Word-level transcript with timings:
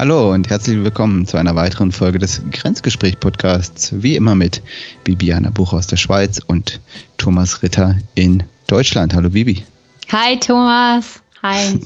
Hallo 0.00 0.32
und 0.32 0.48
herzlich 0.48 0.82
willkommen 0.82 1.26
zu 1.26 1.36
einer 1.36 1.54
weiteren 1.56 1.92
Folge 1.92 2.18
des 2.18 2.40
Grenzgespräch-Podcasts. 2.52 3.92
Wie 4.02 4.16
immer 4.16 4.34
mit 4.34 4.62
Bibiana 5.04 5.50
Buch 5.50 5.74
aus 5.74 5.88
der 5.88 5.98
Schweiz 5.98 6.40
und 6.46 6.80
Thomas 7.18 7.62
Ritter 7.62 7.96
in 8.14 8.42
Deutschland. 8.66 9.12
Hallo 9.12 9.28
Bibi. 9.28 9.62
Hi 10.10 10.40
Thomas. 10.40 11.20
Hi. 11.42 11.78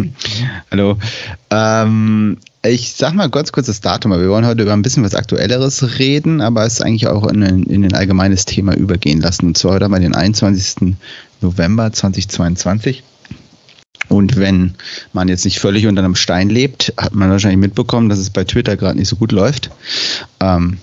Hallo. 0.70 0.96
Ähm, 1.50 2.38
ich 2.64 2.94
sag 2.94 3.12
mal 3.12 3.28
ganz 3.28 3.52
kurz 3.52 3.66
das 3.66 3.82
Datum, 3.82 4.12
wir 4.12 4.30
wollen 4.30 4.46
heute 4.46 4.62
über 4.62 4.72
ein 4.72 4.80
bisschen 4.80 5.04
was 5.04 5.14
Aktuelleres 5.14 5.98
reden, 5.98 6.40
aber 6.40 6.64
es 6.64 6.80
eigentlich 6.80 7.08
auch 7.08 7.26
in, 7.26 7.42
in 7.42 7.84
ein 7.84 7.92
allgemeines 7.92 8.46
Thema 8.46 8.74
übergehen 8.74 9.20
lassen. 9.20 9.48
Und 9.48 9.58
zwar 9.58 9.74
heute 9.74 9.84
haben 9.84 9.92
wir 9.92 10.00
den 10.00 10.14
21. 10.14 10.96
November 11.42 11.92
2022. 11.92 13.02
Und 14.08 14.36
wenn 14.36 14.74
man 15.12 15.28
jetzt 15.28 15.44
nicht 15.44 15.60
völlig 15.60 15.86
unter 15.86 16.04
einem 16.04 16.16
Stein 16.16 16.50
lebt, 16.50 16.92
hat 16.96 17.14
man 17.14 17.30
wahrscheinlich 17.30 17.60
mitbekommen, 17.60 18.08
dass 18.08 18.18
es 18.18 18.30
bei 18.30 18.44
Twitter 18.44 18.76
gerade 18.76 18.98
nicht 18.98 19.08
so 19.08 19.16
gut 19.16 19.32
läuft. 19.32 19.70
Ähm, 20.40 20.78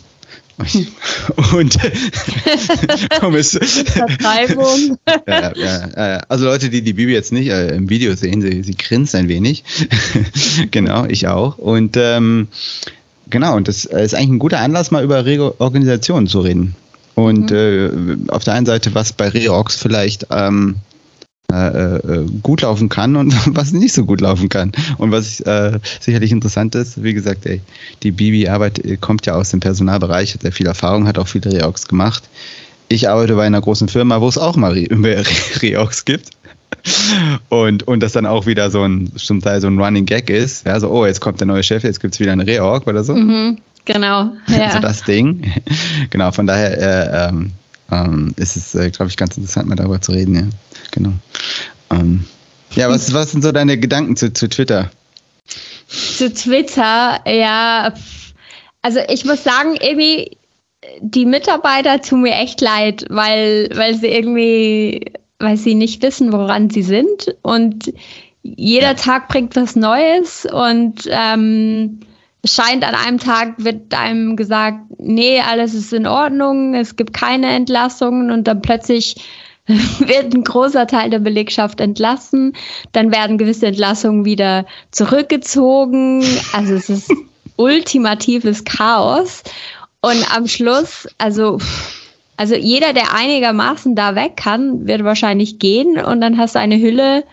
und 1.54 1.78
um 3.22 3.36
es, 3.36 3.58
Vertreibung. 3.86 4.98
ja, 5.28 5.54
ja, 5.56 6.22
also 6.28 6.46
Leute, 6.46 6.70
die 6.70 6.82
die 6.82 6.94
Bibi 6.94 7.14
jetzt 7.14 7.32
nicht 7.32 7.50
äh, 7.50 7.76
im 7.76 7.90
Video 7.90 8.16
sehen, 8.16 8.42
sie, 8.42 8.64
sie 8.64 8.76
grinst 8.76 9.16
ein 9.16 9.28
wenig. 9.28 9.64
genau, 10.72 11.06
ich 11.06 11.28
auch. 11.28 11.58
Und 11.58 11.98
ähm, 11.98 12.48
genau, 13.30 13.56
und 13.56 13.68
das 13.68 13.86
ist 13.86 14.14
eigentlich 14.14 14.30
ein 14.30 14.40
guter 14.40 14.60
Anlass, 14.60 14.92
mal 14.92 15.04
über 15.04 15.26
Reorganisationen 15.26 16.28
zu 16.28 16.42
reden. 16.42 16.76
Und 17.16 17.52
mhm. 17.52 18.28
äh, 18.28 18.32
auf 18.32 18.44
der 18.44 18.54
einen 18.54 18.66
Seite, 18.66 18.94
was 18.94 19.14
bei 19.14 19.30
Reorgs 19.30 19.76
vielleicht 19.76 20.28
ähm, 20.32 20.76
äh, 21.52 21.98
äh, 21.98 22.26
gut 22.42 22.62
laufen 22.62 22.90
kann 22.90 23.16
und 23.16 23.36
was 23.56 23.72
nicht 23.72 23.94
so 23.94 24.06
gut 24.06 24.22
laufen 24.22 24.50
kann. 24.50 24.72
Und 24.98 25.12
was 25.12 25.40
äh, 25.42 25.80
sicherlich 26.00 26.32
interessant 26.32 26.76
ist, 26.76 27.04
wie 27.04 27.14
gesagt, 27.14 27.46
ey, 27.46 27.62
die 28.04 28.12
Bibi-Arbeit 28.12 28.80
äh, 28.80 28.98
kommt 28.98 29.26
ja 29.26 29.36
aus 29.36 29.52
dem 29.52 29.60
Personalbereich, 29.60 30.34
hat 30.34 30.42
sehr 30.42 30.52
viel 30.52 30.68
Erfahrung, 30.68 31.08
hat 31.08 31.18
auch 31.18 31.28
viele 31.28 31.52
Reorgs 31.52 31.88
gemacht. 31.88 32.24
Ich 32.88 33.10
arbeite 33.10 33.36
bei 33.36 33.46
einer 33.46 33.62
großen 33.62 33.88
Firma, 33.88 34.20
wo 34.20 34.28
es 34.28 34.38
auch 34.38 34.58
mal 34.58 34.74
Re 34.74 34.88
Reorgs 35.62 36.06
gibt. 36.06 36.32
Und, 37.50 37.88
und 37.88 38.02
das 38.02 38.14
dann 38.14 38.26
auch 38.26 38.46
wieder 38.46 38.72
so 38.72 38.84
ein, 38.84 39.12
zum 39.16 39.42
Teil 39.42 39.62
so 39.62 39.68
ein 39.68 39.80
Running 39.80 40.06
Gag 40.06 40.30
ist. 40.30 40.66
Ja, 40.66 40.80
so, 40.80 40.90
oh, 40.90 41.06
jetzt 41.06 41.22
kommt 41.22 41.40
der 41.40 41.48
neue 41.48 41.64
Chef, 41.64 41.84
jetzt 41.84 42.00
gibt 42.00 42.16
es 42.16 42.20
wieder 42.20 42.32
eine 42.32 42.46
Reorg 42.46 42.88
oder 42.88 43.04
so. 43.04 43.16
Mhm, 43.16 43.60
genau. 43.86 44.32
Ja. 44.48 44.72
So 44.72 44.80
das 44.80 45.04
Ding. 45.04 45.52
genau, 46.10 46.32
von 46.32 46.48
daher 46.48 46.78
äh, 46.78 47.30
ähm, 47.30 47.52
ähm, 47.92 48.34
ist 48.38 48.56
es, 48.56 48.76
äh, 48.76 48.90
glaube 48.90 49.10
ich, 49.10 49.18
ganz 49.18 49.38
interessant, 49.38 49.68
mal 49.68 49.76
darüber 49.76 50.02
zu 50.02 50.12
reden, 50.12 50.36
ja. 50.36 50.44
Genau. 50.92 51.14
Ähm, 51.92 52.26
ja, 52.76 52.90
was, 52.90 53.14
was 53.14 53.32
sind 53.32 53.44
so 53.44 53.52
deine 53.52 53.78
Gedanken 53.78 54.16
zu, 54.16 54.32
zu 54.34 54.48
Twitter? 54.48 54.90
Zu 55.88 56.34
Twitter, 56.34 57.20
ja. 57.28 57.94
Also 58.82 59.00
ich 59.10 59.26
muss 59.26 59.44
sagen, 59.44 59.76
irgendwie, 59.80 60.38
die 61.02 61.26
Mitarbeiter 61.26 62.02
tun 62.02 62.22
mir 62.22 62.36
echt 62.36 62.62
leid, 62.62 63.06
weil, 63.10 63.70
weil 63.74 63.96
sie 63.96 64.08
irgendwie, 64.08 65.12
weil 65.40 65.58
sie 65.58 65.76
nicht 65.76 66.02
wissen, 66.02 66.32
woran 66.32 66.70
sie 66.70 66.84
sind. 66.84 67.36
Und 67.42 67.94
jeder 68.44 68.96
Tag 68.96 69.28
bringt 69.28 69.56
was 69.56 69.76
Neues 69.76 70.48
und 70.52 71.08
ähm, 71.10 72.00
scheint 72.46 72.84
an 72.84 72.96
einem 72.96 73.20
Tag 73.20 73.54
wird 73.58 73.94
einem 73.94 74.36
gesagt, 74.36 74.80
nee, 74.98 75.40
alles 75.42 75.74
ist 75.74 75.94
in 75.94 76.08
Ordnung, 76.08 76.74
es 76.74 76.96
gibt 76.96 77.14
keine 77.14 77.48
Entlassungen 77.52 78.32
und 78.32 78.48
dann 78.48 78.62
plötzlich 78.62 79.16
wird 79.68 80.34
ein 80.34 80.44
großer 80.44 80.88
Teil 80.88 81.10
der 81.10 81.20
Belegschaft 81.20 81.80
entlassen, 81.80 82.54
dann 82.94 83.12
werden 83.12 83.38
gewisse 83.38 83.68
Entlassungen 83.68 84.26
wieder 84.26 84.66
zurückgezogen. 84.90 86.24
Also 86.54 86.74
es 86.74 86.90
ist 86.90 87.12
ultimatives 87.58 88.64
Chaos. 88.64 89.44
Und 90.02 90.36
am 90.36 90.48
Schluss, 90.48 91.08
also, 91.20 91.60
also 92.38 92.56
jeder, 92.56 92.94
der 92.94 93.14
einigermaßen 93.14 93.96
da 93.96 94.16
weg 94.16 94.36
kann, 94.36 94.88
wird 94.88 95.04
wahrscheinlich 95.04 95.60
gehen 95.60 96.00
und 96.04 96.22
dann 96.22 96.40
hast 96.40 96.56
du 96.56 96.60
eine 96.60 96.80
Hülle 96.80 97.24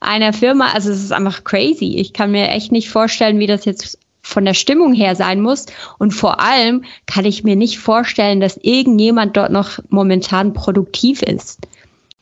einer 0.00 0.32
Firma. 0.32 0.72
Also 0.72 0.90
es 0.90 1.04
ist 1.04 1.12
einfach 1.12 1.44
crazy. 1.44 1.96
Ich 1.98 2.12
kann 2.12 2.32
mir 2.32 2.48
echt 2.48 2.72
nicht 2.72 2.90
vorstellen, 2.90 3.38
wie 3.38 3.46
das 3.46 3.64
jetzt 3.64 3.96
von 4.26 4.44
der 4.44 4.54
Stimmung 4.54 4.92
her 4.92 5.14
sein 5.14 5.40
muss. 5.40 5.66
Und 5.98 6.12
vor 6.12 6.40
allem 6.40 6.84
kann 7.06 7.24
ich 7.24 7.44
mir 7.44 7.56
nicht 7.56 7.78
vorstellen, 7.78 8.40
dass 8.40 8.58
irgendjemand 8.60 9.36
dort 9.36 9.52
noch 9.52 9.78
momentan 9.88 10.52
produktiv 10.52 11.22
ist. 11.22 11.60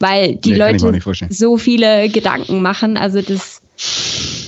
Weil 0.01 0.37
die 0.37 0.53
nee, 0.53 0.59
Leute 0.59 1.01
so 1.31 1.57
viele 1.57 2.09
Gedanken 2.11 2.61
machen. 2.61 2.97
Also 2.97 3.23
das 3.23 3.63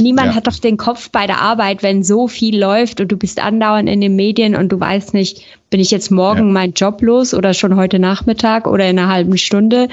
niemand 0.00 0.28
ja. 0.28 0.34
hat 0.34 0.46
doch 0.46 0.58
den 0.58 0.76
Kopf 0.76 1.10
bei 1.10 1.26
der 1.26 1.40
Arbeit, 1.40 1.82
wenn 1.82 2.02
so 2.02 2.28
viel 2.28 2.58
läuft 2.58 3.00
und 3.00 3.10
du 3.10 3.16
bist 3.16 3.40
andauernd 3.40 3.88
in 3.88 4.00
den 4.00 4.16
Medien 4.16 4.54
und 4.54 4.70
du 4.70 4.78
weißt 4.78 5.14
nicht, 5.14 5.42
bin 5.70 5.80
ich 5.80 5.90
jetzt 5.90 6.10
morgen 6.10 6.48
ja. 6.48 6.52
meinen 6.52 6.74
Job 6.74 7.00
los 7.00 7.32
oder 7.32 7.54
schon 7.54 7.76
heute 7.76 7.98
Nachmittag 7.98 8.66
oder 8.66 8.88
in 8.88 8.98
einer 8.98 9.08
halben 9.08 9.38
Stunde. 9.38 9.88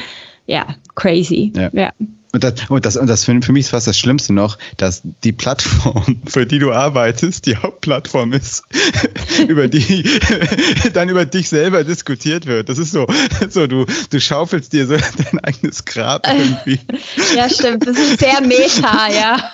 Ja, 0.47 0.75
crazy. 0.95 1.53
ja. 1.55 1.69
ja. 1.71 1.91
Und 2.33 2.43
das, 2.43 2.67
und 2.67 2.83
das, 2.83 2.97
und 2.97 3.07
das 3.07 3.25
für, 3.25 3.39
für 3.43 3.51
mich 3.51 3.65
ist 3.65 3.69
fast 3.69 3.85
das 3.85 3.97
Schlimmste 3.97 4.33
noch, 4.33 4.57
dass 4.77 5.03
die 5.23 5.31
Plattform, 5.31 6.19
für 6.25 6.47
die 6.47 6.57
du 6.57 6.73
arbeitest, 6.73 7.45
die 7.45 7.55
Hauptplattform 7.55 8.33
ist, 8.33 8.63
über 9.47 9.67
die 9.67 10.03
dann 10.93 11.09
über 11.09 11.25
dich 11.25 11.49
selber 11.49 11.83
diskutiert 11.83 12.45
wird. 12.45 12.69
Das 12.69 12.77
ist 12.77 12.91
so, 12.91 13.07
so 13.49 13.67
du, 13.67 13.85
du 14.09 14.19
schaufelst 14.19 14.73
dir 14.73 14.87
so 14.87 14.95
dein 14.95 15.39
eigenes 15.39 15.85
Grab 15.85 16.27
irgendwie. 16.27 16.79
ja, 17.35 17.49
stimmt. 17.49 17.87
Das 17.87 17.97
ist 17.97 18.19
sehr 18.19 18.41
meta, 18.41 19.09
ja. 19.11 19.51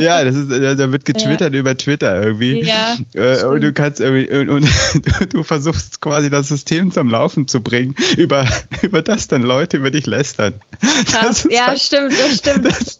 ja, 0.00 0.24
das 0.24 0.36
ist, 0.36 0.50
da 0.50 0.92
wird 0.92 1.04
getwittert 1.04 1.52
ja. 1.52 1.60
über 1.60 1.76
Twitter 1.76 2.22
irgendwie. 2.22 2.62
Ja, 2.62 2.96
äh, 3.14 3.44
und 3.44 3.62
du 3.62 3.72
kannst 3.72 4.00
irgendwie, 4.00 4.28
und, 4.36 4.48
und 4.48 4.68
du 5.32 5.42
versuchst 5.42 6.00
quasi 6.00 6.30
das 6.30 6.48
System 6.48 6.92
zum 6.92 7.10
Laufen 7.10 7.48
zu 7.48 7.60
bringen, 7.60 7.94
über, 8.16 8.46
über 8.82 9.02
das 9.02 9.28
dann 9.28 9.42
Leute 9.42 9.78
über 9.78 9.90
dich 9.90 10.06
lästern. 10.06 10.54
Krass. 11.06 11.46
Ja, 11.50 11.68
halt, 11.68 11.80
stimmt, 11.80 12.12
das 12.12 12.38
stimmt. 12.38 12.66
Das. 12.66 12.98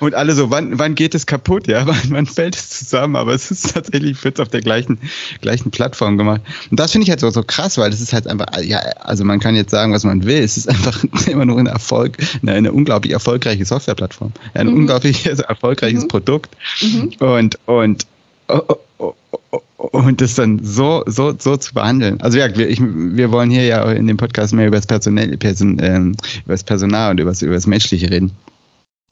Und 0.00 0.14
alle 0.14 0.34
so, 0.34 0.50
wann, 0.50 0.78
wann 0.78 0.94
geht 0.94 1.14
es 1.14 1.26
kaputt? 1.26 1.66
Ja, 1.66 1.86
wann, 1.86 2.00
wann 2.08 2.26
fällt 2.26 2.56
es 2.56 2.70
zusammen? 2.70 3.16
Aber 3.16 3.34
es 3.34 3.50
ist 3.50 3.74
tatsächlich, 3.74 4.22
wird 4.24 4.40
auf 4.40 4.48
der 4.48 4.60
gleichen, 4.60 4.98
gleichen 5.40 5.70
Plattform 5.70 6.18
gemacht. 6.18 6.40
Und 6.70 6.78
das 6.78 6.92
finde 6.92 7.04
ich 7.04 7.10
halt 7.10 7.20
so, 7.20 7.30
so 7.30 7.42
krass, 7.42 7.78
weil 7.78 7.92
es 7.92 8.00
ist 8.00 8.12
halt 8.12 8.26
einfach, 8.26 8.46
ja, 8.62 8.78
also 9.00 9.24
man 9.24 9.40
kann 9.40 9.56
jetzt 9.56 9.70
sagen, 9.70 9.92
was 9.92 10.04
man 10.04 10.24
will. 10.24 10.42
Es 10.42 10.56
ist 10.56 10.68
einfach 10.68 11.04
immer 11.26 11.44
nur 11.44 11.58
ein 11.58 11.66
Erfolg, 11.66 12.16
eine, 12.42 12.52
eine 12.52 12.72
unglaublich 12.72 13.12
erfolgreiche 13.12 13.64
Softwareplattform. 13.64 14.32
Ein 14.54 14.68
mhm. 14.68 14.74
unglaublich 14.74 15.26
erfolgreiches 15.48 16.04
mhm. 16.04 16.08
Produkt. 16.08 16.56
Mhm. 16.82 17.12
Und, 17.18 17.58
und, 17.66 18.06
oh, 18.48 18.60
oh, 18.98 19.14
oh, 19.50 19.88
und 19.92 20.20
das 20.20 20.34
dann 20.34 20.60
so, 20.62 21.02
so, 21.06 21.34
so 21.38 21.56
zu 21.56 21.74
behandeln. 21.74 22.20
Also 22.20 22.38
ja, 22.38 22.54
wir, 22.56 22.68
ich, 22.68 22.80
wir 22.80 23.30
wollen 23.30 23.50
hier 23.50 23.64
ja 23.64 23.90
in 23.92 24.06
dem 24.06 24.16
Podcast 24.16 24.52
mehr 24.54 24.66
über 24.66 24.76
das, 24.76 24.86
Personal, 24.86 25.36
Person, 25.36 25.78
ähm, 25.82 26.16
über 26.44 26.54
das 26.54 26.64
Personal 26.64 27.12
und 27.12 27.20
über 27.20 27.30
das, 27.30 27.42
über 27.42 27.54
das 27.54 27.66
Menschliche 27.66 28.10
reden. 28.10 28.32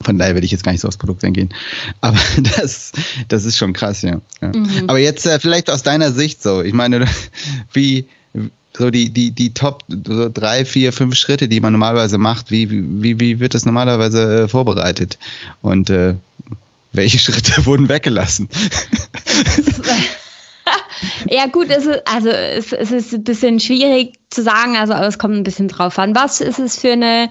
Von 0.01 0.17
daher 0.19 0.33
werde 0.33 0.45
ich 0.45 0.51
jetzt 0.51 0.63
gar 0.63 0.71
nicht 0.71 0.81
so 0.81 0.87
aufs 0.87 0.97
Produkt 0.97 1.23
eingehen. 1.23 1.49
Aber 2.01 2.19
das, 2.57 2.91
das 3.27 3.45
ist 3.45 3.57
schon 3.57 3.73
krass, 3.73 4.01
ja. 4.01 4.21
ja. 4.41 4.47
Mhm. 4.49 4.85
Aber 4.87 4.99
jetzt 4.99 5.25
äh, 5.25 5.39
vielleicht 5.39 5.69
aus 5.69 5.83
deiner 5.83 6.11
Sicht 6.11 6.43
so. 6.43 6.61
Ich 6.61 6.73
meine, 6.73 7.05
wie 7.73 8.05
so 8.77 8.89
die, 8.89 9.09
die, 9.09 9.31
die 9.31 9.53
Top 9.53 9.83
so 9.87 10.29
drei, 10.29 10.65
vier, 10.65 10.91
fünf 10.91 11.15
Schritte, 11.15 11.47
die 11.47 11.59
man 11.61 11.71
normalerweise 11.71 12.17
macht, 12.17 12.51
wie, 12.51 12.69
wie, 12.69 13.19
wie 13.19 13.39
wird 13.39 13.53
das 13.53 13.65
normalerweise 13.65 14.43
äh, 14.43 14.47
vorbereitet? 14.47 15.17
Und 15.61 15.89
äh, 15.89 16.15
welche 16.91 17.19
Schritte 17.19 17.65
wurden 17.65 17.89
weggelassen? 17.89 18.49
ja, 21.29 21.47
gut, 21.47 21.69
es 21.69 21.85
ist, 21.85 22.01
also 22.05 22.29
es, 22.29 22.73
es 22.73 22.91
ist 22.91 23.13
ein 23.13 23.23
bisschen 23.23 23.59
schwierig 23.59 24.13
zu 24.29 24.43
sagen, 24.43 24.75
also 24.75 24.93
es 24.93 25.17
kommt 25.17 25.35
ein 25.35 25.43
bisschen 25.43 25.67
drauf 25.67 25.97
an. 25.99 26.15
Was 26.15 26.41
ist 26.41 26.59
es 26.59 26.79
für 26.79 26.91
eine 26.91 27.29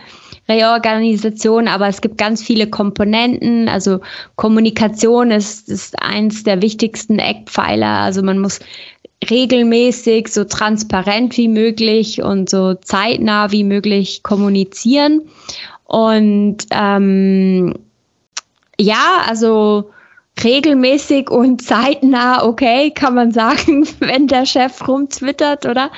Reorganisation, 0.49 1.69
aber 1.69 1.89
es 1.89 2.01
gibt 2.01 2.19
ganz 2.19 2.43
viele 2.43 2.69
Komponenten. 2.69 3.69
Also 3.69 4.01
Kommunikation 4.37 5.31
ist, 5.31 5.69
ist 5.69 6.01
eins 6.03 6.45
der 6.45 6.61
wichtigsten 6.61 7.19
Eckpfeiler. 7.19 8.01
Also 8.01 8.23
man 8.23 8.39
muss 8.39 8.61
regelmäßig 9.31 10.29
so 10.29 10.45
transparent 10.45 11.37
wie 11.37 11.49
möglich 11.49 12.23
und 12.23 12.51
so 12.51 12.75
zeitnah 12.75 13.53
wie 13.53 13.65
möglich 13.65 14.23
kommunizieren. 14.23 15.23
Und 15.85 16.59
ähm, 16.71 17.75
ja, 18.79 19.23
also 19.27 19.91
regelmäßig 20.43 21.31
und 21.31 21.63
zeitnah, 21.63 22.45
okay, 22.45 22.91
kann 22.91 23.15
man 23.15 23.31
sagen, 23.31 23.87
wenn 24.01 24.27
der 24.27 24.47
Chef 24.47 24.87
rumtwittert, 24.87 25.67
oder? 25.67 25.91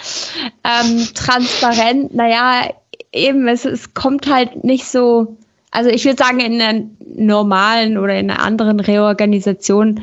Ähm, 0.62 1.08
transparent, 1.14 2.14
naja, 2.14 2.68
eben, 3.16 3.48
es, 3.48 3.64
es 3.64 3.94
kommt 3.94 4.30
halt 4.30 4.64
nicht 4.64 4.86
so, 4.86 5.36
also 5.70 5.90
ich 5.90 6.04
würde 6.04 6.22
sagen, 6.22 6.40
in 6.40 6.60
einer 6.60 6.84
normalen 7.16 7.98
oder 7.98 8.18
in 8.18 8.30
einer 8.30 8.42
anderen 8.42 8.80
Reorganisation, 8.80 10.00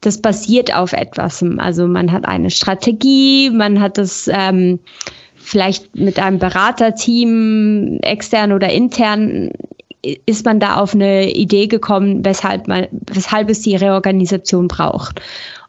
das 0.00 0.20
basiert 0.20 0.74
auf 0.74 0.92
etwas. 0.92 1.44
Also 1.58 1.86
man 1.86 2.12
hat 2.12 2.26
eine 2.26 2.50
Strategie, 2.50 3.50
man 3.50 3.80
hat 3.80 3.98
das 3.98 4.28
ähm, 4.32 4.78
vielleicht 5.36 5.96
mit 5.96 6.18
einem 6.18 6.38
Beraterteam, 6.38 7.98
extern 8.02 8.52
oder 8.52 8.70
intern, 8.70 9.50
ist 10.02 10.44
man 10.44 10.60
da 10.60 10.76
auf 10.76 10.94
eine 10.94 11.30
Idee 11.32 11.66
gekommen, 11.66 12.24
weshalb 12.24 12.68
man, 12.68 12.86
weshalb 13.12 13.50
es 13.50 13.62
die 13.62 13.76
Reorganisation 13.76 14.68
braucht. 14.68 15.20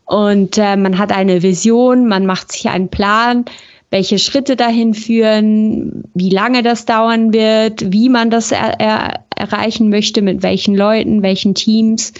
Und 0.06 0.58
äh, 0.58 0.76
man 0.76 0.98
hat 0.98 1.12
eine 1.12 1.42
Vision, 1.44 2.08
man 2.08 2.26
macht 2.26 2.52
sich 2.52 2.68
einen 2.70 2.90
Plan, 2.90 3.46
welche 3.92 4.20
Schritte 4.20 4.56
dahin 4.56 4.94
führen, 4.94 6.04
wie 6.14 6.30
lange 6.30 6.62
das 6.62 6.86
dauern 6.86 7.34
wird, 7.34 7.92
wie 7.92 8.10
man 8.10 8.30
das 8.30 8.52
er 8.52 8.80
er 8.80 9.24
erreichen 9.36 9.90
möchte, 9.90 10.22
mit 10.22 10.44
welchen 10.44 10.76
Leuten, 10.76 11.24
welchen 11.24 11.56
Teams 11.56 12.14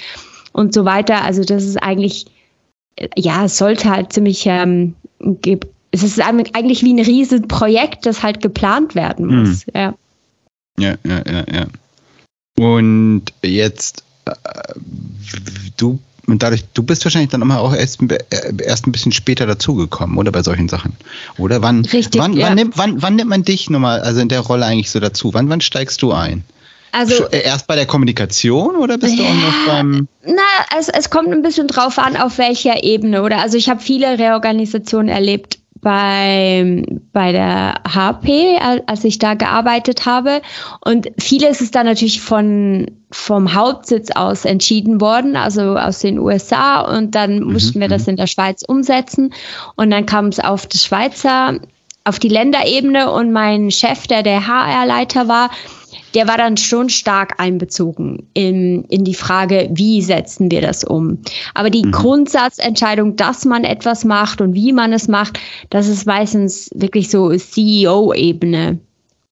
und 0.54 0.74
so 0.74 0.86
weiter. 0.86 1.24
Also 1.24 1.44
das 1.44 1.64
ist 1.66 1.78
eigentlich, 1.78 2.26
ja, 3.16 3.46
es 3.46 3.58
sollte 3.58 3.90
halt 3.90 4.14
ziemlich, 4.14 4.46
ähm, 4.46 4.96
es 5.92 6.04
ist 6.04 6.20
eigentlich 6.22 6.84
wie 6.84 6.94
ein 6.94 7.00
Riesenprojekt, 7.00 8.06
das 8.06 8.24
halt 8.24 8.42
geplant 8.42 8.96
werden 8.96 9.28
muss. 9.28 9.68
Mhm. 9.68 9.74
Ja. 9.76 9.96
ja, 10.80 10.96
ja, 11.06 11.22
ja, 11.30 11.46
ja. 11.52 11.68
Und 12.58 13.26
jetzt, 13.44 14.04
äh, 14.26 14.34
du 15.78 16.00
und 16.28 16.44
dadurch, 16.44 16.64
du 16.74 16.84
bist 16.84 17.06
wahrscheinlich 17.06 17.32
dann 17.32 17.42
immer 17.42 17.60
auch 17.60 17.74
erst, 17.74 18.00
erst 18.64 18.88
ein 18.88 18.92
bisschen 18.92 19.12
später 19.12 19.46
dazugekommen, 19.46 20.18
oder 20.18 20.32
bei 20.32 20.44
solchen 20.44 20.70
Sachen. 20.70 20.96
Oder 21.38 21.62
wann, 21.62 21.86
Richtig, 21.86 22.22
wann, 22.22 22.34
ja. 22.34 22.48
wann, 22.48 22.56
nimmt, 22.56 22.78
wann, 22.78 23.02
wann 23.02 23.16
nimmt 23.16 23.30
man 23.30 23.44
dich 23.44 23.70
nochmal, 23.70 24.02
also 24.02 24.20
in 24.20 24.30
der 24.30 24.42
Rolle 24.42 24.66
eigentlich 24.66 24.92
so 24.92 25.00
dazu? 25.00 25.34
Wann, 25.34 25.50
wann 25.50 25.62
steigst 25.62 26.02
du 26.02 26.12
ein? 26.12 26.44
Also 26.92 27.28
erst 27.28 27.68
bei 27.68 27.76
der 27.76 27.86
Kommunikation 27.86 28.76
oder 28.76 28.98
bist 28.98 29.20
du 29.20 29.24
auch 29.24 29.34
noch 29.34 29.68
beim? 29.68 30.08
Na, 30.26 30.42
es, 30.78 30.90
es 30.90 31.12
kommt 31.12 31.32
ein 31.32 31.44
bisschen 31.44 31.68
drauf 31.68 32.00
an, 32.00 32.18
auf 32.18 32.40
welcher 32.40 32.84
Ebene, 32.84 33.22
oder? 33.22 33.40
Also 33.42 33.58
ich 33.58 33.70
habe 33.70 33.80
viele 33.80 34.18
Reorganisationen 34.18 35.08
erlebt 35.08 35.59
bei, 35.82 36.84
bei 37.14 37.32
der 37.32 37.82
HP, 37.88 38.58
als 38.86 39.04
ich 39.04 39.20
da 39.20 39.34
gearbeitet 39.34 40.06
habe. 40.06 40.42
Und 40.84 41.10
vieles 41.18 41.62
ist 41.62 41.76
da 41.76 41.84
natürlich 41.84 42.22
von, 42.22 42.88
vom 43.12 43.54
Hauptsitz 43.54 44.12
aus 44.12 44.46
entschieden 44.46 45.00
worden, 45.02 45.36
also 45.36 45.78
aus 45.78 46.00
den 46.00 46.20
USA. 46.20 46.82
Und 46.82 47.16
dann 47.16 47.40
mhm, 47.40 47.54
mussten 47.54 47.80
wir 47.80 47.88
das 47.88 48.04
mhm. 48.04 48.12
in 48.12 48.18
der 48.18 48.28
Schweiz 48.28 48.64
umsetzen. 48.64 49.34
Und 49.76 49.92
dann 49.92 50.06
kam 50.06 50.28
es 50.28 50.40
auf 50.40 50.68
die 50.68 50.78
Schweizer, 50.78 51.60
auf 52.04 52.20
die 52.20 52.30
Länderebene. 52.30 53.12
Und 53.12 53.32
mein 53.32 53.72
Chef, 53.72 54.08
der 54.08 54.24
der 54.24 54.48
HR-Leiter 54.48 55.28
war, 55.28 55.50
der 56.14 56.28
war 56.28 56.38
dann 56.38 56.58
schon 56.58 56.90
stark 56.90 57.40
einbezogen 57.40 58.28
in, 58.34 58.84
in 58.86 59.04
die 59.04 59.14
Frage, 59.14 59.70
wie 59.74 60.02
setzen 60.02 60.52
wir 60.52 60.62
das 60.62 60.84
um. 60.84 61.20
Aber 61.54 61.70
die 61.70 61.86
mhm. 61.86 61.92
Grundsatzentscheidung, 61.92 63.16
dass 63.16 63.46
man 63.46 63.64
etwas 63.64 64.06
macht 64.06 64.42
und 64.42 64.54
wie 64.54 64.74
man 64.74 64.94
es 64.94 65.08
macht, 65.08 65.40
das 65.70 65.88
ist 65.88 66.06
meistens 66.06 66.70
wirklich 66.74 67.10
so 67.10 67.36
CEO-Ebene. 67.36 68.80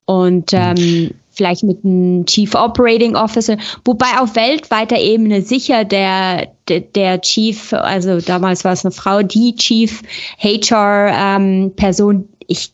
Und 0.06 0.52
mhm. 0.52 0.58
ähm, 0.58 1.10
vielleicht 1.38 1.62
mit 1.62 1.84
einem 1.84 2.26
Chief 2.26 2.54
Operating 2.54 3.14
Officer, 3.14 3.56
wobei 3.84 4.18
auf 4.18 4.34
weltweiter 4.34 4.98
Ebene 4.98 5.42
sicher 5.42 5.84
der, 5.84 6.48
der, 6.68 6.80
der 6.80 7.20
Chief, 7.20 7.72
also 7.72 8.20
damals 8.20 8.64
war 8.64 8.72
es 8.72 8.84
eine 8.84 8.92
Frau, 8.92 9.22
die 9.22 9.54
Chief 9.54 10.02
HR 10.38 11.36
ähm, 11.38 11.72
ich 12.46 12.72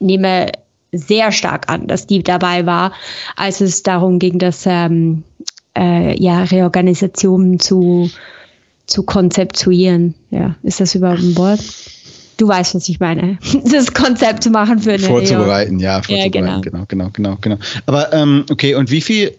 nehme 0.00 0.52
sehr 0.92 1.32
stark 1.32 1.70
an, 1.70 1.86
dass 1.86 2.06
die 2.06 2.22
dabei 2.22 2.66
war, 2.66 2.92
als 3.36 3.60
es 3.60 3.82
darum 3.82 4.18
ging, 4.18 4.38
dass 4.38 4.64
ähm, 4.66 5.24
äh, 5.76 6.20
ja, 6.20 6.44
Reorganisationen 6.44 7.60
zu, 7.60 8.10
zu 8.86 9.02
konzeptuieren. 9.02 10.14
Ja, 10.30 10.56
ist 10.62 10.80
das 10.80 10.94
überhaupt 10.94 11.20
ein 11.20 11.36
Wort? 11.36 11.60
Du 12.38 12.48
weißt, 12.48 12.74
was 12.74 12.88
ich 12.88 13.00
meine. 13.00 13.38
Das 13.64 13.92
Konzept 13.92 14.42
zu 14.42 14.50
machen 14.50 14.78
für 14.78 14.92
eine 14.92 15.00
Vorzubereiten, 15.00 15.78
ja, 15.78 16.02
vorzubereiten, 16.02 16.34
ja, 16.34 16.40
genau. 16.40 16.60
genau, 16.60 16.84
genau, 16.86 17.10
genau, 17.12 17.38
genau. 17.40 17.56
Aber 17.86 18.12
ähm, 18.12 18.44
okay, 18.50 18.74
und 18.74 18.90
wie 18.90 19.00
viel, 19.00 19.32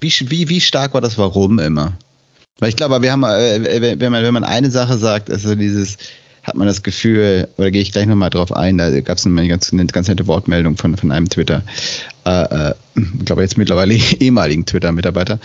wie, 0.00 0.12
wie, 0.26 0.48
wie 0.48 0.60
stark 0.60 0.94
war 0.94 1.00
das 1.00 1.18
Warum 1.18 1.58
immer? 1.58 1.94
Weil 2.60 2.70
ich 2.70 2.76
glaube, 2.76 3.00
wir 3.02 3.12
haben, 3.12 3.22
äh, 3.24 3.98
wenn 4.00 4.12
man, 4.12 4.24
wenn 4.24 4.34
man 4.34 4.44
eine 4.44 4.70
Sache 4.70 4.98
sagt, 4.98 5.30
also 5.30 5.54
dieses, 5.54 5.96
hat 6.48 6.56
man 6.56 6.66
das 6.66 6.82
Gefühl, 6.82 7.48
oder 7.56 7.70
gehe 7.70 7.82
ich 7.82 7.92
gleich 7.92 8.06
nochmal 8.06 8.30
drauf 8.30 8.52
ein, 8.52 8.78
da 8.78 9.00
gab 9.00 9.18
es 9.18 9.26
eine 9.26 9.46
ganz, 9.46 9.72
eine 9.72 9.86
ganz 9.86 10.08
nette 10.08 10.26
Wortmeldung 10.26 10.76
von, 10.76 10.96
von 10.96 11.12
einem 11.12 11.28
Twitter, 11.28 11.62
äh, 12.26 12.70
äh, 12.70 12.74
ich 12.96 13.24
glaube 13.24 13.42
jetzt 13.42 13.58
mittlerweile 13.58 13.94
ehemaligen 14.20 14.66
Twitter-Mitarbeiter. 14.66 15.38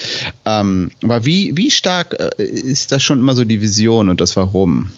Ähm, 0.45 0.91
aber 1.03 1.25
wie, 1.25 1.55
wie 1.55 1.69
stark 1.69 2.15
äh, 2.19 2.43
ist 2.43 2.91
das 2.91 3.03
schon 3.03 3.19
immer 3.19 3.35
so 3.35 3.43
die 3.43 3.61
Vision 3.61 4.09
und 4.09 4.21
das 4.21 4.35
Warum? 4.35 4.91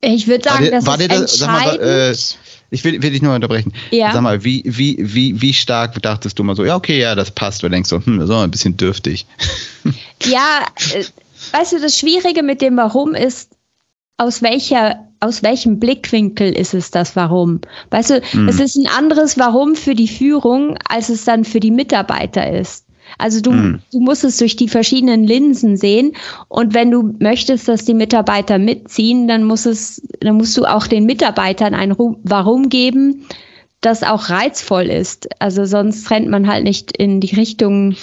Ich 0.00 0.26
würde 0.26 0.48
sagen, 0.48 0.70
das 0.70 0.86
ist 0.86 1.10
das, 1.10 1.40
entscheidend. 1.40 1.80
Mal, 1.80 2.10
äh, 2.10 2.16
ich 2.70 2.84
will, 2.84 3.02
will 3.02 3.10
dich 3.10 3.20
nur 3.20 3.34
unterbrechen. 3.34 3.72
Ja. 3.90 4.12
Sag 4.12 4.22
mal, 4.22 4.44
wie, 4.44 4.62
wie, 4.64 4.96
wie, 4.98 5.42
wie 5.42 5.52
stark 5.52 6.00
dachtest 6.00 6.38
du 6.38 6.44
mal 6.44 6.54
so, 6.56 6.64
ja, 6.64 6.76
okay, 6.76 7.00
ja, 7.00 7.14
das 7.14 7.32
passt, 7.32 7.62
oder 7.64 7.70
denkst 7.70 7.90
du, 7.90 7.96
hm, 7.96 8.18
das 8.18 8.30
ist 8.30 8.34
auch 8.34 8.42
ein 8.42 8.50
bisschen 8.50 8.76
dürftig. 8.76 9.26
Ja, 10.24 10.66
äh, 10.92 11.02
weißt 11.52 11.72
du, 11.72 11.80
das 11.80 11.98
Schwierige 11.98 12.42
mit 12.42 12.60
dem 12.60 12.76
Warum 12.76 13.14
ist, 13.14 13.52
aus 14.20 14.42
welcher 14.42 15.06
aus 15.20 15.42
welchem 15.42 15.78
Blickwinkel 15.78 16.52
ist 16.52 16.72
es 16.72 16.90
das 16.90 17.14
Warum? 17.14 17.60
Weißt 17.90 18.10
du, 18.10 18.22
mhm. 18.32 18.48
es 18.48 18.58
ist 18.58 18.76
ein 18.76 18.86
anderes 18.86 19.38
Warum 19.38 19.74
für 19.74 19.94
die 19.94 20.08
Führung, 20.08 20.78
als 20.88 21.10
es 21.10 21.24
dann 21.26 21.44
für 21.44 21.60
die 21.60 21.70
Mitarbeiter 21.70 22.50
ist. 22.50 22.86
Also 23.18 23.42
du, 23.42 23.52
mhm. 23.52 23.80
du 23.92 24.00
musst 24.00 24.24
es 24.24 24.38
durch 24.38 24.56
die 24.56 24.68
verschiedenen 24.68 25.24
Linsen 25.24 25.76
sehen. 25.76 26.16
Und 26.48 26.72
wenn 26.72 26.90
du 26.90 27.14
möchtest, 27.18 27.68
dass 27.68 27.84
die 27.84 27.92
Mitarbeiter 27.92 28.58
mitziehen, 28.58 29.28
dann 29.28 29.44
muss 29.44 29.66
es, 29.66 30.00
dann 30.20 30.36
musst 30.36 30.56
du 30.56 30.64
auch 30.64 30.86
den 30.86 31.04
Mitarbeitern 31.04 31.74
ein 31.74 31.94
Warum 31.98 32.70
geben, 32.70 33.26
das 33.82 34.02
auch 34.02 34.30
reizvoll 34.30 34.86
ist. 34.86 35.28
Also 35.38 35.66
sonst 35.66 36.10
rennt 36.10 36.28
man 36.28 36.46
halt 36.46 36.64
nicht 36.64 36.96
in 36.96 37.20
die 37.20 37.34
Richtung, 37.34 37.94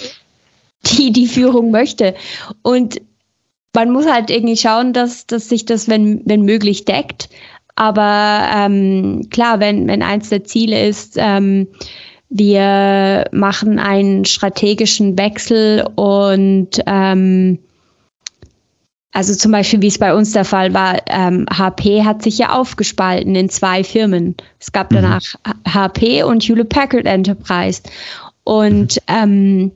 die 0.84 1.10
die 1.10 1.26
Führung 1.26 1.72
möchte. 1.72 2.14
Und 2.62 3.00
man 3.78 3.92
muss 3.92 4.10
halt 4.10 4.28
irgendwie 4.28 4.56
schauen, 4.56 4.92
dass, 4.92 5.28
dass 5.28 5.48
sich 5.48 5.64
das, 5.64 5.88
wenn, 5.88 6.22
wenn 6.24 6.42
möglich, 6.42 6.84
deckt. 6.84 7.28
Aber 7.76 8.40
ähm, 8.52 9.28
klar, 9.30 9.60
wenn, 9.60 9.86
wenn 9.86 10.02
eins 10.02 10.30
der 10.30 10.42
Ziele 10.42 10.88
ist, 10.88 11.14
ähm, 11.16 11.68
wir 12.28 13.26
machen 13.30 13.78
einen 13.78 14.24
strategischen 14.24 15.16
Wechsel 15.16 15.86
und 15.94 16.70
ähm, 16.86 17.60
also 19.12 19.34
zum 19.36 19.52
Beispiel, 19.52 19.80
wie 19.80 19.86
es 19.86 19.98
bei 19.98 20.12
uns 20.12 20.32
der 20.32 20.44
Fall 20.44 20.74
war, 20.74 20.96
ähm, 21.06 21.46
HP 21.48 22.04
hat 22.04 22.22
sich 22.22 22.36
ja 22.36 22.58
aufgespalten 22.58 23.36
in 23.36 23.48
zwei 23.48 23.84
Firmen. 23.84 24.36
Es 24.58 24.72
gab 24.72 24.90
mhm. 24.90 24.96
danach 24.96 25.22
mhm. 25.46 25.72
HP 25.72 26.24
und 26.24 26.42
Hewlett 26.42 26.68
Packard 26.68 27.06
Enterprise. 27.06 27.82
Und 28.42 28.96
mhm. 29.08 29.14
ähm, 29.14 29.72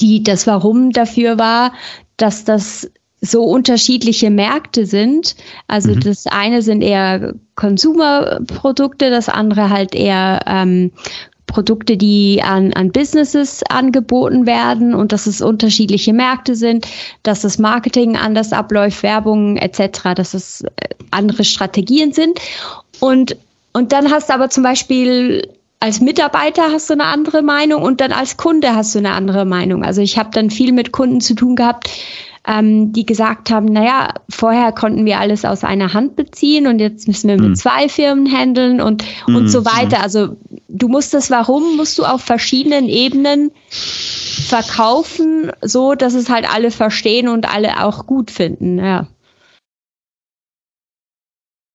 die, 0.00 0.22
das 0.22 0.46
Warum 0.46 0.92
dafür 0.92 1.38
war, 1.38 1.72
dass 2.16 2.44
das 2.44 2.90
so 3.22 3.44
unterschiedliche 3.44 4.30
Märkte 4.30 4.84
sind. 4.84 5.36
Also 5.68 5.94
mhm. 5.94 6.00
das 6.00 6.26
eine 6.26 6.60
sind 6.60 6.82
eher 6.82 7.34
Konsumerprodukte, 7.54 9.10
das 9.10 9.28
andere 9.28 9.70
halt 9.70 9.94
eher 9.94 10.40
ähm, 10.46 10.90
Produkte, 11.46 11.96
die 11.96 12.42
an, 12.42 12.72
an 12.72 12.90
Businesses 12.90 13.62
angeboten 13.68 14.46
werden 14.46 14.94
und 14.94 15.12
dass 15.12 15.26
es 15.26 15.40
unterschiedliche 15.40 16.12
Märkte 16.12 16.56
sind, 16.56 16.88
dass 17.22 17.42
das 17.42 17.58
Marketing 17.58 18.16
anders 18.16 18.52
abläuft, 18.52 19.02
Werbung 19.02 19.56
etc., 19.56 20.14
dass 20.16 20.34
es 20.34 20.62
äh, 20.62 20.68
andere 21.12 21.44
Strategien 21.44 22.12
sind. 22.12 22.40
Und, 22.98 23.36
und 23.72 23.92
dann 23.92 24.10
hast 24.10 24.30
du 24.30 24.34
aber 24.34 24.50
zum 24.50 24.64
Beispiel 24.64 25.48
als 25.78 26.00
Mitarbeiter 26.00 26.70
hast 26.72 26.90
du 26.90 26.94
eine 26.94 27.04
andere 27.04 27.42
Meinung 27.42 27.82
und 27.82 28.00
dann 28.00 28.12
als 28.12 28.36
Kunde 28.36 28.74
hast 28.74 28.94
du 28.94 29.00
eine 29.00 29.12
andere 29.12 29.44
Meinung. 29.44 29.84
Also 29.84 30.00
ich 30.00 30.16
habe 30.16 30.30
dann 30.32 30.48
viel 30.48 30.72
mit 30.72 30.92
Kunden 30.92 31.20
zu 31.20 31.34
tun 31.34 31.56
gehabt, 31.56 31.90
ähm, 32.46 32.92
die 32.92 33.06
gesagt 33.06 33.50
haben, 33.50 33.66
naja, 33.66 34.14
vorher 34.28 34.72
konnten 34.72 35.04
wir 35.04 35.20
alles 35.20 35.44
aus 35.44 35.62
einer 35.62 35.94
Hand 35.94 36.16
beziehen 36.16 36.66
und 36.66 36.80
jetzt 36.80 37.06
müssen 37.06 37.28
wir 37.28 37.36
mit 37.36 37.50
mhm. 37.50 37.54
zwei 37.54 37.88
Firmen 37.88 38.30
handeln 38.32 38.80
und, 38.80 39.04
mhm. 39.26 39.36
und 39.36 39.48
so 39.48 39.64
weiter. 39.64 40.02
Also 40.02 40.36
du 40.68 40.88
musst 40.88 41.14
das 41.14 41.30
Warum, 41.30 41.76
musst 41.76 41.98
du 41.98 42.04
auf 42.04 42.22
verschiedenen 42.22 42.88
Ebenen 42.88 43.52
verkaufen, 43.70 45.52
so 45.60 45.94
dass 45.94 46.14
es 46.14 46.28
halt 46.28 46.52
alle 46.52 46.72
verstehen 46.72 47.28
und 47.28 47.52
alle 47.52 47.84
auch 47.84 48.06
gut 48.06 48.30
finden, 48.30 48.78
ja. 48.78 49.06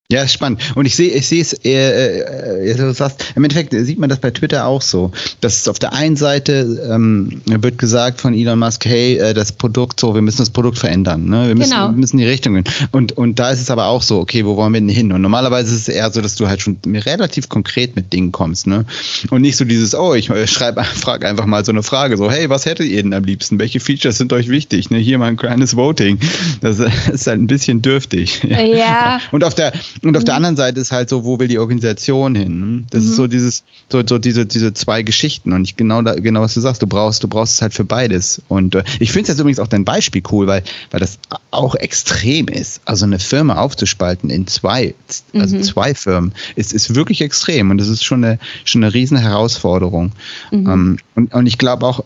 Ja, 0.10 0.22
ist 0.22 0.32
spannend. 0.32 0.62
Und 0.76 0.86
ich 0.86 0.96
sehe, 0.96 1.12
ich 1.12 1.28
sehe 1.28 1.42
es, 1.42 1.52
äh, 1.66 2.20
äh, 2.22 2.76
du 2.76 2.94
sagst, 2.94 3.26
im 3.36 3.44
Endeffekt 3.44 3.74
sieht 3.74 4.00
man 4.00 4.08
das 4.08 4.20
bei 4.20 4.32
Twitter 4.32 4.66
auch 4.66 4.82
so. 4.82 5.12
Dass 5.42 5.68
auf 5.68 5.80
der 5.80 5.92
einen 5.92 6.16
Seite 6.16 6.82
ähm, 6.90 7.42
wird 7.46 7.78
gesagt 7.78 8.22
von 8.22 8.34
Elon 8.34 8.58
Musk, 8.58 8.86
hey, 8.86 9.18
äh, 9.18 9.34
das 9.34 9.52
Produkt 9.52 10.00
so, 10.00 10.16
wir 10.16 10.22
müssen 10.22 10.38
das 10.38 10.50
Produkt 10.50 10.78
verändern, 10.78 11.26
ne? 11.26 11.50
Wir 11.50 11.56
müssen, 11.56 11.72
genau. 11.72 11.90
wir 11.90 11.98
müssen 11.98 12.20
die 12.20 12.26
Richtung 12.26 12.54
gehen. 12.54 12.64
Und, 12.94 13.18
und 13.18 13.38
da 13.38 13.50
ist 13.50 13.60
es 13.60 13.70
aber 13.70 13.88
auch 13.88 14.02
so, 14.02 14.22
okay, 14.22 14.46
wo 14.46 14.56
wollen 14.56 14.72
wir 14.72 14.80
denn 14.80 14.88
hin? 14.88 15.12
Und 15.12 15.22
normalerweise 15.22 15.76
ist 15.76 15.90
es 15.90 15.94
eher 15.94 16.10
so, 16.10 16.22
dass 16.22 16.36
du 16.36 16.48
halt 16.48 16.62
schon 16.62 16.78
relativ 16.86 17.50
konkret 17.50 17.98
mit 17.98 18.14
Dingen 18.14 18.32
kommst, 18.32 18.66
ne? 18.66 18.86
Und 19.30 19.42
nicht 19.42 19.58
so 19.58 19.66
dieses, 19.66 19.94
oh, 19.94 20.14
ich 20.14 20.30
äh, 20.30 20.48
schreibe, 20.48 20.84
frage 20.86 21.28
einfach 21.28 21.48
mal 21.48 21.66
so 21.66 21.74
eine 21.74 21.84
Frage, 21.84 22.16
so, 22.16 22.32
hey, 22.32 22.50
was 22.50 22.66
hättet 22.66 22.88
ihr 22.88 23.04
denn 23.04 23.14
am 23.14 23.26
liebsten? 23.26 23.60
Welche 23.60 23.82
Features 23.82 24.18
sind 24.18 24.32
euch 24.32 24.48
wichtig? 24.48 24.90
Ne? 24.90 25.00
Hier 25.00 25.18
mal 25.18 25.28
ein 25.28 25.36
kleines 25.36 25.76
Voting. 25.76 26.18
Das 26.62 26.80
ist 26.80 27.28
halt 27.28 27.42
ein 27.42 27.48
bisschen 27.48 27.82
dürftig. 27.82 28.42
Ja. 28.46 29.20
Und 29.32 29.44
auf 29.44 29.54
der 29.54 29.74
Und 30.04 30.16
auf 30.16 30.24
mhm. 30.24 30.26
der 30.26 30.36
anderen 30.36 30.56
Seite 30.56 30.80
ist 30.80 30.92
halt 30.92 31.10
so, 31.10 31.26
wo 31.26 31.40
will 31.40 31.48
die 31.48 31.60
Organisation 31.60 32.36
hin? 32.36 32.86
Das 32.90 33.04
mhm. 33.04 33.10
ist 33.10 33.16
so 33.16 33.28
dieses, 33.28 33.64
so, 33.90 34.04
so 34.06 34.18
diese, 34.18 34.46
diese 34.46 34.74
zwei 34.74 35.04
Geschichten. 35.04 35.54
Und 35.54 35.64
ich 35.64 35.76
genau 35.76 36.02
da, 36.02 36.16
genau 36.16 36.42
was 36.42 36.54
du 36.54 36.62
sagst, 36.62 36.82
du 36.82 36.88
brauchst, 36.88 37.24
du 37.24 37.28
brauchst 37.28 37.56
es 37.56 37.62
halt 37.62 37.74
für 37.74 37.84
beides. 37.84 38.42
Und 38.48 38.76
äh, 38.76 38.84
ich 39.00 39.12
finde 39.12 39.24
es 39.24 39.28
jetzt 39.30 39.40
übrigens 39.40 39.60
auch 39.60 39.68
dein 39.68 39.86
Beispiel 39.86 40.22
cool, 40.32 40.48
weil, 40.48 40.64
weil 40.92 41.00
das 41.00 41.20
auch 41.52 41.76
extrem 41.76 42.48
ist. 42.48 42.82
Also 42.86 43.06
eine 43.06 43.20
Firma 43.20 43.58
aufzuspalten 43.58 44.30
in 44.30 44.48
zwei, 44.48 44.94
also 45.34 45.56
mhm. 45.56 45.64
zwei 45.64 45.94
Firmen, 45.94 46.34
ist, 46.56 46.74
ist 46.74 46.96
wirklich 46.96 47.22
extrem. 47.22 47.72
Und 47.72 47.78
das 47.78 47.88
ist 47.88 48.04
schon 48.04 48.24
eine, 48.24 48.40
schon 48.66 48.84
eine 48.84 48.94
riesen 48.94 49.18
Herausforderung. 49.18 50.12
Mhm. 50.52 50.70
Ähm, 50.70 50.98
und, 51.16 51.34
und 51.34 51.46
ich 51.48 51.58
glaube 51.58 51.86
auch, 51.86 52.04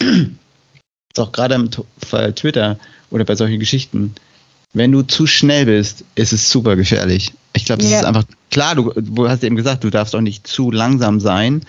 auch 1.18 1.32
gerade 1.32 1.54
im 1.54 1.70
Fall 2.04 2.32
Twitter 2.32 2.78
oder 3.10 3.24
bei 3.24 3.36
solchen 3.36 3.60
Geschichten, 3.60 4.14
wenn 4.74 4.92
du 4.92 5.02
zu 5.02 5.26
schnell 5.26 5.66
bist, 5.66 6.04
ist 6.14 6.32
es 6.32 6.50
super 6.50 6.76
gefährlich. 6.76 7.32
Ich 7.52 7.64
glaube, 7.64 7.82
das 7.82 7.90
ja. 7.90 8.00
ist 8.00 8.04
einfach 8.04 8.24
klar, 8.50 8.74
du, 8.74 8.92
du 8.96 9.28
hast 9.28 9.44
eben 9.44 9.56
gesagt, 9.56 9.84
du 9.84 9.90
darfst 9.90 10.14
auch 10.14 10.20
nicht 10.20 10.46
zu 10.46 10.70
langsam 10.70 11.20
sein. 11.20 11.62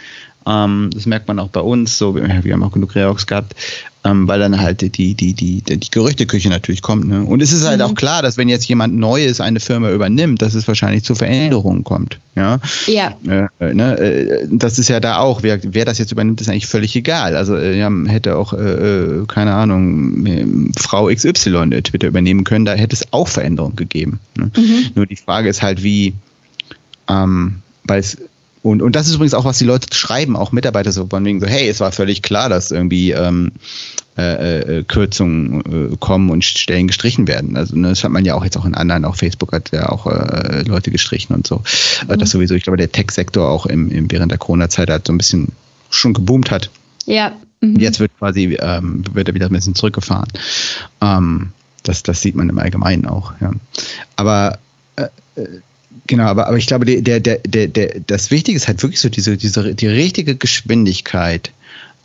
Ähm, 0.45 0.89
das 0.93 1.05
merkt 1.05 1.27
man 1.27 1.39
auch 1.39 1.49
bei 1.49 1.59
uns, 1.59 1.97
so, 1.97 2.15
wir 2.15 2.27
haben 2.27 2.63
auch 2.63 2.71
genug 2.71 2.95
Reox 2.95 3.27
gehabt, 3.27 3.55
ähm, 4.05 4.27
weil 4.27 4.39
dann 4.39 4.59
halt 4.59 4.81
die, 4.81 4.89
die, 4.89 5.13
die, 5.13 5.33
die, 5.33 5.61
die 5.61 5.89
Gerüchteküche 5.89 6.49
natürlich 6.49 6.81
kommt. 6.81 7.07
Ne? 7.07 7.23
Und 7.23 7.41
es 7.41 7.53
ist 7.53 7.65
halt 7.65 7.79
mhm. 7.79 7.85
auch 7.85 7.95
klar, 7.95 8.21
dass 8.21 8.37
wenn 8.37 8.49
jetzt 8.49 8.67
jemand 8.67 8.95
Neues 8.95 9.39
eine 9.39 9.59
Firma 9.59 9.91
übernimmt, 9.91 10.41
dass 10.41 10.55
es 10.55 10.67
wahrscheinlich 10.67 11.03
zu 11.03 11.15
Veränderungen 11.15 11.83
kommt. 11.83 12.19
Ja. 12.35 12.59
ja. 12.85 13.15
Äh, 13.59 13.73
ne? 13.73 13.97
Äh, 13.97 14.47
das 14.49 14.77
ist 14.77 14.89
ja 14.89 14.99
da 14.99 15.17
auch, 15.19 15.41
wer, 15.41 15.59
wer 15.63 15.85
das 15.85 15.99
jetzt 15.99 16.11
übernimmt, 16.11 16.41
ist 16.41 16.49
eigentlich 16.49 16.67
völlig 16.67 16.95
egal. 16.95 17.37
Also 17.37 17.55
äh, 17.55 17.77
ja, 17.77 17.89
hätte 18.07 18.35
auch, 18.35 18.53
äh, 18.53 18.57
äh 18.57 19.25
keine 19.27 19.53
Ahnung, 19.53 20.71
Frau 20.77 21.07
XY 21.07 21.81
Twitter 21.83 22.07
übernehmen 22.07 22.43
können, 22.43 22.65
da 22.65 22.73
hätte 22.73 22.95
es 22.95 23.13
auch 23.13 23.29
Veränderungen 23.29 23.77
gegeben. 23.77 24.19
Ne? 24.35 24.51
Mhm. 24.55 24.89
Nur 24.95 25.05
die 25.05 25.15
Frage 25.15 25.47
ist 25.47 25.61
halt, 25.61 25.81
wie, 25.81 26.13
ähm, 27.07 27.61
weil 27.85 27.99
es 27.99 28.17
und, 28.63 28.81
und 28.81 28.95
das 28.95 29.07
ist 29.07 29.15
übrigens 29.15 29.33
auch, 29.33 29.43
was 29.43 29.57
die 29.57 29.65
Leute 29.65 29.93
schreiben, 29.93 30.37
auch 30.37 30.53
Mitarbeiter 30.53 30.93
so 30.93 31.05
von 31.07 31.25
wegen 31.25 31.41
so, 31.41 31.47
hey, 31.47 31.67
es 31.67 31.81
war 31.81 31.91
völlig 31.91 32.21
klar, 32.21 32.47
dass 32.47 32.71
irgendwie 32.71 33.11
ähm, 33.11 33.51
äh, 34.17 34.59
äh, 34.59 34.83
Kürzungen 34.83 35.91
äh, 35.91 35.97
kommen 35.97 36.29
und 36.29 36.45
Stellen 36.45 36.87
gestrichen 36.87 37.27
werden. 37.27 37.57
Also 37.57 37.75
ne, 37.75 37.89
das 37.89 38.05
hat 38.05 38.11
man 38.11 38.23
ja 38.23 38.35
auch 38.35 38.43
jetzt 38.45 38.55
auch 38.55 38.63
in 38.63 38.73
anderen, 38.73 39.03
auch 39.03 39.17
Facebook 39.17 39.51
hat 39.51 39.71
ja 39.73 39.89
auch 39.89 40.07
äh, 40.07 40.63
Leute 40.65 40.91
gestrichen 40.91 41.35
und 41.35 41.45
so. 41.45 41.61
Äh, 42.07 42.13
mhm. 42.13 42.19
Das 42.19 42.29
sowieso, 42.29 42.55
ich 42.55 42.63
glaube, 42.63 42.77
der 42.77 42.89
Tech-Sektor 42.89 43.49
auch 43.49 43.65
im, 43.65 43.91
im, 43.91 44.09
während 44.09 44.31
der 44.31 44.39
Corona-Zeit 44.39 44.89
hat 44.89 45.07
so 45.07 45.13
ein 45.13 45.17
bisschen 45.17 45.49
schon 45.89 46.13
geboomt 46.13 46.49
hat. 46.49 46.69
Ja. 47.05 47.33
Mhm. 47.59 47.75
Jetzt 47.75 47.99
wird 47.99 48.17
quasi, 48.17 48.57
ähm, 48.61 49.03
wird 49.11 49.27
er 49.27 49.35
wieder 49.35 49.47
ein 49.47 49.53
bisschen 49.53 49.75
zurückgefahren. 49.75 50.29
Ähm, 51.01 51.49
das, 51.83 52.01
das 52.01 52.21
sieht 52.21 52.35
man 52.35 52.47
im 52.47 52.59
Allgemeinen 52.59 53.07
auch, 53.07 53.33
ja. 53.41 53.51
Aber 54.15 54.57
äh, 54.95 55.07
äh 55.35 55.59
Genau, 56.07 56.25
aber, 56.25 56.47
aber 56.47 56.57
ich 56.57 56.67
glaube, 56.67 56.85
der, 56.85 57.19
der, 57.19 57.37
der, 57.39 57.67
der, 57.67 57.99
das 58.05 58.31
Wichtige 58.31 58.57
ist 58.57 58.67
halt 58.67 58.81
wirklich 58.83 58.99
so 58.99 59.09
diese, 59.09 59.37
diese 59.37 59.73
die 59.73 59.87
richtige 59.87 60.35
Geschwindigkeit. 60.35 61.51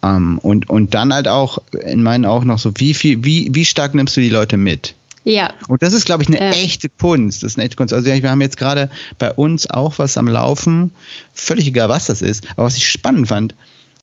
Ähm, 0.03 0.39
und, 0.39 0.71
und 0.71 0.95
dann 0.95 1.13
halt 1.13 1.29
auch, 1.29 1.59
in 1.85 2.03
meinen 2.03 2.25
Augen 2.25 2.47
noch 2.47 2.59
so, 2.59 2.73
wie 2.77 2.95
viel, 2.95 3.25
wie, 3.25 3.49
wie 3.53 3.65
stark 3.65 3.95
nimmst 3.95 4.17
du 4.17 4.21
die 4.21 4.31
Leute 4.31 4.57
mit? 4.57 4.95
Ja. 5.25 5.53
Und 5.67 5.83
das 5.83 5.93
ist, 5.93 6.07
glaube 6.07 6.23
ich, 6.23 6.29
eine 6.29 6.39
ja. 6.39 6.51
echte 6.53 6.89
Kunst. 6.89 7.43
Das 7.43 7.53
ist 7.53 7.59
eine 7.59 7.65
echte 7.65 7.77
Kunst. 7.77 7.93
Also 7.93 8.07
wir 8.07 8.31
haben 8.31 8.41
jetzt 8.41 8.57
gerade 8.57 8.91
bei 9.19 9.33
uns 9.33 9.69
auch 9.69 9.99
was 9.99 10.17
am 10.17 10.29
Laufen, 10.29 10.93
völlig 11.35 11.67
egal, 11.67 11.89
was 11.89 12.07
das 12.07 12.23
ist. 12.23 12.47
Aber 12.53 12.65
was 12.65 12.77
ich 12.77 12.89
spannend 12.89 13.29
fand, 13.29 13.55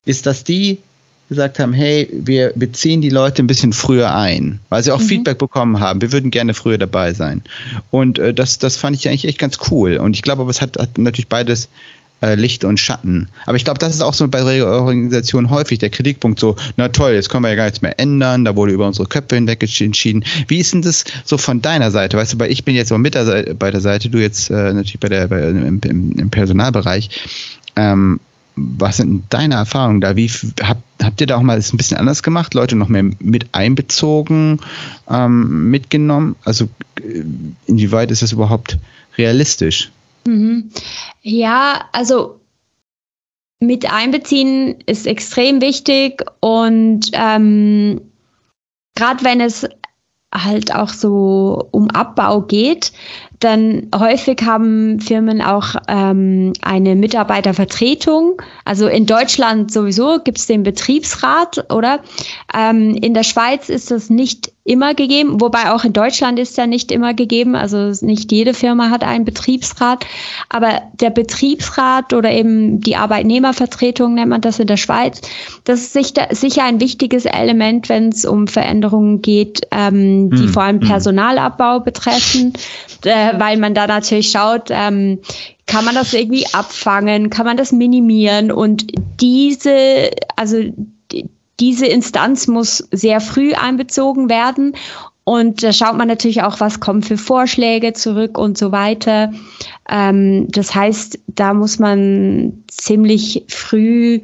ist, 0.06 0.26
dass 0.26 0.44
die 0.44 0.80
gesagt 1.30 1.60
haben, 1.60 1.74
hey, 1.74 2.08
wir 2.12 2.54
beziehen 2.56 3.02
die 3.02 3.10
Leute 3.10 3.42
ein 3.42 3.48
bisschen 3.48 3.74
früher 3.74 4.16
ein, 4.16 4.60
weil 4.70 4.84
sie 4.84 4.92
auch 4.92 5.00
mhm. 5.00 5.06
Feedback 5.06 5.38
bekommen 5.38 5.80
haben. 5.80 6.02
Wir 6.02 6.12
würden 6.12 6.32
gerne 6.32 6.54
früher 6.54 6.78
dabei 6.78 7.14
sein. 7.14 7.42
Und 7.92 8.20
äh, 8.20 8.34
das, 8.34 8.60
das 8.60 8.78
fand 8.78 8.96
ich 8.96 9.08
eigentlich 9.08 9.28
echt 9.28 9.40
ganz 9.40 9.58
cool. 9.72 9.98
Und 9.98 10.16
ich 10.16 10.22
glaube, 10.22 10.42
aber 10.42 10.52
es 10.52 10.62
hat, 10.62 10.78
hat 10.78 10.98
natürlich 10.98 11.28
beides 11.28 11.70
äh, 12.22 12.36
Licht 12.36 12.64
und 12.64 12.80
Schatten. 12.80 13.28
Aber 13.46 13.58
ich 13.58 13.66
glaube, 13.66 13.80
das 13.80 13.94
ist 13.94 14.02
auch 14.02 14.14
so 14.14 14.28
bei 14.28 14.64
Organisationen 14.64 15.50
häufig 15.50 15.80
der 15.80 15.90
Kritikpunkt 15.90 16.40
so, 16.40 16.56
na 16.78 16.90
toll, 16.90 17.14
jetzt 17.14 17.30
können 17.30 17.44
wir 17.44 17.50
ja 17.50 17.56
gar 17.56 17.66
nichts 17.66 17.82
mehr 17.82 18.00
ändern, 18.00 18.46
da 18.46 18.56
wurde 18.56 18.72
über 18.72 18.88
unsere 18.88 19.08
Köpfe 19.08 19.36
hinweg 19.36 19.62
entschieden. 19.62 20.24
Wie 20.48 20.60
ist 20.60 20.74
denn 20.74 20.82
das 20.82 21.04
so 21.24 21.38
von 21.38 21.62
deiner 21.62 21.92
Seite? 21.92 22.18
Weißt 22.18 22.34
du, 22.34 22.40
weil 22.40 22.52
ich 22.52 22.64
bin 22.64 22.76
jetzt 22.76 22.92
auch 22.92 22.98
mit 22.98 23.16
der 23.16 23.26
Seite, 23.26 23.56
bei 23.56 23.72
der 23.72 23.82
Seite, 23.82 24.10
du 24.10 24.20
jetzt 24.20 24.50
äh, 24.50 24.74
natürlich 24.74 25.00
bei 25.00 25.10
der, 25.10 25.28
bei, 25.28 25.42
im, 25.42 25.80
im, 25.84 26.12
im 26.14 26.30
Personalbereich. 26.30 27.10
Ähm, 27.76 28.20
was 28.56 28.98
sind 28.98 29.26
deine 29.30 29.56
Erfahrungen 29.56 30.02
da? 30.02 30.16
Wie 30.16 30.30
habt, 30.62 30.82
habt 31.02 31.22
ihr 31.22 31.28
da 31.28 31.38
auch 31.38 31.42
mal 31.42 31.58
ein 31.58 31.78
bisschen 31.78 31.98
anders 31.98 32.24
gemacht, 32.24 32.54
Leute 32.54 32.76
noch 32.76 32.88
mehr 32.88 33.04
mit 33.04 33.54
einbezogen, 33.54 34.60
ähm, 35.10 35.70
mitgenommen? 35.70 36.36
Also 36.46 36.66
äh, 37.02 37.24
inwieweit 37.66 38.12
ist 38.12 38.22
das 38.22 38.32
überhaupt 38.32 38.78
realistisch? 39.18 39.92
Mhm. 40.26 40.72
Ja, 41.22 41.86
also 41.92 42.40
mit 43.60 43.92
einbeziehen 43.92 44.76
ist 44.86 45.08
extrem 45.08 45.62
wichtig 45.62 46.24
und 46.40 47.10
ähm, 47.14 48.02
gerade 48.96 49.24
wenn 49.24 49.42
es 49.42 49.68
halt 50.44 50.74
auch 50.74 50.90
so 50.90 51.68
um 51.72 51.90
Abbau 51.90 52.42
geht, 52.42 52.92
dann 53.40 53.90
häufig 53.96 54.42
haben 54.44 55.00
Firmen 55.00 55.42
auch 55.42 55.76
ähm, 55.88 56.54
eine 56.62 56.96
Mitarbeitervertretung. 56.96 58.42
Also 58.64 58.88
in 58.88 59.06
Deutschland 59.06 59.72
sowieso 59.72 60.20
gibt 60.24 60.38
es 60.38 60.48
den 60.48 60.64
Betriebsrat, 60.64 61.72
oder? 61.72 62.00
Ähm, 62.54 62.96
in 62.96 63.14
der 63.14 63.24
Schweiz 63.24 63.70
ist 63.70 63.92
das 63.92 64.10
nicht 64.10 64.52
immer 64.68 64.96
gegeben, 64.96 65.40
wobei 65.40 65.72
auch 65.72 65.84
in 65.84 65.94
Deutschland 65.94 66.40
ist 66.40 66.58
er 66.58 66.66
nicht 66.66 66.92
immer 66.92 67.14
gegeben. 67.14 67.56
Also 67.56 67.94
nicht 68.04 68.32
jede 68.32 68.56
Firma 68.56 68.90
hat 68.90 69.04
einen 69.04 69.24
Betriebsrat, 69.24 70.08
aber 70.50 70.82
der 71.00 71.12
Betriebsrat 71.12 72.14
oder 72.14 72.32
eben 72.32 72.82
die 72.82 72.96
Arbeitnehmervertretung 72.96 74.16
nennt 74.16 74.30
man 74.30 74.42
das 74.42 74.58
in 74.58 74.66
der 74.66 74.78
Schweiz. 74.78 75.22
Das 75.66 75.82
ist 75.82 76.20
sicher 76.32 76.64
ein 76.64 76.80
wichtiges 76.80 77.26
Element, 77.26 77.90
wenn 77.90 78.10
es 78.10 78.26
um 78.26 78.48
Veränderungen 78.48 79.22
geht, 79.22 79.62
ähm, 79.70 80.32
die 80.32 80.44
hm. 80.44 80.50
vor 80.50 80.64
allem 80.64 80.82
hm. 80.82 80.88
Personalabbau 80.88 81.82
betreffen, 81.82 82.54
äh, 83.04 83.34
weil 83.38 83.58
man 83.58 83.76
da 83.76 83.86
natürlich 83.86 84.32
schaut, 84.32 84.70
ähm, 84.72 85.20
kann 85.68 85.86
man 85.86 85.94
das 85.94 86.12
irgendwie 86.14 86.48
abfangen, 86.54 87.30
kann 87.30 87.46
man 87.46 87.58
das 87.58 87.72
minimieren 87.72 88.52
und 88.52 88.88
diese, 89.20 90.10
also 90.36 90.58
diese 91.60 91.86
Instanz 91.86 92.48
muss 92.48 92.88
sehr 92.92 93.22
früh 93.22 93.54
einbezogen 93.54 94.30
werden. 94.30 94.76
Und 95.24 95.64
da 95.64 95.74
schaut 95.74 95.98
man 95.98 96.08
natürlich 96.08 96.44
auch, 96.44 96.60
was 96.60 96.80
kommt 96.80 97.06
für 97.06 97.18
Vorschläge 97.18 97.94
zurück 97.94 98.38
und 98.38 98.58
so 98.58 98.72
weiter. 98.72 99.34
Ähm, 99.90 100.48
das 100.50 100.76
heißt, 100.76 101.20
da 101.28 101.54
muss 101.54 101.80
man 101.80 102.64
ziemlich 102.68 103.44
früh 103.48 104.22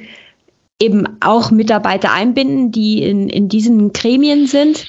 eben 0.80 1.08
auch 1.22 1.52
Mitarbeiter 1.52 2.12
einbinden, 2.12 2.72
die 2.72 3.04
in, 3.04 3.30
in 3.30 3.50
diesen 3.50 3.94
Gremien 3.94 4.48
sind. 4.48 4.86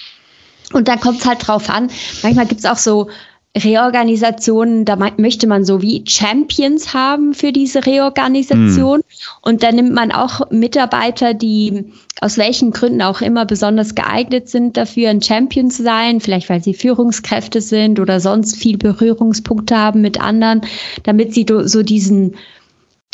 Und 0.73 0.89
da 0.89 0.97
kommt 0.97 1.21
es 1.21 1.27
halt 1.27 1.47
drauf 1.47 1.71
an. 1.71 1.91
Manchmal 2.23 2.47
gibt 2.47 2.61
es 2.61 2.67
auch 2.67 2.79
so 2.79 3.09
Reorganisationen, 3.57 4.87
da 4.87 4.97
möchte 5.19 5.47
man 5.47 5.65
so 5.65 5.83
wie 5.83 6.05
Champions 6.07 6.95
haben 6.95 7.35
für 7.35 7.53
diese 7.53 7.85
Reorganisation. 7.85 8.99
Mhm. 8.99 9.03
Und 9.43 9.63
da 9.63 9.73
nimmt 9.73 9.93
man 9.93 10.11
auch 10.11 10.51
Mitarbeiter, 10.51 11.35
die 11.35 11.93
aus 12.23 12.38
welchen 12.38 12.71
Gründen 12.71 13.02
auch 13.02 13.21
immer 13.21 13.45
besonders 13.47 13.97
geeignet 13.97 14.49
sind, 14.49 14.76
dafür 14.76 15.11
ein 15.11 15.21
Champion 15.21 15.73
zu 15.73 15.83
sein, 15.83 16.21
vielleicht 16.21 16.49
weil 16.49 16.62
sie 16.62 16.73
Führungskräfte 16.73 17.61
sind 17.61 17.99
oder 17.99 18.21
sonst 18.21 18.57
viel 18.57 18.79
Berührungspunkte 18.79 19.76
haben 19.76 20.02
mit 20.02 20.21
anderen, 20.21 20.61
damit 21.02 21.35
sie 21.35 21.45
so 21.64 21.83
diesen, 21.83 22.37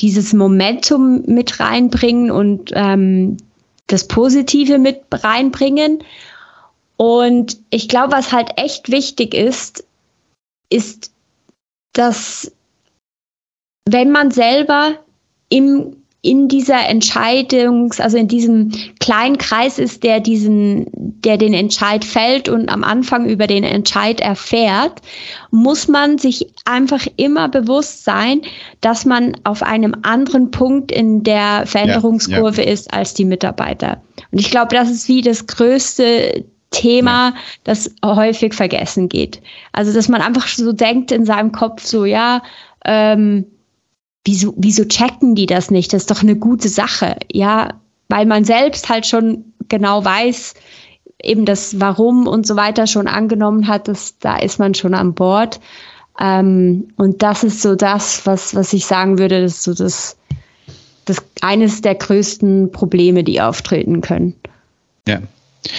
dieses 0.01 0.35
Momentum 0.35 1.23
mit 1.27 1.59
reinbringen 1.59 2.31
und 2.31 2.71
ähm, 2.75 3.39
das 3.87 4.07
Positive 4.07 4.77
mit 4.77 5.01
reinbringen. 5.11 6.05
Und 6.99 7.57
ich 7.71 7.89
glaube, 7.89 8.13
was 8.13 8.31
halt 8.31 8.51
echt 8.57 8.91
wichtig 8.91 9.33
ist, 9.33 9.87
ist, 10.69 11.13
dass 11.95 12.53
wenn 13.89 14.11
man 14.11 14.33
selber 14.33 14.97
im, 15.49 15.98
in 16.21 16.49
dieser 16.49 16.89
Entscheidungs-, 16.89 18.01
also 18.01 18.17
in 18.17 18.27
diesem 18.27 18.73
kleinen 18.99 19.39
Kreis 19.39 19.79
ist, 19.79 20.03
der 20.03 20.21
diesen, 20.21 20.87
der 20.93 21.37
den 21.37 21.55
Entscheid 21.55 22.05
fällt 22.05 22.49
und 22.49 22.69
am 22.71 22.83
Anfang 22.83 23.29
über 23.29 23.47
den 23.47 23.63
Entscheid 23.63 24.21
erfährt, 24.21 25.01
muss 25.51 25.87
man 25.87 26.19
sich 26.19 26.47
einfach 26.65 27.07
immer 27.17 27.49
bewusst 27.49 28.05
sein, 28.05 28.43
dass 28.81 29.05
man 29.05 29.37
auf 29.45 29.63
einem 29.63 29.95
anderen 30.03 30.51
Punkt 30.51 30.91
in 30.91 31.23
der 31.23 31.67
Veränderungskurve 31.67 32.63
ja, 32.63 32.67
ja. 32.67 32.73
ist 32.73 32.93
als 32.93 33.15
die 33.15 33.25
Mitarbeiter. 33.25 34.03
Und 34.33 34.41
ich 34.41 34.51
glaube, 34.51 34.75
das 34.75 34.91
ist 34.91 35.09
wie 35.09 35.23
das 35.23 35.47
größte 35.47 36.45
Thema, 36.71 37.35
das 37.65 37.95
häufig 38.05 38.55
vergessen 38.55 39.09
geht. 39.09 39.41
Also, 39.73 39.93
dass 39.95 40.09
man 40.09 40.21
einfach 40.21 40.49
so 40.49 40.73
denkt 40.73 41.13
in 41.13 41.25
seinem 41.25 41.53
Kopf, 41.53 41.85
so, 41.85 42.05
ja, 42.05 42.43
ähm, 42.85 43.47
wieso, 44.25 44.55
wieso 44.57 44.85
checken 44.85 45.35
die 45.35 45.47
das 45.47 45.71
nicht? 45.71 45.93
Das 45.93 46.03
ist 46.03 46.11
doch 46.11 46.23
eine 46.23 46.37
gute 46.37 46.69
Sache. 46.69 47.17
Ja, 47.33 47.75
weil 48.09 48.27
man 48.27 48.45
selbst 48.45 48.89
halt 48.89 49.07
schon 49.07 49.45
genau 49.69 50.05
weiß, 50.05 50.55
eben 51.23 51.45
das 51.45 51.81
Warum 51.81 52.27
und 52.27 52.47
so 52.47 52.57
weiter 52.57 52.87
schon 52.87 53.07
angenommen 53.07 53.69
hat, 53.69 53.89
dass, 53.89 54.19
da 54.19 54.39
ist 54.39 54.59
man 54.59 54.75
schon 54.75 54.95
an 54.95 55.15
Bord. 55.15 55.61
Ähm, 56.21 56.89
und 56.97 57.23
das 57.23 57.45
ist 57.45 57.63
so 57.63 57.75
das, 57.75 58.27
was, 58.27 58.55
was 58.55 58.73
ich 58.73 58.87
sagen 58.87 59.19
würde, 59.19 59.43
das 59.43 59.55
ist 59.55 59.63
so 59.65 59.75
das, 59.75 60.17
das 61.05 61.19
eines 61.41 61.81
der 61.81 61.95
größten 61.95 62.73
Probleme, 62.73 63.25
die 63.25 63.41
auftreten 63.41 64.01
können. 64.01 64.35
Ja. 65.07 65.21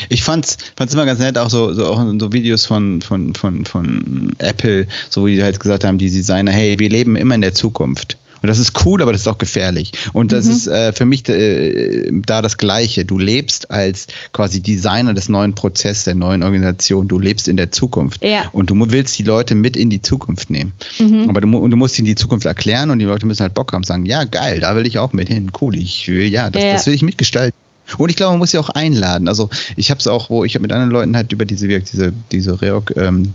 Ich 0.10 0.24
fand's, 0.24 0.58
fand's 0.76 0.94
immer 0.94 1.06
ganz 1.06 1.20
nett, 1.20 1.38
auch 1.38 1.50
so, 1.50 1.74
so 1.74 1.86
auch 1.86 2.04
so 2.20 2.34
Videos 2.34 2.66
von, 2.66 3.02
von, 3.02 3.34
von, 3.34 3.66
von 3.66 4.34
Apple, 4.38 4.88
so 5.10 5.26
wie 5.26 5.36
die 5.36 5.44
halt 5.44 5.60
gesagt 5.60 5.84
haben, 5.84 5.98
die 5.98 6.10
Designer, 6.10 6.52
hey, 6.52 6.78
wir 6.78 6.90
leben 6.90 7.16
immer 7.16 7.36
in 7.36 7.42
der 7.42 7.54
Zukunft. 7.54 8.18
Und 8.42 8.48
das 8.48 8.60
ist 8.60 8.86
cool, 8.86 9.02
aber 9.02 9.12
das 9.12 9.22
ist 9.22 9.28
auch 9.28 9.38
gefährlich. 9.38 9.92
Und 10.14 10.32
das 10.32 10.46
mhm. 10.46 10.52
ist 10.52 10.68
äh, 10.68 10.94
für 10.94 11.06
mich 11.06 11.28
äh, 11.30 12.10
da 12.12 12.42
das 12.42 12.58
Gleiche. 12.58 13.06
Du 13.06 13.18
lebst 13.18 13.72
als 13.72 14.08
quasi 14.34 14.62
Designer 14.62 15.14
des 15.14 15.30
neuen 15.30 15.56
Prozesses, 15.56 16.06
der 16.06 16.16
neuen 16.16 16.44
Organisation. 16.44 17.08
Du 17.08 17.20
lebst 17.20 17.48
in 17.48 17.58
der 17.58 17.72
Zukunft. 17.72 18.24
Ja. 18.24 18.50
Und 18.52 18.70
du 18.70 18.76
willst 18.92 19.18
die 19.20 19.24
Leute 19.24 19.56
mit 19.56 19.76
in 19.76 19.90
die 19.90 20.02
Zukunft 20.02 20.50
nehmen. 20.50 20.74
Mhm. 21.00 21.30
Aber 21.30 21.42
du, 21.42 21.58
und 21.58 21.72
du 21.72 21.78
musst 21.78 21.98
ihnen 22.00 22.06
die 22.06 22.16
Zukunft 22.16 22.46
erklären 22.46 22.90
und 22.90 23.00
die 23.00 23.06
Leute 23.06 23.26
müssen 23.26 23.42
halt 23.42 23.54
Bock 23.54 23.74
haben, 23.74 23.84
sagen, 23.84 24.06
ja, 24.06 24.24
geil, 24.24 24.60
da 24.62 24.76
will 24.76 24.86
ich 24.86 24.98
auch 25.00 25.14
mit 25.14 25.28
hin. 25.28 25.52
Cool, 25.60 25.76
ich 25.76 26.08
will, 26.08 26.28
ja, 26.28 26.50
das, 26.50 26.64
ja. 26.64 26.74
das 26.74 26.86
will 26.86 26.94
ich 26.94 27.02
mitgestalten. 27.02 27.54
Und 27.98 28.10
ich 28.10 28.16
glaube, 28.16 28.34
man 28.34 28.40
muss 28.40 28.52
sie 28.52 28.58
auch 28.58 28.70
einladen. 28.70 29.28
Also 29.28 29.50
ich 29.76 29.90
habe 29.90 30.00
es 30.00 30.08
auch, 30.08 30.30
wo 30.30 30.44
ich 30.44 30.56
habe 30.56 30.62
mit 30.62 30.72
anderen 30.72 30.92
Leuten 30.92 31.16
halt 31.16 31.32
über 31.32 31.46
diese 31.46 31.68
diese 31.68 32.14
diese 32.32 32.62
Reorg 32.62 32.94
ähm, 32.96 33.34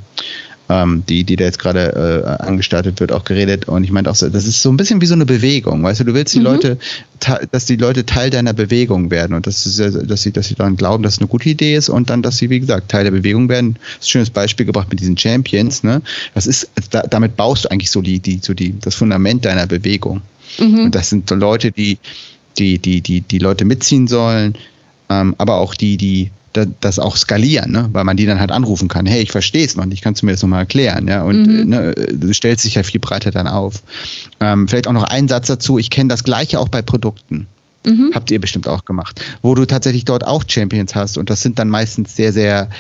ähm, 0.68 1.04
die, 1.08 1.24
die 1.24 1.36
da 1.36 1.44
jetzt 1.44 1.58
gerade 1.58 2.24
äh, 2.40 2.42
angestartet 2.42 3.00
wird, 3.00 3.12
auch 3.12 3.24
geredet. 3.24 3.68
Und 3.68 3.84
ich 3.84 3.90
meinte 3.90 4.10
auch 4.10 4.14
so, 4.14 4.28
das 4.28 4.46
ist 4.46 4.62
so 4.62 4.70
ein 4.70 4.76
bisschen 4.76 5.00
wie 5.00 5.06
so 5.06 5.14
eine 5.14 5.26
Bewegung. 5.26 5.82
Weißt 5.82 6.00
du, 6.00 6.04
du 6.04 6.14
willst 6.14 6.34
die 6.34 6.38
mhm. 6.38 6.44
Leute, 6.44 6.78
dass 7.50 7.66
die 7.66 7.76
Leute 7.76 8.06
Teil 8.06 8.30
deiner 8.30 8.52
Bewegung 8.52 9.10
werden 9.10 9.34
und 9.34 9.46
das 9.46 9.66
ist, 9.66 9.78
dass 9.78 10.22
sie, 10.22 10.32
dass 10.32 10.48
sie 10.48 10.54
dann 10.54 10.76
glauben, 10.76 11.02
dass 11.02 11.14
es 11.14 11.18
eine 11.18 11.28
gute 11.28 11.50
Idee 11.50 11.76
ist 11.76 11.88
und 11.88 12.10
dann, 12.10 12.22
dass 12.22 12.38
sie, 12.38 12.50
wie 12.50 12.60
gesagt, 12.60 12.90
Teil 12.90 13.04
der 13.04 13.10
Bewegung 13.10 13.48
werden. 13.48 13.74
Das 13.74 13.82
ist 13.82 14.08
ein 14.08 14.10
schönes 14.10 14.30
Beispiel 14.30 14.66
gebracht 14.66 14.88
mit 14.90 15.00
diesen 15.00 15.16
Champions, 15.16 15.82
ne? 15.82 16.02
Das 16.34 16.46
ist, 16.46 16.70
da, 16.90 17.02
damit 17.02 17.36
baust 17.36 17.64
du 17.64 17.70
eigentlich 17.70 17.90
so 17.90 18.00
die, 18.00 18.20
die, 18.20 18.40
so 18.42 18.54
die, 18.54 18.78
das 18.78 18.94
Fundament 18.94 19.44
deiner 19.44 19.66
Bewegung. 19.66 20.22
Mhm. 20.58 20.86
Und 20.86 20.94
das 20.94 21.10
sind 21.10 21.28
so 21.28 21.34
Leute, 21.34 21.72
die, 21.72 21.98
die, 22.58 22.78
die, 22.78 23.00
die, 23.00 23.20
die 23.20 23.38
Leute 23.38 23.64
mitziehen 23.64 24.06
sollen, 24.06 24.54
ähm, 25.10 25.34
aber 25.38 25.56
auch 25.56 25.74
die, 25.74 25.96
die 25.96 26.30
das 26.80 26.98
auch 26.98 27.16
skalieren, 27.16 27.72
ne? 27.72 27.88
weil 27.92 28.04
man 28.04 28.16
die 28.16 28.26
dann 28.26 28.40
halt 28.40 28.52
anrufen 28.52 28.88
kann. 28.88 29.06
Hey, 29.06 29.22
ich 29.22 29.32
verstehe 29.32 29.64
es 29.64 29.76
noch 29.76 29.86
nicht, 29.86 30.02
kannst 30.02 30.22
du 30.22 30.26
mir 30.26 30.32
das 30.32 30.42
nochmal 30.42 30.60
erklären? 30.60 31.08
Ja? 31.08 31.22
Und 31.22 31.46
mhm. 31.46 31.68
ne, 31.68 31.94
du 31.94 32.32
stellst 32.32 32.64
dich 32.64 32.76
ja 32.76 32.82
viel 32.82 33.00
breiter 33.00 33.30
dann 33.30 33.46
auf. 33.46 33.82
Ähm, 34.40 34.68
vielleicht 34.68 34.86
auch 34.86 34.92
noch 34.92 35.04
ein 35.04 35.28
Satz 35.28 35.48
dazu. 35.48 35.78
Ich 35.78 35.90
kenne 35.90 36.08
das 36.08 36.24
Gleiche 36.24 36.60
auch 36.60 36.68
bei 36.68 36.82
Produkten. 36.82 37.46
Mhm. 37.84 38.12
Habt 38.14 38.30
ihr 38.30 38.40
bestimmt 38.40 38.68
auch 38.68 38.84
gemacht. 38.84 39.20
Wo 39.42 39.54
du 39.54 39.66
tatsächlich 39.66 40.04
dort 40.04 40.26
auch 40.26 40.44
Champions 40.46 40.94
hast 40.94 41.18
und 41.18 41.28
das 41.28 41.42
sind 41.42 41.58
dann 41.58 41.68
meistens 41.68 42.16
sehr, 42.16 42.32
sehr 42.32 42.70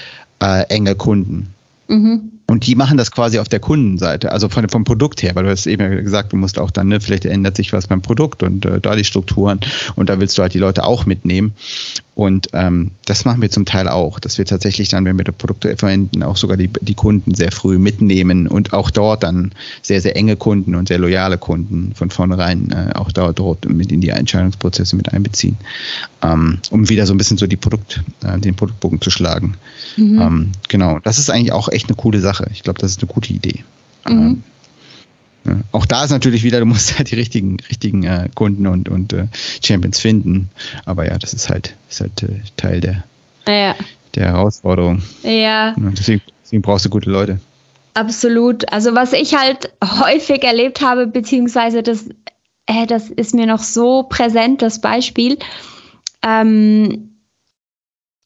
äh, 0.40 0.62
enge 0.68 0.94
Kunden. 0.94 1.52
Mhm. 1.88 2.30
Und 2.46 2.66
die 2.66 2.74
machen 2.74 2.98
das 2.98 3.10
quasi 3.10 3.38
auf 3.38 3.48
der 3.48 3.60
Kundenseite, 3.60 4.30
also 4.30 4.50
von, 4.50 4.68
vom 4.68 4.84
Produkt 4.84 5.22
her, 5.22 5.34
weil 5.34 5.44
du 5.44 5.50
hast 5.50 5.66
eben 5.66 6.04
gesagt, 6.04 6.32
du 6.32 6.36
musst 6.36 6.58
auch 6.58 6.70
dann, 6.70 6.88
ne, 6.88 7.00
vielleicht 7.00 7.24
ändert 7.24 7.56
sich 7.56 7.72
was 7.72 7.86
beim 7.86 8.02
Produkt 8.02 8.42
und 8.42 8.66
äh, 8.66 8.80
da 8.80 8.96
die 8.96 9.04
Strukturen 9.04 9.60
und 9.96 10.10
da 10.10 10.20
willst 10.20 10.36
du 10.36 10.42
halt 10.42 10.52
die 10.52 10.58
Leute 10.58 10.84
auch 10.84 11.06
mitnehmen. 11.06 11.54
Und 12.14 12.48
ähm, 12.52 12.92
das 13.06 13.24
machen 13.24 13.42
wir 13.42 13.50
zum 13.50 13.64
Teil 13.64 13.88
auch, 13.88 14.20
dass 14.20 14.38
wir 14.38 14.44
tatsächlich 14.44 14.88
dann, 14.88 15.04
wenn 15.04 15.18
wir 15.18 15.24
die 15.24 15.32
Produkte 15.32 15.76
verwenden, 15.76 16.22
auch 16.22 16.36
sogar 16.36 16.56
die, 16.56 16.70
die 16.80 16.94
Kunden 16.94 17.34
sehr 17.34 17.50
früh 17.50 17.78
mitnehmen 17.78 18.46
und 18.46 18.72
auch 18.72 18.90
dort 18.90 19.24
dann 19.24 19.50
sehr, 19.82 20.00
sehr 20.00 20.16
enge 20.16 20.36
Kunden 20.36 20.76
und 20.76 20.86
sehr 20.86 20.98
loyale 20.98 21.38
Kunden 21.38 21.92
von 21.94 22.10
vornherein 22.10 22.70
äh, 22.70 22.92
auch 22.94 23.10
dort, 23.10 23.40
dort 23.40 23.68
mit 23.68 23.90
in 23.90 24.00
die 24.00 24.10
Entscheidungsprozesse 24.10 24.94
mit 24.94 25.12
einbeziehen, 25.12 25.56
ähm, 26.22 26.60
um 26.70 26.88
wieder 26.88 27.04
so 27.06 27.14
ein 27.14 27.18
bisschen 27.18 27.36
so 27.36 27.48
die 27.48 27.56
Produkt, 27.56 28.04
äh, 28.24 28.38
den 28.38 28.54
Produktbogen 28.54 29.00
zu 29.00 29.10
schlagen. 29.10 29.56
Mhm. 29.96 30.20
Ähm, 30.20 30.52
genau, 30.68 31.00
das 31.00 31.18
ist 31.18 31.30
eigentlich 31.30 31.52
auch 31.52 31.68
echt 31.68 31.88
eine 31.88 31.96
coole 31.96 32.20
Sache. 32.20 32.33
Ich 32.52 32.62
glaube, 32.62 32.78
das 32.78 32.92
ist 32.92 33.02
eine 33.02 33.12
gute 33.12 33.32
Idee. 33.32 33.64
Mhm. 34.06 34.12
Ähm, 34.12 34.42
ja. 35.46 35.60
Auch 35.72 35.86
da 35.86 36.04
ist 36.04 36.10
natürlich 36.10 36.42
wieder, 36.42 36.60
du 36.60 36.66
musst 36.66 36.98
halt 36.98 37.10
die 37.10 37.16
richtigen, 37.16 37.58
richtigen 37.68 38.02
äh, 38.04 38.28
Kunden 38.34 38.66
und, 38.66 38.88
und 38.88 39.12
äh, 39.12 39.26
Champions 39.62 40.00
finden. 40.00 40.50
Aber 40.84 41.06
ja, 41.06 41.18
das 41.18 41.34
ist 41.34 41.50
halt, 41.50 41.74
ist 41.88 42.00
halt 42.00 42.22
äh, 42.22 42.40
Teil 42.56 42.80
der, 42.80 43.04
ja. 43.46 43.74
der 44.14 44.26
Herausforderung. 44.26 45.02
Ja. 45.22 45.74
Deswegen, 45.76 46.22
deswegen 46.42 46.62
brauchst 46.62 46.84
du 46.84 46.90
gute 46.90 47.10
Leute. 47.10 47.38
Absolut. 47.94 48.70
Also 48.72 48.94
was 48.94 49.12
ich 49.12 49.34
halt 49.34 49.72
häufig 49.82 50.42
erlebt 50.42 50.80
habe, 50.80 51.06
beziehungsweise 51.06 51.82
das, 51.82 52.08
äh, 52.66 52.86
das 52.86 53.10
ist 53.10 53.34
mir 53.34 53.46
noch 53.46 53.62
so 53.62 54.02
präsent, 54.04 54.62
das 54.62 54.80
Beispiel. 54.80 55.38
Ähm, 56.22 57.13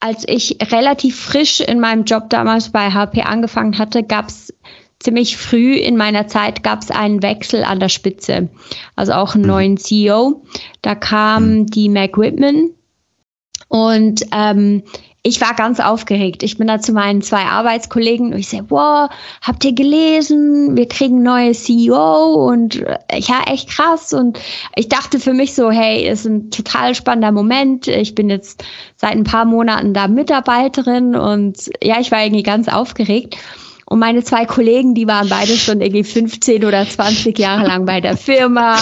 als 0.01 0.25
ich 0.27 0.59
relativ 0.71 1.21
frisch 1.21 1.61
in 1.61 1.81
meinem 1.81 2.05
Job 2.05 2.31
damals 2.31 2.71
bei 2.71 2.91
HP 2.91 3.23
angefangen 3.23 3.79
hatte, 3.79 4.03
gab 4.03 4.29
es 4.29 4.55
ziemlich 5.01 5.37
früh 5.37 5.75
in 5.75 5.97
meiner 5.97 6.27
Zeit 6.27 6.63
gab 6.63 6.83
es 6.83 6.91
einen 6.91 7.23
Wechsel 7.23 7.63
an 7.63 7.81
der 7.81 7.89
Spitze, 7.89 8.49
also 8.97 9.13
auch 9.13 9.35
einen 9.35 9.45
mhm. 9.45 9.49
neuen 9.51 9.77
CEO. 9.77 10.43
Da 10.83 10.95
kam 10.95 11.51
mhm. 11.51 11.67
die 11.67 11.89
Meg 11.89 12.19
Whitman 12.19 12.71
und 13.69 14.25
ähm, 14.33 14.83
ich 15.23 15.41
war 15.41 15.55
ganz 15.55 15.81
aufgeregt. 15.81 16.43
Ich 16.43 16.59
bin 16.59 16.69
da 16.69 16.81
zu 16.81 16.93
meinen 16.93 17.23
zwei 17.23 17.43
Arbeitskollegen 17.43 18.33
und 18.33 18.39
ich 18.39 18.49
sage, 18.49 18.67
wow, 18.69 19.11
habt 19.43 19.65
ihr 19.65 19.75
gelesen? 19.75 20.77
Wir 20.77 20.89
kriegen 20.89 21.23
neue 21.23 21.53
CEO 21.53 22.49
und 22.49 22.77
äh, 22.77 22.99
ja, 23.19 23.43
echt 23.47 23.69
krass. 23.69 24.13
Und 24.13 24.39
ich 24.77 24.89
dachte 24.89 25.19
für 25.19 25.35
mich 25.35 25.55
so, 25.55 25.71
hey, 25.71 26.09
ist 26.09 26.25
ein 26.25 26.51
total 26.51 26.95
spannender 26.95 27.33
Moment. 27.33 27.89
Ich 27.89 28.15
bin 28.15 28.31
jetzt 28.31 28.65
seit 28.97 29.13
ein 29.13 29.25
paar 29.25 29.45
Monaten 29.45 29.93
da 29.93 30.07
Mitarbeiterin 30.07 31.17
und 31.17 31.71
ja, 31.83 32.01
ich 32.01 32.11
war 32.13 32.23
irgendwie 32.23 32.45
ganz 32.45 32.69
aufgeregt. 32.69 33.37
Und 33.87 33.99
meine 33.99 34.23
zwei 34.23 34.45
Kollegen, 34.45 34.95
die 34.95 35.09
waren 35.09 35.29
beide 35.29 35.57
schon 35.57 35.81
irgendwie 35.81 36.05
15 36.05 36.65
oder 36.65 36.87
20 36.87 37.39
Jahre 37.39 37.67
lang 37.67 37.87
bei 37.87 38.01
der 38.01 38.17
Firma. 38.17 38.77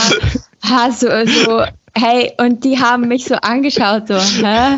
Hast 0.63 1.03
du 1.03 1.27
so, 1.27 1.63
hey, 1.95 2.33
und 2.39 2.65
die 2.65 2.79
haben 2.79 3.09
mich 3.09 3.25
so 3.25 3.37
angeschaut, 3.37 4.09
so, 4.09 4.17
hä? 4.17 4.77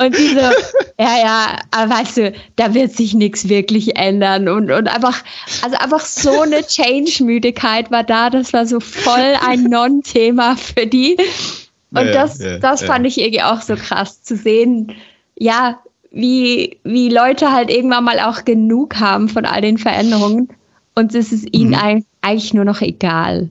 Und 0.00 0.16
die 0.16 0.28
so, 0.28 0.40
ja, 0.98 1.18
ja, 1.18 1.58
aber 1.70 1.94
weißt 1.94 2.16
du, 2.16 2.32
da 2.56 2.72
wird 2.72 2.92
sich 2.92 3.12
nichts 3.12 3.48
wirklich 3.48 3.96
ändern. 3.96 4.48
Und, 4.48 4.70
und 4.70 4.88
einfach, 4.88 5.22
also 5.62 5.76
einfach 5.76 6.00
so 6.00 6.40
eine 6.40 6.62
Change-Müdigkeit 6.66 7.90
war 7.90 8.02
da, 8.02 8.30
das 8.30 8.52
war 8.52 8.66
so 8.66 8.80
voll 8.80 9.36
ein 9.46 9.64
Non-Thema 9.64 10.56
für 10.56 10.86
die. 10.86 11.16
Und 11.90 12.06
ja, 12.06 12.12
das, 12.12 12.38
ja, 12.38 12.58
das 12.58 12.82
fand 12.82 13.06
ich 13.06 13.20
irgendwie 13.20 13.42
auch 13.42 13.60
so 13.60 13.74
krass 13.74 14.22
zu 14.22 14.36
sehen. 14.36 14.94
Ja, 15.36 15.78
wie, 16.10 16.78
wie 16.82 17.08
Leute 17.08 17.52
halt 17.52 17.70
irgendwann 17.70 18.04
mal 18.04 18.20
auch 18.20 18.44
genug 18.44 18.98
haben 18.98 19.28
von 19.28 19.44
all 19.44 19.60
den 19.60 19.78
Veränderungen 19.78 20.48
und 20.94 21.14
es 21.14 21.30
ist 21.30 21.54
ihnen 21.54 21.70
mhm. 21.70 21.76
Eigentlich 22.22 22.52
nur 22.52 22.64
noch 22.64 22.80
egal. 22.82 23.50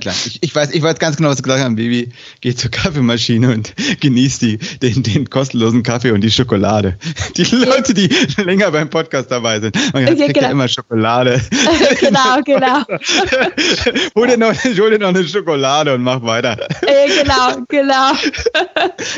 Klar. 0.00 0.14
Ich, 0.26 0.42
ich, 0.42 0.54
weiß, 0.54 0.72
ich 0.72 0.82
weiß 0.82 0.98
ganz 0.98 1.16
genau, 1.16 1.28
was 1.28 1.36
du 1.36 1.42
gesagt 1.42 1.62
hast. 1.62 1.76
Baby 1.76 2.10
geht 2.40 2.58
zur 2.58 2.70
Kaffeemaschine 2.70 3.52
und 3.52 3.74
genießt 4.00 4.42
die, 4.42 4.58
den, 4.58 5.02
den 5.02 5.28
kostenlosen 5.28 5.82
Kaffee 5.82 6.12
und 6.12 6.22
die 6.22 6.30
Schokolade. 6.30 6.96
Die 7.36 7.44
Leute, 7.44 7.94
die 7.94 8.08
länger 8.42 8.70
beim 8.70 8.88
Podcast 8.88 9.30
dabei 9.30 9.60
sind, 9.60 9.76
man 9.92 10.06
ja, 10.06 10.14
kriegt 10.14 10.34
genau. 10.34 10.46
ja 10.46 10.50
immer 10.50 10.68
Schokolade. 10.68 11.40
genau, 12.00 12.40
genau. 12.44 12.84
hol, 14.14 14.26
dir 14.26 14.38
noch, 14.38 14.54
hol 14.54 14.90
dir 14.90 14.98
noch 14.98 15.08
eine 15.08 15.24
Schokolade 15.24 15.94
und 15.94 16.02
mach 16.02 16.22
weiter. 16.22 16.56
genau, 16.80 17.64
genau. 17.68 18.12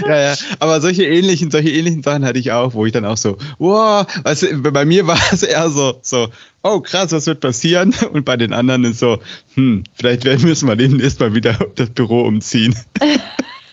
ja, 0.07 0.21
ja. 0.31 0.35
Aber 0.59 0.81
solche 0.81 1.05
ähnlichen, 1.05 1.51
solche 1.51 1.71
ähnlichen 1.71 2.03
Sachen 2.03 2.25
hatte 2.25 2.39
ich 2.39 2.53
auch, 2.53 2.75
wo 2.75 2.87
ich 2.87 2.93
dann 2.93 3.05
auch 3.05 3.17
so, 3.17 3.37
wow, 3.59 4.07
weißt 4.25 4.43
du, 4.43 4.59
bei 4.73 4.85
mir 4.85 5.07
war 5.07 5.19
es 5.33 5.43
eher 5.43 5.71
so, 5.71 5.99
so, 6.03 6.29
oh 6.63 6.81
krass, 6.81 7.13
was 7.13 7.27
wird 7.27 7.41
passieren? 7.41 7.95
Und 8.13 8.25
bei 8.25 8.37
den 8.37 8.53
anderen 8.53 8.78
ist 8.85 9.01
so, 9.01 9.19
hm, 9.55 9.85
vielleicht 9.95 10.25
müssen 10.25 10.69
wir 10.69 10.77
demnächst 10.77 11.21
mal 11.21 11.35
wieder 11.35 11.55
das 11.75 11.91
Büro 11.91 12.23
umziehen. 12.23 12.75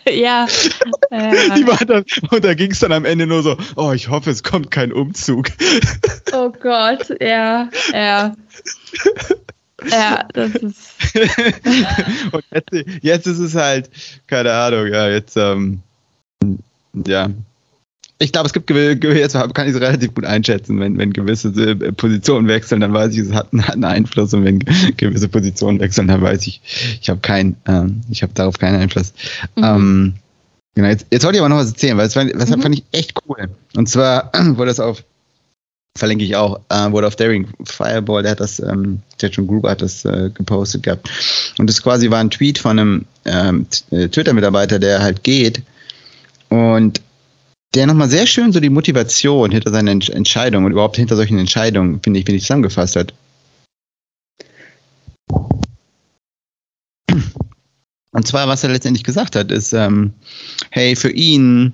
ja. 0.10 0.46
Die 1.12 1.68
war 1.68 1.84
dann, 1.86 2.06
und 2.30 2.46
da 2.46 2.54
ging 2.54 2.72
es 2.72 2.80
dann 2.80 2.92
am 2.92 3.06
Ende 3.06 3.26
nur 3.26 3.42
so, 3.42 3.58
oh, 3.76 3.92
ich 3.92 4.10
hoffe, 4.10 4.30
es 4.30 4.44
kommt 4.44 4.70
kein 4.70 4.94
Umzug. 4.94 5.48
oh 6.34 6.52
Gott, 6.52 7.10
ja, 7.20 7.70
ja. 7.92 8.36
Ja, 9.90 10.28
das 10.34 10.52
ist. 10.56 10.94
und 12.32 12.44
jetzt, 12.52 12.90
jetzt 13.02 13.28
ist 13.28 13.40
es 13.40 13.56
halt, 13.56 13.90
keine 14.28 14.54
Ahnung, 14.54 14.88
ja, 14.88 15.10
jetzt, 15.10 15.38
ähm, 15.38 15.82
ja, 17.06 17.30
ich 18.18 18.32
glaube, 18.32 18.48
es 18.48 18.54
gibt 18.54 18.70
jetzt 18.70 19.34
kann 19.34 19.68
ich 19.68 19.76
es 19.76 19.82
relativ 19.82 20.14
gut 20.14 20.26
einschätzen, 20.26 20.80
wenn, 20.80 20.98
wenn 20.98 21.12
gewisse 21.12 21.50
äh, 21.50 21.92
Positionen 21.92 22.48
wechseln, 22.48 22.80
dann 22.80 22.94
weiß 22.94 23.14
ich, 23.14 23.20
es 23.20 23.34
hat, 23.34 23.50
einen 23.54 23.84
Einfluss 23.84 24.34
und 24.34 24.46
wenn 24.46 24.60
gewisse 24.98 25.28
Positionen 25.28 25.80
wechseln, 25.80 26.08
dann 26.08 26.22
weiß 26.22 26.48
ich, 26.48 26.62
ich 27.02 27.10
habe 27.10 27.20
keinen, 27.20 27.58
ähm, 27.68 28.02
ich 28.10 28.24
habe 28.24 28.34
darauf 28.34 28.58
keinen 28.58 28.80
Einfluss. 28.80 29.14
Mhm. 29.56 29.64
Ähm, 29.64 30.14
genau, 30.76 30.88
jetzt, 30.88 31.08
jetzt 31.12 31.26
wollte 31.26 31.38
ich 31.38 31.42
aber 31.42 31.50
noch 31.50 31.58
was 31.58 31.72
erzählen, 31.72 31.98
weil 31.98 32.06
das, 32.06 32.14
fand, 32.14 32.34
das 32.34 32.50
mhm. 32.50 32.62
fand 32.62 32.76
ich 32.76 32.84
echt 32.94 33.14
cool. 33.28 33.50
Und 33.76 33.90
zwar 33.90 34.32
wurde 34.56 34.68
das 34.68 34.80
auf, 34.80 35.04
verlinke 35.98 36.24
ich 36.24 36.38
auch, 36.38 36.62
äh, 36.70 36.92
wurde 36.92 37.08
auf 37.08 37.18
Daring 37.18 37.50
Fireball, 37.66 38.24
der 38.24 38.32
hat 38.32 38.40
das, 38.40 38.60
ähm, 38.60 39.02
der 39.22 39.32
schon 39.34 39.48
Gruber 39.48 39.72
hat 39.72 39.82
das 39.82 40.06
äh, 40.06 40.30
gepostet 40.34 40.84
gehabt. 40.84 41.10
Und 41.58 41.70
das 41.70 41.84
quasi 41.84 42.10
war 42.10 42.20
ein 42.20 42.32
Tweet 42.32 42.60
von 42.60 42.80
einem 42.80 43.06
ähm, 43.26 43.68
äh, 43.92 44.08
Twitter-Mitarbeiter, 44.08 44.80
der 44.80 45.02
halt 45.02 45.24
geht 45.24 45.62
und 46.48 47.02
der 47.76 47.88
nochmal 47.88 48.10
sehr 48.10 48.26
schön 48.26 48.54
so 48.54 48.60
die 48.60 48.70
Motivation 48.70 49.52
hinter 49.52 49.72
seinen 49.72 50.02
Entscheidungen 50.02 50.66
und 50.66 50.72
überhaupt 50.72 50.96
hinter 50.96 51.16
solchen 51.16 51.38
Entscheidungen, 51.38 52.00
finde 52.02 52.20
ich, 52.20 52.26
finde 52.26 52.38
ich 52.38 52.44
zusammengefasst 52.44 52.96
hat. 52.96 53.14
Und 58.12 58.26
zwar, 58.26 58.48
was 58.48 58.64
er 58.64 58.70
letztendlich 58.70 59.04
gesagt 59.04 59.36
hat, 59.36 59.52
ist, 59.52 59.74
ähm, 59.74 60.14
hey, 60.70 60.96
für 60.96 61.12
ihn 61.12 61.74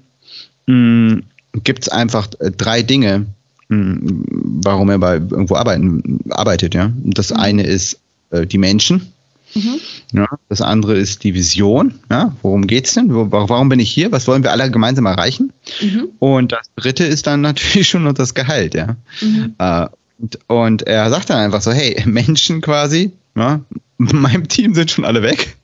hm, 0.65 1.23
gibt 1.63 1.83
es 1.83 1.89
einfach 1.89 2.27
drei 2.57 2.81
Dinge, 2.81 3.27
mh, 3.69 3.77
hm, 3.77 4.25
warum 4.63 4.89
er 4.89 4.97
bei 4.97 5.13
irgendwo 5.15 5.55
arbeiten, 5.55 6.19
arbeitet. 6.31 6.73
Ja? 6.73 6.85
Und 6.85 7.15
das 7.17 7.29
mhm. 7.29 7.37
eine 7.37 7.63
ist 7.63 7.99
äh, 8.31 8.47
die 8.47 8.57
Menschen. 8.57 9.13
Mhm. 9.53 9.79
Ja, 10.13 10.27
das 10.49 10.61
andere 10.61 10.95
ist 10.95 11.23
die 11.23 11.33
Vision. 11.33 11.99
Ja, 12.09 12.35
worum 12.41 12.67
geht 12.67 12.87
es 12.87 12.93
denn? 12.93 13.07
Warum 13.09 13.69
bin 13.69 13.79
ich 13.79 13.91
hier? 13.91 14.11
Was 14.11 14.27
wollen 14.27 14.43
wir 14.43 14.51
alle 14.51 14.69
gemeinsam 14.71 15.05
erreichen? 15.05 15.51
Mhm. 15.81 16.09
Und 16.19 16.51
das 16.51 16.69
dritte 16.75 17.03
ist 17.03 17.27
dann 17.27 17.41
natürlich 17.41 17.87
schon 17.87 18.13
das 18.13 18.33
Gehalt. 18.33 18.73
Ja? 18.73 18.95
Mhm. 19.21 19.55
Äh, 19.57 19.87
und, 20.19 20.39
und, 20.47 20.87
er 20.87 21.09
sagt 21.09 21.29
dann 21.29 21.37
einfach 21.37 21.61
so: 21.61 21.71
Hey, 21.71 22.01
Menschen 22.05 22.61
quasi, 22.61 23.11
ja, 23.35 23.61
in 23.99 24.05
meinem 24.21 24.47
Team 24.47 24.73
sind 24.73 24.91
schon 24.91 25.05
alle 25.05 25.21
weg. 25.21 25.55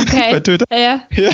Okay. 0.00 0.32
Bei 0.32 0.40
Twitter. 0.40 0.66
Ja. 0.70 1.02
ja. 1.10 1.32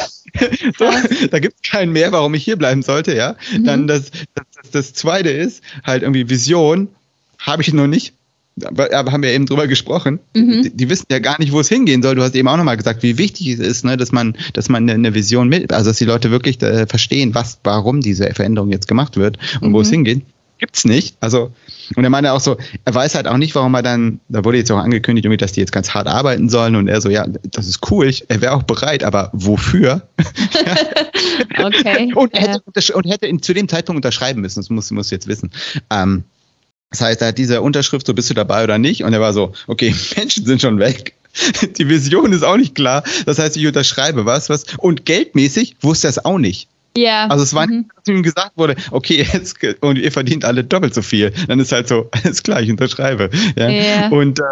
So, 0.79 0.85
da 1.31 1.39
gibt 1.39 1.57
es 1.63 1.71
keinen 1.71 1.93
mehr, 1.93 2.13
warum 2.13 2.35
ich 2.35 2.45
hier 2.45 2.57
bleiben 2.57 2.83
sollte, 2.83 3.15
ja. 3.15 3.37
Mhm. 3.53 3.65
Dann 3.65 3.87
das, 3.87 4.11
das, 4.35 4.71
das 4.71 4.93
zweite 4.93 5.31
ist 5.31 5.63
halt 5.85 6.03
irgendwie 6.03 6.31
Vision, 6.31 6.89
habe 7.39 7.63
ich 7.63 7.73
noch 7.73 7.87
nicht. 7.87 8.15
Aber 8.65 9.13
haben 9.13 9.23
wir 9.23 9.31
eben 9.31 9.47
drüber 9.47 9.67
gesprochen. 9.67 10.19
Mhm. 10.35 10.63
Die, 10.63 10.77
die, 10.77 10.89
wissen 10.89 11.07
ja 11.11 11.19
gar 11.19 11.39
nicht, 11.39 11.53
wo 11.53 11.61
es 11.61 11.69
hingehen 11.69 12.03
soll. 12.03 12.15
Du 12.15 12.23
hast 12.23 12.35
eben 12.35 12.49
auch 12.49 12.57
nochmal 12.57 12.77
gesagt, 12.77 13.03
wie 13.03 13.19
wichtig 13.19 13.49
es 13.49 13.59
ist, 13.59 13.85
ne, 13.85 13.97
dass 13.97 14.13
man, 14.13 14.37
dass 14.53 14.69
man 14.69 14.89
eine 14.89 15.15
Vision 15.15 15.49
mit, 15.49 15.73
also 15.73 15.91
dass 15.91 15.99
die 15.99 16.05
Leute 16.05 16.31
wirklich 16.31 16.61
äh, 16.63 16.87
verstehen, 16.87 17.35
was, 17.35 17.59
warum 17.65 18.01
diese 18.01 18.33
Veränderung 18.35 18.71
jetzt 18.71 18.89
gemacht 18.89 19.17
wird 19.17 19.39
und 19.61 19.71
mhm. 19.71 19.75
wo 19.75 19.81
es 19.81 19.89
mhm. 19.89 19.95
hingeht 19.95 20.23
gibt's 20.59 20.85
nicht. 20.85 21.17
Also, 21.21 21.53
und 21.97 22.05
er 22.05 22.11
meinte 22.11 22.33
auch 22.33 22.41
so, 22.41 22.57
er 22.85 22.95
weiß 22.95 23.15
halt 23.15 23.27
auch 23.27 23.37
nicht, 23.37 23.55
warum 23.55 23.75
er 23.75 23.83
dann, 23.83 24.21
da 24.29 24.45
wurde 24.45 24.59
jetzt 24.59 24.71
auch 24.71 24.79
angekündigt, 24.79 25.25
irgendwie, 25.25 25.39
dass 25.39 25.53
die 25.53 25.61
jetzt 25.61 25.73
ganz 25.73 25.95
hart 25.95 26.07
arbeiten 26.07 26.49
sollen 26.49 26.77
und 26.77 26.89
er 26.89 27.01
so, 27.01 27.09
ja, 27.09 27.27
das 27.45 27.67
ist 27.67 27.91
cool, 27.91 28.09
ich, 28.09 28.29
er 28.29 28.41
wäre 28.41 28.53
auch 28.53 28.65
bereit, 28.65 29.05
aber 29.05 29.31
wofür? 29.33 30.09
okay. 31.59 32.13
und, 32.15 32.35
er 32.35 32.41
hätte, 32.41 32.95
und 32.95 33.07
hätte 33.07 33.41
zu 33.41 33.55
dem 33.55 33.69
Zeitpunkt 33.69 33.99
unterschreiben 33.99 34.41
müssen, 34.41 34.61
das 34.61 34.71
muss, 34.71 34.91
muss 34.91 35.11
jetzt 35.11 35.29
wissen. 35.29 35.51
Ähm, 35.91 36.25
das 36.91 37.01
heißt, 37.03 37.21
er 37.21 37.29
hat 37.29 37.39
diese 37.39 37.61
Unterschrift, 37.61 38.07
so 38.07 38.15
bist 38.15 38.31
du 38.31 38.35
dabei 38.35 38.65
oder 38.65 38.79
nicht? 38.79 39.05
Und 39.05 39.13
er 39.13 39.21
war 39.21 39.33
so, 39.33 39.53
okay, 39.67 39.95
Menschen 40.17 40.47
sind 40.47 40.61
schon 40.61 40.79
weg. 40.79 41.15
Die 41.79 41.89
Vision 41.89 42.33
ist 42.33 42.43
auch 42.43 42.57
nicht 42.57 42.75
klar. 42.75 43.05
Das 43.27 43.39
heißt, 43.39 43.57
ich 43.57 43.67
unterschreibe 43.67 44.25
was, 44.25 44.49
was. 44.49 44.65
Und 44.79 45.05
geldmäßig 45.05 45.77
wusste 45.81 46.09
er 46.09 46.11
es 46.11 46.25
auch 46.25 46.39
nicht. 46.39 46.69
Ja. 46.97 47.27
Also 47.27 47.45
es 47.45 47.55
war 47.55 47.67
mhm. 47.67 47.79
nicht, 47.79 47.91
dass 47.95 48.09
ihm 48.09 48.23
gesagt 48.23 48.53
wurde, 48.57 48.77
okay, 48.91 49.27
jetzt 49.33 49.57
und 49.81 49.99
ihr 49.99 50.11
verdient 50.11 50.45
alle 50.45 50.65
doppelt 50.65 50.95
so 50.95 51.03
viel. 51.03 51.33
Dann 51.47 51.61
ist 51.61 51.73
halt 51.73 51.89
so, 51.89 52.09
alles 52.11 52.43
klar, 52.43 52.61
ich 52.63 52.71
unterschreibe. 52.71 53.31
Ja. 53.57 53.69
ja. 53.69 54.09
Und 54.09 54.41
äh, 54.41 54.43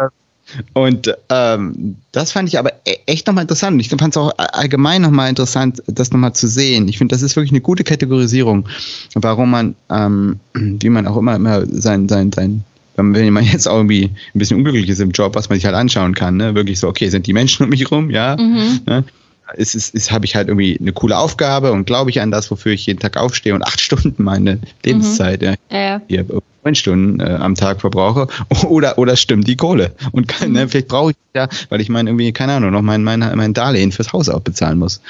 und 0.73 1.13
ähm, 1.29 1.95
das 2.11 2.31
fand 2.31 2.49
ich 2.49 2.57
aber 2.57 2.71
e-, 2.85 2.97
echt 3.05 3.27
nochmal 3.27 3.43
interessant. 3.43 3.79
Ich 3.81 3.89
fand 3.89 4.13
es 4.13 4.17
auch 4.17 4.31
allgemein 4.37 5.01
nochmal 5.01 5.29
interessant, 5.29 5.83
das 5.87 6.11
nochmal 6.11 6.33
zu 6.33 6.47
sehen. 6.47 6.87
Ich 6.87 6.97
finde, 6.97 7.13
das 7.13 7.21
ist 7.21 7.35
wirklich 7.35 7.51
eine 7.51 7.61
gute 7.61 7.83
Kategorisierung, 7.83 8.67
warum 9.15 9.51
man, 9.51 9.75
ähm, 9.89 10.39
wie 10.53 10.89
man 10.89 11.07
auch 11.07 11.17
immer, 11.17 11.35
immer 11.35 11.65
sein, 11.65 12.07
sein, 12.07 12.31
sein, 12.31 12.63
wenn 12.95 13.33
man 13.33 13.43
jetzt 13.43 13.67
auch 13.67 13.77
irgendwie 13.77 14.05
ein 14.05 14.39
bisschen 14.39 14.57
unglücklich 14.57 14.89
ist 14.89 14.99
im 14.99 15.11
Job, 15.11 15.35
was 15.35 15.49
man 15.49 15.57
sich 15.57 15.65
halt 15.65 15.75
anschauen 15.75 16.15
kann, 16.15 16.37
ne? 16.37 16.55
wirklich 16.55 16.79
so, 16.79 16.87
okay, 16.87 17.09
sind 17.09 17.27
die 17.27 17.33
Menschen 17.33 17.63
um 17.63 17.69
mich 17.69 17.89
rum, 17.91 18.09
ja, 18.09 18.35
mhm. 18.37 18.79
ne? 18.85 19.03
Ist, 19.55 19.75
ist, 19.75 19.93
ist 19.93 20.11
habe 20.11 20.25
ich 20.25 20.35
halt 20.35 20.47
irgendwie 20.47 20.77
eine 20.79 20.91
coole 20.91 21.17
Aufgabe 21.17 21.71
und 21.71 21.85
glaube 21.85 22.09
ich 22.09 22.21
an 22.21 22.31
das, 22.31 22.51
wofür 22.51 22.73
ich 22.73 22.85
jeden 22.85 22.99
Tag 22.99 23.17
aufstehe 23.17 23.53
und 23.53 23.63
acht 23.63 23.79
Stunden 23.87 24.23
meine 24.23 24.59
Lebenszeit 24.83 25.41
mhm. 25.41 25.55
ja, 25.71 26.01
ja. 26.07 26.23
neun 26.63 26.75
Stunden 26.75 27.19
äh, 27.19 27.37
am 27.39 27.55
Tag 27.55 27.81
verbrauche 27.81 28.27
oder 28.67 28.97
oder 28.97 29.15
stimmt 29.15 29.47
die 29.47 29.55
Kohle 29.55 29.93
und 30.11 30.27
kann, 30.27 30.51
ne, 30.51 30.59
mhm. 30.59 30.65
ne, 30.65 30.69
vielleicht 30.69 30.87
brauche 30.87 31.11
ich 31.11 31.17
ja, 31.35 31.47
weil 31.69 31.81
ich 31.81 31.89
meine 31.89 32.09
irgendwie 32.09 32.31
keine 32.33 32.53
Ahnung 32.53 32.71
noch 32.71 32.81
mein 32.81 33.03
mein 33.03 33.19
mein 33.19 33.53
Darlehen 33.53 33.91
fürs 33.91 34.13
Haus 34.13 34.29
auch 34.29 34.41
bezahlen 34.41 34.79
muss. 34.79 35.01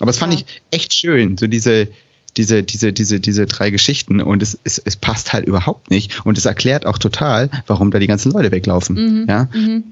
Aber 0.00 0.10
es 0.10 0.18
fand 0.18 0.32
ja. 0.32 0.40
ich 0.40 0.62
echt 0.70 0.94
schön, 0.94 1.36
so 1.36 1.46
diese 1.46 1.88
diese, 2.36 2.64
diese, 2.64 2.92
diese, 2.92 3.20
diese 3.20 3.46
drei 3.46 3.70
Geschichten 3.70 4.20
und 4.20 4.42
es, 4.42 4.58
es, 4.64 4.78
es 4.84 4.96
passt 4.96 5.32
halt 5.32 5.46
überhaupt 5.46 5.92
nicht 5.92 6.26
und 6.26 6.36
es 6.36 6.44
erklärt 6.44 6.84
auch 6.84 6.98
total, 6.98 7.48
warum 7.68 7.92
da 7.92 8.00
die 8.00 8.08
ganzen 8.08 8.32
Leute 8.32 8.50
weglaufen. 8.50 9.20
Mhm. 9.20 9.26
Ja. 9.28 9.48
Mhm. 9.54 9.84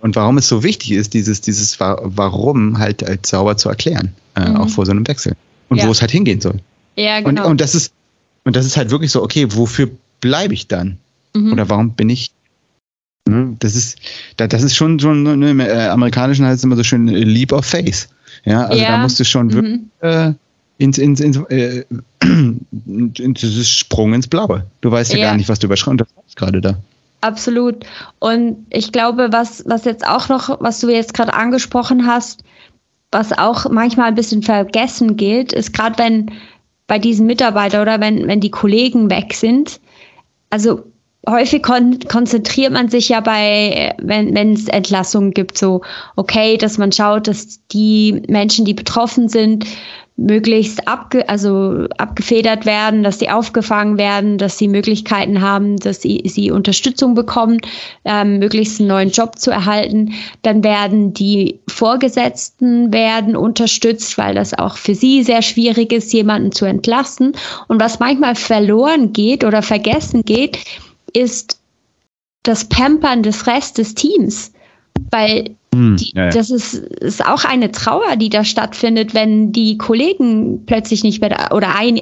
Und 0.00 0.16
warum 0.16 0.38
es 0.38 0.48
so 0.48 0.62
wichtig 0.62 0.92
ist, 0.92 1.14
dieses, 1.14 1.40
dieses 1.40 1.78
Warum 1.80 2.78
halt, 2.78 3.02
halt 3.02 3.26
sauber 3.26 3.56
zu 3.56 3.68
erklären, 3.68 4.12
äh, 4.36 4.48
mhm. 4.48 4.56
auch 4.56 4.68
vor 4.68 4.86
so 4.86 4.92
einem 4.92 5.06
Wechsel. 5.06 5.34
Und 5.68 5.78
ja. 5.78 5.86
wo 5.86 5.90
es 5.90 6.00
halt 6.00 6.10
hingehen 6.10 6.40
soll. 6.40 6.60
Ja, 6.96 7.20
genau. 7.20 7.44
Und, 7.44 7.50
und, 7.50 7.60
das 7.60 7.74
ist, 7.74 7.92
und 8.44 8.56
das 8.56 8.64
ist 8.64 8.76
halt 8.76 8.90
wirklich 8.90 9.10
so, 9.10 9.22
okay, 9.22 9.46
wofür 9.50 9.90
bleibe 10.20 10.54
ich 10.54 10.66
dann? 10.66 10.98
Mhm. 11.34 11.52
Oder 11.52 11.68
warum 11.68 11.92
bin 11.92 12.10
ich 12.10 12.32
ne, 13.28 13.56
das 13.58 13.76
ist, 13.76 13.98
das 14.36 14.62
ist 14.62 14.74
schon, 14.74 14.98
schon 14.98 15.22
ne, 15.22 15.50
im 15.50 15.60
äh, 15.60 15.86
Amerikanischen 15.88 16.46
heißt 16.46 16.58
es 16.58 16.64
immer 16.64 16.76
so 16.76 16.84
schön 16.84 17.08
äh, 17.08 17.20
Leap 17.20 17.52
of 17.52 17.64
Faith. 17.64 18.08
Ja, 18.44 18.66
also 18.66 18.82
ja. 18.82 18.92
da 18.92 18.98
musst 18.98 19.20
du 19.20 19.24
schon 19.24 19.48
mhm. 19.48 19.52
wirklich 19.52 19.80
äh, 20.00 20.32
ins, 20.78 20.98
ins, 20.98 21.20
ins, 21.20 21.36
äh, 21.50 21.84
ins, 22.84 23.68
Sprung 23.68 24.14
ins 24.14 24.26
Blaue. 24.26 24.64
Du 24.80 24.90
weißt 24.90 25.12
ja, 25.12 25.18
ja. 25.18 25.26
gar 25.26 25.36
nicht, 25.36 25.48
was 25.48 25.58
du 25.58 25.66
überschreibst 25.66 26.06
gerade 26.36 26.60
da. 26.60 26.78
Absolut. 27.20 27.84
Und 28.20 28.66
ich 28.70 28.92
glaube, 28.92 29.28
was, 29.32 29.64
was 29.66 29.84
jetzt 29.84 30.06
auch 30.06 30.28
noch, 30.28 30.60
was 30.60 30.80
du 30.80 30.88
jetzt 30.88 31.14
gerade 31.14 31.34
angesprochen 31.34 32.06
hast, 32.06 32.44
was 33.10 33.36
auch 33.36 33.68
manchmal 33.70 34.08
ein 34.08 34.14
bisschen 34.14 34.42
vergessen 34.42 35.16
gilt, 35.16 35.52
ist 35.52 35.72
gerade 35.72 35.98
wenn 35.98 36.30
bei 36.86 36.98
diesen 36.98 37.26
Mitarbeitern 37.26 37.82
oder 37.82 38.00
wenn, 38.00 38.28
wenn 38.28 38.40
die 38.40 38.50
Kollegen 38.50 39.10
weg 39.10 39.34
sind, 39.34 39.80
also 40.50 40.84
häufig 41.28 41.62
kon 41.62 41.98
konzentriert 42.08 42.72
man 42.72 42.88
sich 42.88 43.08
ja 43.08 43.20
bei, 43.20 43.94
wenn 44.00 44.52
es 44.52 44.68
Entlassungen 44.68 45.32
gibt, 45.32 45.58
so, 45.58 45.82
okay, 46.16 46.56
dass 46.56 46.78
man 46.78 46.92
schaut, 46.92 47.28
dass 47.28 47.66
die 47.68 48.22
Menschen, 48.28 48.64
die 48.64 48.74
betroffen 48.74 49.28
sind, 49.28 49.66
möglichst 50.18 50.88
abge 50.88 51.28
also 51.28 51.86
abgefedert 51.96 52.66
werden, 52.66 53.04
dass 53.04 53.20
sie 53.20 53.30
aufgefangen 53.30 53.98
werden, 53.98 54.36
dass 54.36 54.58
sie 54.58 54.66
Möglichkeiten 54.66 55.40
haben, 55.40 55.76
dass 55.76 56.02
sie, 56.02 56.22
sie 56.26 56.50
Unterstützung 56.50 57.14
bekommen, 57.14 57.60
ähm, 58.04 58.40
möglichst 58.40 58.80
einen 58.80 58.88
neuen 58.88 59.10
Job 59.10 59.38
zu 59.38 59.52
erhalten. 59.52 60.12
Dann 60.42 60.64
werden 60.64 61.14
die 61.14 61.60
Vorgesetzten 61.68 62.92
werden 62.92 63.36
unterstützt, 63.36 64.18
weil 64.18 64.34
das 64.34 64.58
auch 64.58 64.76
für 64.76 64.96
sie 64.96 65.22
sehr 65.22 65.40
schwierig 65.40 65.92
ist, 65.92 66.12
jemanden 66.12 66.50
zu 66.50 66.64
entlassen. 66.64 67.32
Und 67.68 67.80
was 67.80 68.00
manchmal 68.00 68.34
verloren 68.34 69.12
geht 69.12 69.44
oder 69.44 69.62
vergessen 69.62 70.24
geht, 70.24 70.58
ist 71.12 71.60
das 72.42 72.64
Pampern 72.64 73.22
des 73.22 73.46
Rest 73.46 73.78
des 73.78 73.94
Teams. 73.94 74.52
Weil 75.12 75.54
hm, 75.78 75.96
die, 75.96 76.12
ja, 76.14 76.24
ja. 76.24 76.30
das 76.30 76.50
ist, 76.50 76.74
ist 76.74 77.24
auch 77.24 77.44
eine 77.44 77.70
Trauer, 77.70 78.16
die 78.16 78.28
da 78.28 78.44
stattfindet, 78.44 79.14
wenn 79.14 79.52
die 79.52 79.78
Kollegen 79.78 80.64
plötzlich 80.66 81.04
nicht 81.04 81.20
mehr, 81.20 81.50
oder 81.52 81.76
ein, 81.76 82.00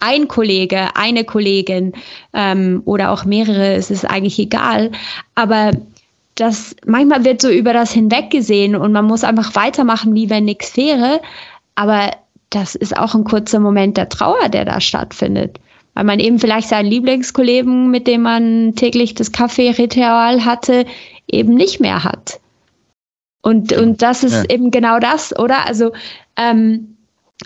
ein 0.00 0.26
Kollege, 0.26 0.96
eine 0.96 1.22
Kollegin 1.22 1.92
ähm, 2.34 2.82
oder 2.84 3.12
auch 3.12 3.24
mehrere, 3.24 3.74
es 3.74 3.90
ist 3.90 4.04
eigentlich 4.04 4.38
egal. 4.40 4.90
Aber 5.36 5.70
das 6.34 6.74
manchmal 6.84 7.24
wird 7.24 7.40
so 7.40 7.48
über 7.48 7.72
das 7.72 7.92
hinweggesehen 7.92 8.74
und 8.74 8.90
man 8.90 9.04
muss 9.04 9.22
einfach 9.22 9.54
weitermachen, 9.54 10.14
wie 10.14 10.28
wenn 10.28 10.44
nichts 10.44 10.76
wäre. 10.76 11.20
Aber 11.76 12.10
das 12.50 12.74
ist 12.74 12.96
auch 12.96 13.14
ein 13.14 13.24
kurzer 13.24 13.60
Moment 13.60 13.96
der 13.96 14.08
Trauer, 14.08 14.48
der 14.48 14.64
da 14.64 14.80
stattfindet. 14.80 15.60
Weil 15.94 16.04
man 16.04 16.18
eben 16.18 16.40
vielleicht 16.40 16.68
seinen 16.68 16.90
Lieblingskollegen, 16.90 17.90
mit 17.90 18.06
dem 18.08 18.22
man 18.22 18.74
täglich 18.74 19.14
das 19.14 19.30
Kaffee-Ritual 19.30 20.44
hatte, 20.44 20.86
eben 21.28 21.54
nicht 21.54 21.80
mehr 21.80 22.02
hat. 22.02 22.40
Und, 23.42 23.72
und 23.72 24.02
das 24.02 24.22
ist 24.22 24.34
ja. 24.34 24.44
eben 24.50 24.70
genau 24.70 24.98
das, 24.98 25.36
oder? 25.36 25.66
Also 25.66 25.92
ähm, 26.36 26.96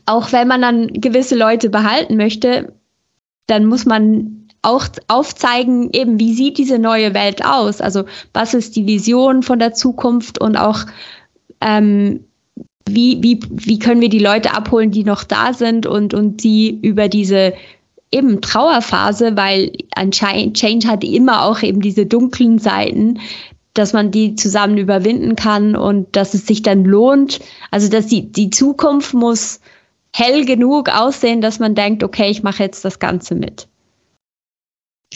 auch 0.04 0.32
wenn 0.32 0.46
man 0.46 0.60
dann 0.60 0.88
gewisse 0.88 1.36
Leute 1.36 1.70
behalten 1.70 2.16
möchte, 2.16 2.74
dann 3.46 3.66
muss 3.66 3.86
man 3.86 4.48
auch 4.62 4.86
aufzeigen, 5.08 5.90
eben 5.92 6.18
wie 6.18 6.34
sieht 6.34 6.58
diese 6.58 6.78
neue 6.78 7.14
Welt 7.14 7.44
aus? 7.44 7.80
Also 7.80 8.04
was 8.34 8.52
ist 8.52 8.76
die 8.76 8.86
Vision 8.86 9.42
von 9.42 9.58
der 9.58 9.72
Zukunft 9.72 10.40
und 10.40 10.56
auch 10.56 10.80
ähm, 11.60 12.24
wie, 12.88 13.22
wie, 13.22 13.40
wie 13.48 13.78
können 13.78 14.00
wir 14.00 14.08
die 14.08 14.18
Leute 14.18 14.52
abholen, 14.52 14.90
die 14.90 15.04
noch 15.04 15.24
da 15.24 15.52
sind 15.52 15.86
und, 15.86 16.14
und 16.14 16.42
die 16.42 16.78
über 16.82 17.08
diese 17.08 17.54
eben 18.12 18.40
Trauerphase, 18.40 19.36
weil 19.36 19.72
anscheinend 19.94 20.56
Change 20.56 20.86
hat 20.86 21.02
immer 21.02 21.44
auch 21.44 21.62
eben 21.62 21.80
diese 21.80 22.06
dunklen 22.06 22.58
Seiten, 22.58 23.18
dass 23.78 23.92
man 23.92 24.10
die 24.10 24.34
zusammen 24.34 24.78
überwinden 24.78 25.36
kann 25.36 25.76
und 25.76 26.14
dass 26.16 26.34
es 26.34 26.46
sich 26.46 26.62
dann 26.62 26.84
lohnt. 26.84 27.40
Also 27.70 27.88
dass 27.88 28.06
die, 28.06 28.30
die 28.30 28.50
Zukunft 28.50 29.14
muss 29.14 29.60
hell 30.14 30.44
genug 30.44 30.88
aussehen, 30.88 31.40
dass 31.40 31.58
man 31.58 31.74
denkt, 31.74 32.02
okay, 32.02 32.30
ich 32.30 32.42
mache 32.42 32.62
jetzt 32.62 32.84
das 32.84 32.98
Ganze 32.98 33.34
mit. 33.34 33.68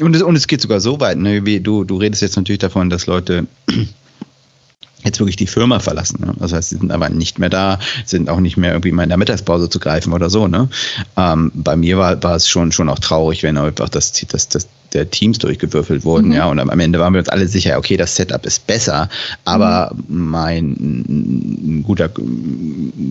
Und 0.01 0.14
es, 0.14 0.23
und 0.23 0.37
es 0.37 0.46
geht 0.46 0.61
sogar 0.61 0.81
so 0.81 1.01
weit, 1.01 1.18
ne, 1.18 1.44
wie 1.44 1.61
du, 1.61 1.85
du 1.85 1.96
redest 1.96 2.23
jetzt 2.23 2.37
natürlich 2.37 2.61
davon, 2.61 2.90
dass 2.90 3.07
Leute 3.07 3.46
jetzt 5.05 5.18
wirklich 5.18 5.37
die 5.37 5.46
Firma 5.46 5.81
verlassen. 5.81 6.20
Ne? 6.25 6.35
Das 6.38 6.53
heißt, 6.53 6.70
sie 6.70 6.77
sind 6.77 6.92
aber 6.92 7.09
nicht 7.09 7.38
mehr 7.38 7.49
da, 7.49 7.79
sind 8.05 8.29
auch 8.29 8.40
nicht 8.40 8.57
mehr 8.57 8.73
irgendwie 8.73 8.92
mal 8.92 9.03
in 9.03 9.09
der 9.09 9.18
Mittagspause 9.18 9.68
zu 9.68 9.79
greifen 9.79 10.12
oder 10.12 10.31
so. 10.31 10.49
Ne? 10.49 10.68
Ähm, 11.16 11.51
bei 11.55 11.77
mir 11.77 11.99
war, 11.99 12.23
war 12.23 12.37
es 12.37 12.49
schon, 12.49 12.73
schon 12.73 12.88
auch 12.88 12.99
traurig, 12.99 13.42
wenn 13.42 13.57
einfach 13.57 13.88
das, 13.88 14.12
das, 14.12 14.49
das, 14.49 14.68
der 14.92 15.11
Teams 15.11 15.38
durchgewürfelt 15.38 16.05
wurden, 16.05 16.29
mhm. 16.29 16.35
ja, 16.35 16.46
und 16.46 16.59
am 16.59 16.81
Ende 16.81 16.98
waren 16.98 17.12
wir 17.12 17.20
uns 17.20 17.29
alle 17.29 17.46
sicher, 17.46 17.79
okay, 17.79 17.96
das 17.96 18.16
Setup 18.16 18.44
ist 18.46 18.66
besser, 18.66 19.09
aber 19.44 19.92
mhm. 20.09 20.29
mein 20.29 21.85
guter, 21.87 22.11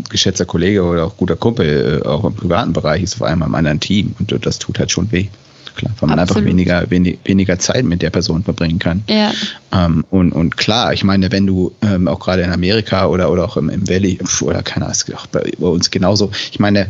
geschätzter 0.09 0.45
Kollege 0.45 0.83
oder 0.83 1.05
auch 1.05 1.17
guter 1.17 1.35
Kumpel, 1.35 2.01
äh, 2.03 2.07
auch 2.07 2.23
im 2.25 2.33
privaten 2.33 2.73
Bereich, 2.73 3.03
ist 3.03 3.15
auf 3.15 3.23
einmal 3.23 3.47
im 3.47 3.55
anderen 3.55 3.79
Team 3.79 4.15
und 4.19 4.33
das 4.45 4.59
tut 4.59 4.79
halt 4.79 4.91
schon 4.91 5.11
weh. 5.11 5.27
Klar, 5.75 5.93
weil 5.99 6.09
man 6.09 6.19
Absolut. 6.19 6.43
einfach 6.43 6.51
weniger, 6.51 6.89
wenig, 6.91 7.19
weniger 7.23 7.57
Zeit 7.57 7.85
mit 7.85 8.01
der 8.01 8.09
Person 8.09 8.43
verbringen 8.43 8.79
kann. 8.79 9.03
Ja. 9.07 9.31
Ähm, 9.71 10.03
und, 10.09 10.33
und 10.33 10.57
klar, 10.57 10.91
ich 10.91 11.05
meine, 11.05 11.31
wenn 11.31 11.47
du 11.47 11.71
ähm, 11.81 12.09
auch 12.09 12.19
gerade 12.19 12.41
in 12.41 12.51
Amerika 12.51 13.07
oder, 13.07 13.31
oder 13.31 13.45
auch 13.45 13.55
im, 13.55 13.69
im 13.69 13.87
Valley 13.87 14.19
oder 14.41 14.61
keine 14.61 14.87
Ahnung, 14.87 14.97
auch 15.15 15.27
bei, 15.27 15.51
bei 15.57 15.67
uns 15.67 15.89
genauso, 15.89 16.31
ich 16.51 16.59
meine, 16.59 16.87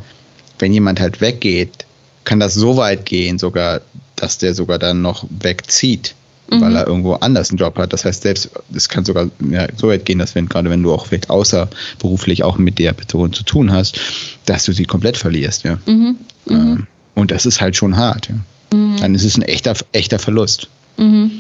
wenn 0.58 0.74
jemand 0.74 1.00
halt 1.00 1.22
weggeht, 1.22 1.86
kann 2.24 2.40
das 2.40 2.54
so 2.54 2.78
weit 2.78 3.06
gehen, 3.06 3.40
sogar, 3.40 3.82
dass 4.22 4.38
der 4.38 4.54
sogar 4.54 4.80
dann 4.80 5.02
noch 5.02 5.26
wegzieht, 5.30 6.16
mhm. 6.50 6.62
weil 6.62 6.76
er 6.76 6.88
irgendwo 6.88 7.14
anders 7.14 7.50
einen 7.50 7.58
Job 7.58 7.78
hat. 7.78 7.94
Das 7.94 8.06
heißt, 8.06 8.24
selbst, 8.24 8.50
es 8.74 8.90
kann 8.90 9.06
sogar 9.06 9.30
ja, 9.50 9.68
so 9.76 9.88
weit 9.88 10.06
gehen, 10.06 10.20
dass 10.20 10.36
wenn, 10.36 10.50
gerade 10.50 10.70
wenn 10.70 10.84
du 10.84 10.94
auch 10.94 11.08
vielleicht 11.08 11.30
außerberuflich 11.30 12.44
auch 12.44 12.58
mit 12.58 12.80
der 12.80 12.94
Person 12.94 13.34
zu 13.34 13.44
tun 13.44 13.72
hast, 13.72 14.00
dass 14.46 14.66
du 14.66 14.72
sie 14.72 14.86
komplett 14.86 15.18
verlierst, 15.18 15.64
ja. 15.64 15.78
Mhm. 15.86 16.18
Mhm. 16.46 16.56
Ähm, 16.56 16.88
und 17.16 17.32
das 17.32 17.46
ist 17.46 17.62
halt 17.62 17.76
schon 17.76 17.98
hart, 17.98 18.30
ja. 18.30 18.36
Mhm. 18.78 18.98
Dann 18.98 19.16
ist 19.16 19.24
es 19.24 19.38
ein 19.38 19.42
echter, 19.44 19.74
echter 19.92 20.20
Verlust. 20.20 20.70
Mhm. 20.98 21.32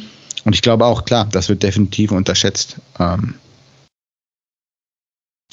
Und 0.45 0.55
ich 0.55 0.61
glaube 0.61 0.85
auch, 0.85 1.05
klar, 1.05 1.27
das 1.31 1.49
wird 1.49 1.63
definitiv 1.63 2.11
unterschätzt. 2.11 2.77
Ähm, 2.99 3.35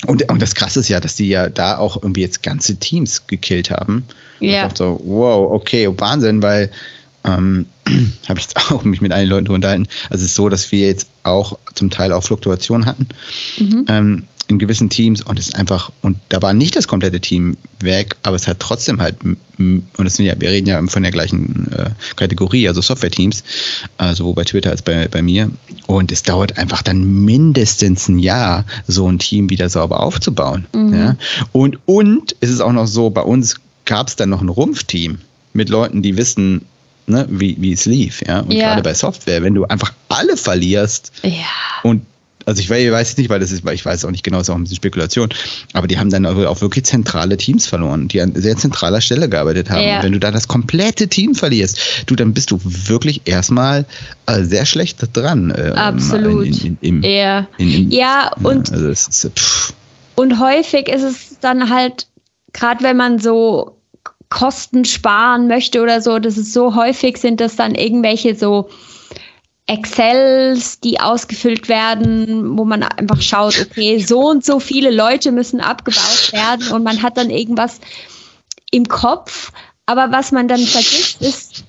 und, 0.06 0.30
und 0.30 0.42
das 0.42 0.54
Krasse 0.54 0.80
ist 0.80 0.88
ja, 0.88 1.00
dass 1.00 1.16
die 1.16 1.28
ja 1.28 1.48
da 1.48 1.78
auch 1.78 1.96
irgendwie 2.02 2.20
jetzt 2.20 2.42
ganze 2.42 2.76
Teams 2.76 3.26
gekillt 3.26 3.70
haben. 3.70 4.04
Ja. 4.40 4.68
So, 4.74 5.00
wow, 5.04 5.50
okay, 5.52 5.88
Wahnsinn, 5.96 6.42
weil 6.42 6.70
ähm, 7.26 7.66
habe 8.28 8.38
ich 8.38 8.46
jetzt 8.46 8.56
auch 8.70 8.84
mich 8.84 9.00
mit 9.00 9.12
einigen 9.12 9.30
Leuten 9.30 9.48
unterhalten. 9.48 9.86
Also 10.10 10.24
es 10.24 10.30
ist 10.30 10.36
so, 10.36 10.48
dass 10.48 10.72
wir 10.72 10.86
jetzt 10.86 11.08
auch 11.22 11.58
zum 11.74 11.90
Teil 11.90 12.12
auch 12.12 12.22
Fluktuationen 12.22 12.86
hatten. 12.86 13.08
Mhm. 13.58 13.84
Ähm, 13.88 14.22
in 14.48 14.58
gewissen 14.58 14.88
Teams 14.90 15.22
und 15.22 15.38
es 15.38 15.48
ist 15.48 15.56
einfach, 15.56 15.90
und 16.02 16.18
da 16.28 16.40
war 16.40 16.52
nicht 16.52 16.76
das 16.76 16.86
komplette 16.86 17.20
Team 17.20 17.56
weg, 17.80 18.16
aber 18.22 18.36
es 18.36 18.46
hat 18.46 18.60
trotzdem 18.60 19.00
halt, 19.00 19.16
und 19.58 19.82
das 19.98 20.14
sind 20.14 20.26
ja, 20.26 20.34
wir 20.38 20.50
reden 20.50 20.68
ja 20.68 20.80
von 20.86 21.02
der 21.02 21.10
gleichen 21.10 21.72
äh, 21.72 21.90
Kategorie, 22.14 22.68
also 22.68 22.80
Software-Teams, 22.80 23.42
äh, 23.98 24.14
sowohl 24.14 24.34
bei 24.34 24.44
Twitter 24.44 24.70
als 24.70 24.82
bei, 24.82 25.08
bei 25.08 25.22
mir. 25.22 25.50
Und 25.86 26.12
es 26.12 26.22
dauert 26.22 26.58
einfach 26.58 26.82
dann 26.82 27.24
mindestens 27.24 28.08
ein 28.08 28.18
Jahr, 28.18 28.64
so 28.86 29.10
ein 29.10 29.18
Team 29.18 29.50
wieder 29.50 29.68
sauber 29.68 30.00
aufzubauen. 30.00 30.66
Mhm. 30.72 30.94
Ja? 30.94 31.16
Und, 31.52 31.78
und 31.86 32.36
es 32.40 32.50
ist 32.50 32.60
auch 32.60 32.72
noch 32.72 32.86
so, 32.86 33.10
bei 33.10 33.22
uns 33.22 33.56
gab 33.84 34.08
es 34.08 34.16
dann 34.16 34.30
noch 34.30 34.42
ein 34.42 34.48
Rumpfteam 34.48 35.18
mit 35.54 35.70
Leuten, 35.70 36.02
die 36.02 36.16
wissen, 36.16 36.62
ne, 37.06 37.26
wie, 37.28 37.56
wie 37.60 37.72
es 37.72 37.84
lief. 37.86 38.22
Ja? 38.26 38.40
Und 38.40 38.52
ja. 38.52 38.68
gerade 38.68 38.82
bei 38.82 38.94
Software, 38.94 39.42
wenn 39.42 39.54
du 39.54 39.64
einfach 39.64 39.92
alle 40.08 40.36
verlierst 40.36 41.12
ja. 41.22 41.30
und 41.82 42.02
also 42.46 42.60
ich 42.60 42.70
weiß 42.70 43.16
nicht, 43.18 43.28
weil 43.28 43.40
das 43.40 43.50
ist, 43.50 43.64
weil 43.64 43.74
ich 43.74 43.84
weiß 43.84 44.04
auch 44.04 44.10
nicht 44.12 44.22
genau, 44.22 44.38
ist 44.38 44.48
auch 44.48 44.54
ein 44.54 44.62
bisschen 44.62 44.76
Spekulation, 44.76 45.28
aber 45.72 45.88
die 45.88 45.98
haben 45.98 46.10
dann 46.10 46.24
auch 46.24 46.60
wirklich 46.60 46.84
zentrale 46.84 47.36
Teams 47.36 47.66
verloren, 47.66 48.06
die 48.06 48.22
an 48.22 48.32
sehr 48.36 48.56
zentraler 48.56 49.00
Stelle 49.00 49.28
gearbeitet 49.28 49.68
haben. 49.68 49.82
Ja. 49.82 49.96
Und 49.96 50.04
wenn 50.04 50.12
du 50.12 50.20
da 50.20 50.30
das 50.30 50.46
komplette 50.46 51.08
Team 51.08 51.34
verlierst, 51.34 52.04
du, 52.06 52.14
dann 52.14 52.34
bist 52.34 52.52
du 52.52 52.60
wirklich 52.62 53.22
erstmal 53.24 53.84
äh, 54.26 54.44
sehr 54.44 54.64
schlecht 54.64 54.98
dran. 55.12 55.50
Äh, 55.50 55.72
Absolut. 55.74 56.46
In, 56.46 56.78
in, 56.80 57.02
in, 57.02 57.10
ja. 57.10 57.48
ja, 57.58 58.30
und, 58.40 58.72
also 58.72 58.90
ist, 58.90 59.28
und 60.14 60.38
häufig 60.38 60.88
ist 60.88 61.02
es 61.02 61.40
dann 61.40 61.68
halt, 61.68 62.06
gerade 62.52 62.84
wenn 62.84 62.96
man 62.96 63.18
so 63.18 63.75
Kosten 64.28 64.84
sparen 64.84 65.46
möchte 65.46 65.82
oder 65.82 66.00
so, 66.00 66.18
das 66.18 66.36
ist 66.36 66.52
so 66.52 66.74
häufig 66.74 67.16
sind 67.18 67.40
das 67.40 67.56
dann 67.56 67.74
irgendwelche 67.74 68.34
so 68.34 68.68
Excels, 69.68 70.78
die 70.80 71.00
ausgefüllt 71.00 71.68
werden, 71.68 72.56
wo 72.56 72.64
man 72.64 72.84
einfach 72.84 73.20
schaut, 73.20 73.60
okay, 73.60 73.98
so 73.98 74.30
und 74.30 74.44
so 74.44 74.60
viele 74.60 74.90
Leute 74.90 75.32
müssen 75.32 75.60
abgebaut 75.60 76.32
werden 76.32 76.68
und 76.72 76.84
man 76.84 77.02
hat 77.02 77.16
dann 77.16 77.30
irgendwas 77.30 77.80
im 78.70 78.86
Kopf. 78.86 79.52
Aber 79.86 80.12
was 80.12 80.30
man 80.32 80.46
dann 80.46 80.60
vergisst, 80.60 81.20
ist, 81.20 81.64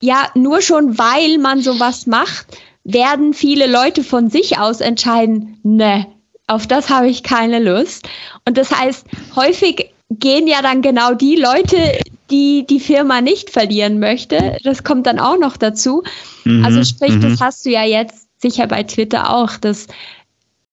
ja, 0.00 0.28
nur 0.34 0.62
schon 0.62 0.98
weil 0.98 1.38
man 1.38 1.62
sowas 1.62 2.06
macht, 2.06 2.46
werden 2.84 3.34
viele 3.34 3.66
Leute 3.66 4.04
von 4.04 4.30
sich 4.30 4.58
aus 4.58 4.80
entscheiden, 4.80 5.58
ne, 5.62 6.06
auf 6.46 6.66
das 6.66 6.90
habe 6.90 7.08
ich 7.08 7.22
keine 7.22 7.58
Lust. 7.58 8.06
Und 8.46 8.58
das 8.58 8.70
heißt, 8.70 9.06
häufig 9.34 9.93
gehen 10.18 10.46
ja 10.46 10.62
dann 10.62 10.82
genau 10.82 11.14
die 11.14 11.36
Leute, 11.36 11.98
die 12.30 12.66
die 12.66 12.80
Firma 12.80 13.20
nicht 13.20 13.50
verlieren 13.50 13.98
möchte. 13.98 14.56
Das 14.64 14.84
kommt 14.84 15.06
dann 15.06 15.18
auch 15.18 15.38
noch 15.38 15.56
dazu. 15.56 16.02
Mhm, 16.44 16.64
also 16.64 16.84
sprich, 16.84 17.18
das 17.20 17.38
mhm. 17.38 17.40
hast 17.40 17.66
du 17.66 17.70
ja 17.70 17.84
jetzt 17.84 18.28
sicher 18.38 18.66
bei 18.66 18.82
Twitter 18.82 19.30
auch, 19.30 19.56
dass 19.56 19.86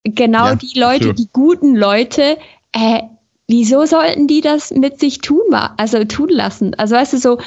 genau 0.04 0.48
ja, 0.48 0.56
die 0.56 0.80
Leute, 0.80 1.10
absolut. 1.10 1.20
die 1.20 1.30
guten 1.34 1.76
Leute, 1.76 2.38
äh, 2.74 3.02
wieso 3.48 3.86
sollten 3.86 4.28
die 4.28 4.42
das 4.42 4.72
mit 4.72 5.00
sich 5.00 5.20
tun, 5.20 5.54
also 5.54 6.04
tun 6.06 6.30
lassen? 6.30 6.74
Also 6.76 6.96
weißt 6.96 7.14
du 7.14 7.18
so, 7.18 7.38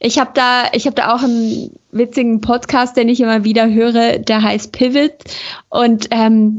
ich 0.00 0.18
habe 0.18 0.32
da, 0.34 0.64
ich 0.72 0.86
habe 0.86 0.96
da 0.96 1.14
auch 1.14 1.22
einen 1.22 1.70
witzigen 1.92 2.40
Podcast, 2.40 2.96
den 2.96 3.08
ich 3.08 3.20
immer 3.20 3.44
wieder 3.44 3.70
höre, 3.70 4.18
der 4.18 4.42
heißt 4.42 4.72
Pivot 4.72 5.12
und 5.68 6.08
ähm, 6.10 6.58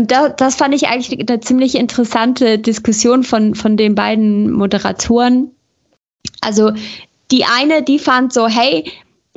und 0.00 0.10
da, 0.10 0.30
das 0.30 0.54
fand 0.54 0.74
ich 0.74 0.88
eigentlich 0.88 1.20
eine 1.20 1.40
ziemlich 1.40 1.74
interessante 1.74 2.58
Diskussion 2.58 3.22
von, 3.22 3.54
von 3.54 3.76
den 3.76 3.94
beiden 3.94 4.50
Moderatoren. 4.50 5.50
Also 6.40 6.72
die 7.30 7.44
eine, 7.44 7.82
die 7.82 7.98
fand 7.98 8.32
so, 8.32 8.48
hey, 8.48 8.90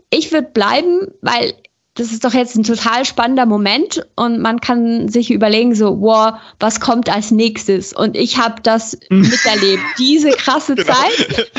ich 0.09 0.31
würde 0.31 0.47
bleiben, 0.53 1.07
weil 1.21 1.53
das 1.95 2.13
ist 2.13 2.23
doch 2.23 2.33
jetzt 2.33 2.55
ein 2.55 2.63
total 2.63 3.03
spannender 3.03 3.45
Moment 3.45 4.07
und 4.15 4.39
man 4.39 4.61
kann 4.61 5.09
sich 5.09 5.31
überlegen, 5.31 5.75
so, 5.75 5.99
wow, 5.99 6.35
was 6.59 6.79
kommt 6.79 7.13
als 7.13 7.29
nächstes? 7.29 7.91
Und 7.91 8.15
ich 8.15 8.37
habe 8.37 8.61
das 8.63 8.97
miterlebt, 9.09 9.83
diese 9.99 10.31
krasse 10.31 10.75
genau. 10.75 10.93
Zeit. 10.93 11.51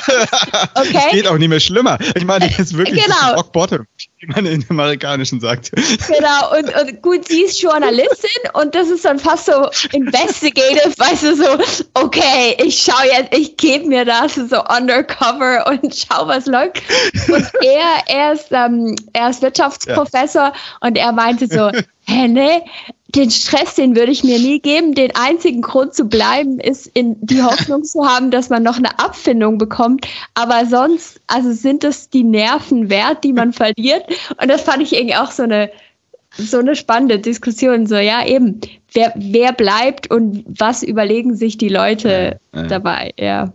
Okay. 0.76 0.98
Es 1.06 1.10
geht 1.12 1.28
auch 1.28 1.36
nicht 1.36 1.50
mehr 1.50 1.60
schlimmer. 1.60 1.98
Ich 2.16 2.24
meine, 2.24 2.48
das 2.48 2.58
ist 2.58 2.76
wirklich 2.76 3.04
genau. 3.04 3.34
Rock 3.36 3.52
Bottom, 3.52 3.86
wie 4.24 4.32
man 4.32 4.46
in 4.46 4.64
Amerikanischen 4.68 5.40
sagt. 5.40 5.70
Genau, 5.74 6.58
und, 6.58 6.74
und 6.80 7.02
gut, 7.02 7.28
sie 7.28 7.42
ist 7.42 7.60
Journalistin 7.60 8.30
und 8.54 8.74
das 8.74 8.88
ist 8.88 9.04
dann 9.04 9.18
fast 9.18 9.46
so 9.46 9.68
investigative, 9.92 10.92
weißt 10.96 11.22
du, 11.24 11.36
so, 11.36 11.58
okay, 11.94 12.56
ich 12.62 12.82
schaue 12.82 13.06
jetzt, 13.06 13.36
ich 13.36 13.56
gebe 13.56 13.86
mir 13.86 14.04
das 14.04 14.34
so 14.34 14.62
undercover 14.64 15.66
und 15.68 15.94
schau, 15.94 16.26
was 16.26 16.46
läuft. 16.46 16.82
Und 17.28 17.46
er, 17.62 18.02
er 18.06 18.32
ist, 18.32 18.46
ähm, 18.50 18.96
er 19.12 19.30
ist 19.30 19.42
Wirtschaftsprofessor. 19.42 20.42
Ja 20.42 20.52
und 20.80 20.98
er 20.98 21.12
meinte 21.12 21.46
so, 21.46 21.70
hä, 22.06 22.28
ne, 22.28 22.62
den 23.14 23.30
Stress, 23.30 23.74
den 23.74 23.96
würde 23.96 24.12
ich 24.12 24.24
mir 24.24 24.38
nie 24.38 24.60
geben. 24.60 24.94
Den 24.94 25.14
einzigen 25.14 25.62
Grund 25.62 25.94
zu 25.94 26.04
bleiben, 26.04 26.60
ist 26.60 26.86
in 26.94 27.16
die 27.20 27.42
Hoffnung 27.42 27.84
zu 27.84 28.06
haben, 28.06 28.30
dass 28.30 28.50
man 28.50 28.62
noch 28.62 28.76
eine 28.76 28.98
Abfindung 28.98 29.58
bekommt. 29.58 30.06
Aber 30.34 30.66
sonst, 30.66 31.20
also 31.26 31.52
sind 31.52 31.84
es 31.84 32.10
die 32.10 32.24
Nerven 32.24 32.90
wert, 32.90 33.24
die 33.24 33.32
man 33.32 33.52
verliert. 33.54 34.04
Und 34.40 34.48
das 34.48 34.62
fand 34.62 34.82
ich 34.82 34.94
irgendwie 34.94 35.16
auch 35.16 35.30
so 35.30 35.44
eine, 35.44 35.70
so 36.36 36.58
eine 36.58 36.76
spannende 36.76 37.18
Diskussion. 37.18 37.86
So, 37.86 37.96
ja, 37.96 38.26
eben, 38.26 38.60
wer, 38.92 39.12
wer 39.16 39.52
bleibt 39.52 40.10
und 40.10 40.44
was 40.46 40.82
überlegen 40.82 41.36
sich 41.36 41.58
die 41.58 41.68
Leute 41.68 42.38
ja, 42.52 42.60
ja. 42.60 42.66
dabei, 42.68 43.12
ja. 43.18 43.52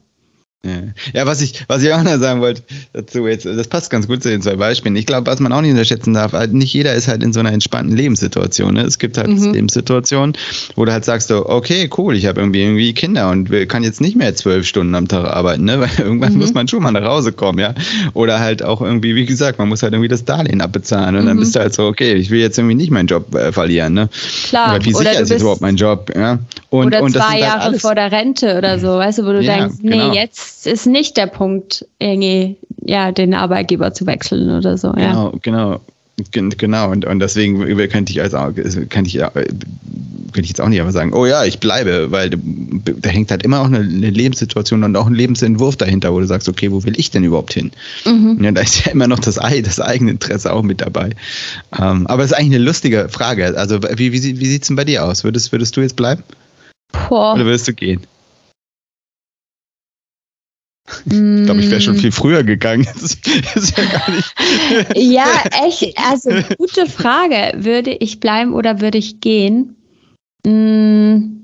Ja, 1.13 1.25
was 1.25 1.39
ich, 1.39 1.63
was 1.69 1.83
ich 1.83 1.93
auch 1.93 2.03
noch 2.03 2.17
sagen 2.17 2.41
wollte 2.41 2.63
dazu 2.91 3.25
jetzt, 3.27 3.45
das 3.45 3.69
passt 3.69 3.89
ganz 3.89 4.07
gut 4.07 4.21
zu 4.21 4.29
den 4.29 4.41
zwei 4.41 4.57
Beispielen. 4.57 4.93
Ich 4.97 5.05
glaube, 5.05 5.25
was 5.27 5.39
man 5.39 5.53
auch 5.53 5.61
nicht 5.61 5.71
unterschätzen 5.71 6.13
darf, 6.13 6.33
halt 6.33 6.53
nicht 6.53 6.73
jeder 6.73 6.93
ist 6.93 7.07
halt 7.07 7.23
in 7.23 7.31
so 7.31 7.39
einer 7.39 7.53
entspannten 7.53 7.95
Lebenssituation. 7.95 8.73
Ne? 8.73 8.81
Es 8.81 8.99
gibt 8.99 9.17
halt 9.17 9.29
mhm. 9.29 9.53
Lebenssituationen, 9.53 10.35
wo 10.75 10.83
du 10.83 10.91
halt 10.91 11.05
sagst, 11.05 11.29
so, 11.29 11.47
okay, 11.47 11.89
cool, 11.97 12.13
ich 12.13 12.25
habe 12.25 12.41
irgendwie, 12.41 12.61
irgendwie 12.61 12.93
Kinder 12.93 13.29
und 13.29 13.49
kann 13.69 13.83
jetzt 13.83 14.01
nicht 14.01 14.17
mehr 14.17 14.35
zwölf 14.35 14.67
Stunden 14.67 14.95
am 14.95 15.07
Tag 15.07 15.25
arbeiten, 15.25 15.63
ne? 15.63 15.79
weil 15.79 15.91
irgendwann 15.97 16.33
mhm. 16.33 16.39
muss 16.39 16.53
man 16.53 16.67
schon 16.67 16.83
mal 16.83 16.91
nach 16.91 17.05
Hause 17.05 17.31
kommen, 17.31 17.59
ja. 17.59 17.73
Oder 18.13 18.41
halt 18.41 18.61
auch 18.61 18.81
irgendwie, 18.81 19.15
wie 19.15 19.25
gesagt, 19.25 19.59
man 19.59 19.69
muss 19.69 19.81
halt 19.81 19.93
irgendwie 19.93 20.09
das 20.09 20.25
Darlehen 20.25 20.59
abbezahlen 20.59 21.15
und 21.15 21.23
mhm. 21.23 21.27
dann 21.27 21.39
bist 21.39 21.55
du 21.55 21.61
halt 21.61 21.73
so, 21.73 21.87
okay, 21.87 22.15
ich 22.15 22.31
will 22.31 22.39
jetzt 22.41 22.57
irgendwie 22.57 22.75
nicht 22.75 22.91
meinen 22.91 23.07
Job 23.07 23.33
äh, 23.33 23.53
verlieren. 23.53 23.93
Ne? 23.93 24.09
Klar. 24.43 24.75
Oder 24.75 24.85
wie 24.85 24.93
sicher 24.93 25.21
ist 25.21 25.29
jetzt 25.29 25.41
überhaupt 25.41 25.61
mein 25.61 25.77
Job? 25.77 26.11
Ja? 26.13 26.39
Und, 26.69 26.87
oder 26.87 27.01
und 27.01 27.13
zwei 27.13 27.21
halt 27.21 27.39
Jahre 27.39 27.63
halt 27.63 27.81
vor 27.81 27.95
der 27.95 28.11
Rente 28.11 28.57
oder 28.57 28.77
so, 28.77 28.89
weißt 28.89 29.19
du, 29.19 29.25
wo 29.25 29.31
du 29.31 29.41
ja, 29.41 29.57
denkst, 29.57 29.75
nee, 29.81 29.91
genau. 29.91 30.13
jetzt 30.13 30.48
ist 30.65 30.85
nicht 30.85 31.17
der 31.17 31.27
Punkt, 31.27 31.85
irgendwie, 31.99 32.57
ja, 32.81 33.11
den 33.11 33.33
Arbeitgeber 33.33 33.93
zu 33.93 34.05
wechseln 34.05 34.49
oder 34.55 34.77
so. 34.77 34.91
Genau, 34.91 35.31
ja. 35.31 35.39
genau. 35.41 35.79
Genau, 36.31 36.91
und, 36.91 37.05
und 37.05 37.19
deswegen 37.19 37.59
könnte 37.89 38.11
ich, 38.11 38.21
also, 38.21 38.37
könnte, 38.89 39.03
ich, 39.05 39.19
könnte 39.19 40.41
ich 40.41 40.49
jetzt 40.49 40.61
auch 40.61 40.67
nicht 40.67 40.79
einfach 40.79 40.93
sagen, 40.93 41.13
oh 41.13 41.25
ja, 41.25 41.45
ich 41.45 41.59
bleibe, 41.59 42.11
weil 42.11 42.31
da 42.31 43.09
hängt 43.09 43.31
halt 43.31 43.43
immer 43.43 43.61
auch 43.61 43.67
eine, 43.67 43.81
Lebenssituation 43.81 44.83
und 44.83 44.95
auch 44.95 45.07
ein 45.07 45.15
Lebensentwurf 45.15 45.77
dahinter, 45.77 46.13
wo 46.13 46.19
du 46.19 46.25
sagst, 46.25 46.49
okay, 46.49 46.71
wo 46.71 46.83
will 46.83 46.99
ich 46.99 47.11
denn 47.11 47.23
überhaupt 47.23 47.53
hin? 47.53 47.71
Mhm. 48.05 48.43
Ja, 48.43 48.51
da 48.51 48.61
ist 48.61 48.85
ja 48.85 48.91
immer 48.91 49.07
noch 49.07 49.19
das, 49.19 49.35
das 49.35 49.79
eigene 49.79 50.11
Interesse 50.11 50.51
auch 50.51 50.63
mit 50.63 50.81
dabei. 50.81 51.11
Ähm, 51.79 52.05
aber 52.07 52.23
es 52.23 52.31
ist 52.31 52.37
eigentlich 52.37 52.55
eine 52.55 52.65
lustige 52.65 53.07
Frage. 53.09 53.57
Also, 53.57 53.81
wie, 53.81 54.11
wie, 54.11 54.39
wie 54.39 54.45
sieht 54.45 54.63
es 54.63 54.67
denn 54.67 54.75
bei 54.75 54.85
dir 54.85 55.05
aus? 55.05 55.23
Würdest, 55.23 55.51
würdest 55.51 55.77
du 55.77 55.81
jetzt 55.81 55.95
bleiben? 55.95 56.23
Boah. 57.07 57.35
Oder 57.35 57.45
würdest 57.45 57.67
du 57.67 57.73
gehen? 57.73 58.01
Ich 61.05 61.45
glaube, 61.45 61.61
ich 61.61 61.69
wäre 61.69 61.81
schon 61.81 61.97
viel 61.97 62.11
früher 62.11 62.43
gegangen. 62.43 62.85
ja, 64.95 64.95
ja, 64.95 65.25
echt. 65.65 65.97
Also, 65.97 66.31
gute 66.57 66.87
Frage. 66.87 67.63
Würde 67.63 67.91
ich 67.91 68.19
bleiben 68.19 68.53
oder 68.53 68.81
würde 68.81 68.97
ich 68.97 69.21
gehen? 69.21 69.75
Mm. 70.45 71.35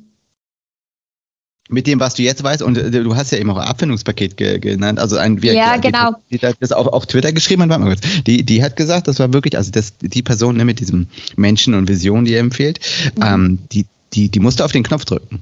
Mit 1.68 1.88
dem, 1.88 2.00
was 2.00 2.14
du 2.14 2.22
jetzt 2.22 2.44
weißt, 2.44 2.62
und 2.62 2.78
äh, 2.78 2.92
du 2.92 3.16
hast 3.16 3.32
ja 3.32 3.40
eben 3.40 3.50
auch 3.50 3.58
Abfindungspaket 3.58 4.38
ge 4.38 4.60
genannt, 4.60 5.00
also 5.00 5.18
ein 5.18 5.42
wir, 5.42 5.54
Ja, 5.54 5.78
genau. 5.78 6.12
Die, 6.30 6.38
die, 6.38 6.48
das 6.60 6.72
auf, 6.72 6.86
auf 6.88 7.08
Twitter 7.08 7.32
geschrieben 7.32 7.72
hat, 7.72 8.00
die, 8.28 8.44
die 8.44 8.62
hat 8.62 8.76
gesagt, 8.76 9.08
das 9.08 9.18
war 9.18 9.34
wirklich, 9.34 9.58
also 9.58 9.72
das, 9.72 9.94
die 10.00 10.22
Person 10.22 10.58
ne, 10.58 10.66
mit 10.66 10.80
diesem 10.80 11.08
Menschen 11.36 11.74
und 11.74 11.88
Vision, 11.88 12.26
die 12.26 12.34
er 12.34 12.42
empfiehlt, 12.42 12.80
mhm. 13.16 13.24
ähm, 13.24 13.60
die, 13.72 13.88
die, 14.14 14.30
die 14.30 14.40
musste 14.40 14.64
auf 14.64 14.74
den 14.74 14.84
Knopf 14.84 15.06
drücken. 15.06 15.42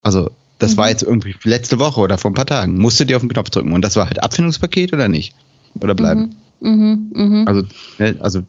Also 0.00 0.30
das 0.58 0.72
mhm. 0.72 0.76
war 0.78 0.88
jetzt 0.90 1.02
irgendwie 1.02 1.34
letzte 1.44 1.78
Woche 1.78 2.00
oder 2.00 2.18
vor 2.18 2.30
ein 2.30 2.34
paar 2.34 2.46
Tagen. 2.46 2.78
Musste 2.78 3.06
die 3.06 3.14
auf 3.14 3.22
den 3.22 3.28
Knopf 3.28 3.50
drücken. 3.50 3.72
Und 3.72 3.82
das 3.82 3.96
war 3.96 4.06
halt 4.06 4.22
Abfindungspaket 4.22 4.92
oder 4.92 5.08
nicht? 5.08 5.34
Oder 5.80 5.94
bleiben? 5.94 6.36
Mhm. 6.60 7.10
Mhm. 7.12 7.12
mhm. 7.12 7.48
Also, 7.48 7.62
ne, 7.98 8.16
also 8.20 8.42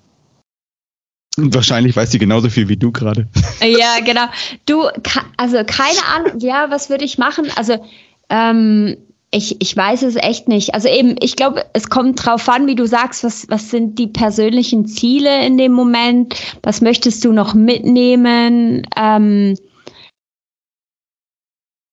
wahrscheinlich 1.37 1.95
weiß 1.95 2.11
sie 2.11 2.19
genauso 2.19 2.49
viel 2.49 2.67
wie 2.69 2.77
du 2.77 2.91
gerade. 2.91 3.27
Ja, 3.61 3.99
genau. 4.03 4.25
Du, 4.65 4.87
also 5.35 5.57
keine 5.65 6.05
Ahnung, 6.15 6.39
ja, 6.39 6.67
was 6.69 6.89
würde 6.89 7.03
ich 7.03 7.17
machen? 7.17 7.47
Also, 7.55 7.85
ähm, 8.29 8.95
ich, 9.31 9.61
ich 9.61 9.77
weiß 9.77 10.03
es 10.03 10.15
echt 10.15 10.47
nicht. 10.47 10.73
Also 10.73 10.87
eben, 10.87 11.15
ich 11.21 11.35
glaube, 11.35 11.65
es 11.73 11.89
kommt 11.89 12.25
drauf 12.25 12.49
an, 12.49 12.65
wie 12.67 12.75
du 12.75 12.87
sagst, 12.87 13.23
was, 13.23 13.47
was 13.49 13.69
sind 13.69 13.99
die 13.99 14.07
persönlichen 14.07 14.87
Ziele 14.87 15.45
in 15.45 15.57
dem 15.57 15.71
Moment? 15.71 16.35
Was 16.63 16.81
möchtest 16.81 17.23
du 17.25 17.31
noch 17.31 17.53
mitnehmen? 17.53 18.87
Ähm, 18.95 19.55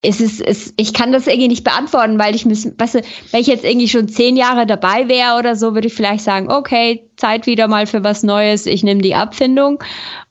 es 0.07 0.21
ist, 0.21 0.41
es, 0.41 0.73
ich 0.77 0.93
kann 0.93 1.13
das 1.13 1.27
irgendwie 1.27 1.49
nicht 1.49 1.65
beantworten, 1.65 2.19
weil 2.19 2.35
ich 2.35 2.47
müssen, 2.47 2.75
weißt 2.79 2.97
du, 2.97 3.01
wenn 3.33 3.41
ich 3.41 3.49
jetzt 3.49 3.65
irgendwie 3.65 3.89
schon 3.89 4.09
zehn 4.09 4.37
Jahre 4.37 4.67
dabei 4.67 5.09
wäre 5.09 5.37
oder 5.39 5.57
so, 5.57 5.75
würde 5.75 5.89
ich 5.89 5.95
vielleicht 5.95 6.23
sagen, 6.23 6.51
okay, 6.51 7.11
Zeit 7.17 7.47
wieder 7.47 7.67
mal 7.67 7.87
für 7.87 8.05
was 8.05 8.23
Neues, 8.23 8.67
ich 8.67 8.85
nehme 8.85 9.03
die 9.03 9.15
Abfindung. 9.15 9.83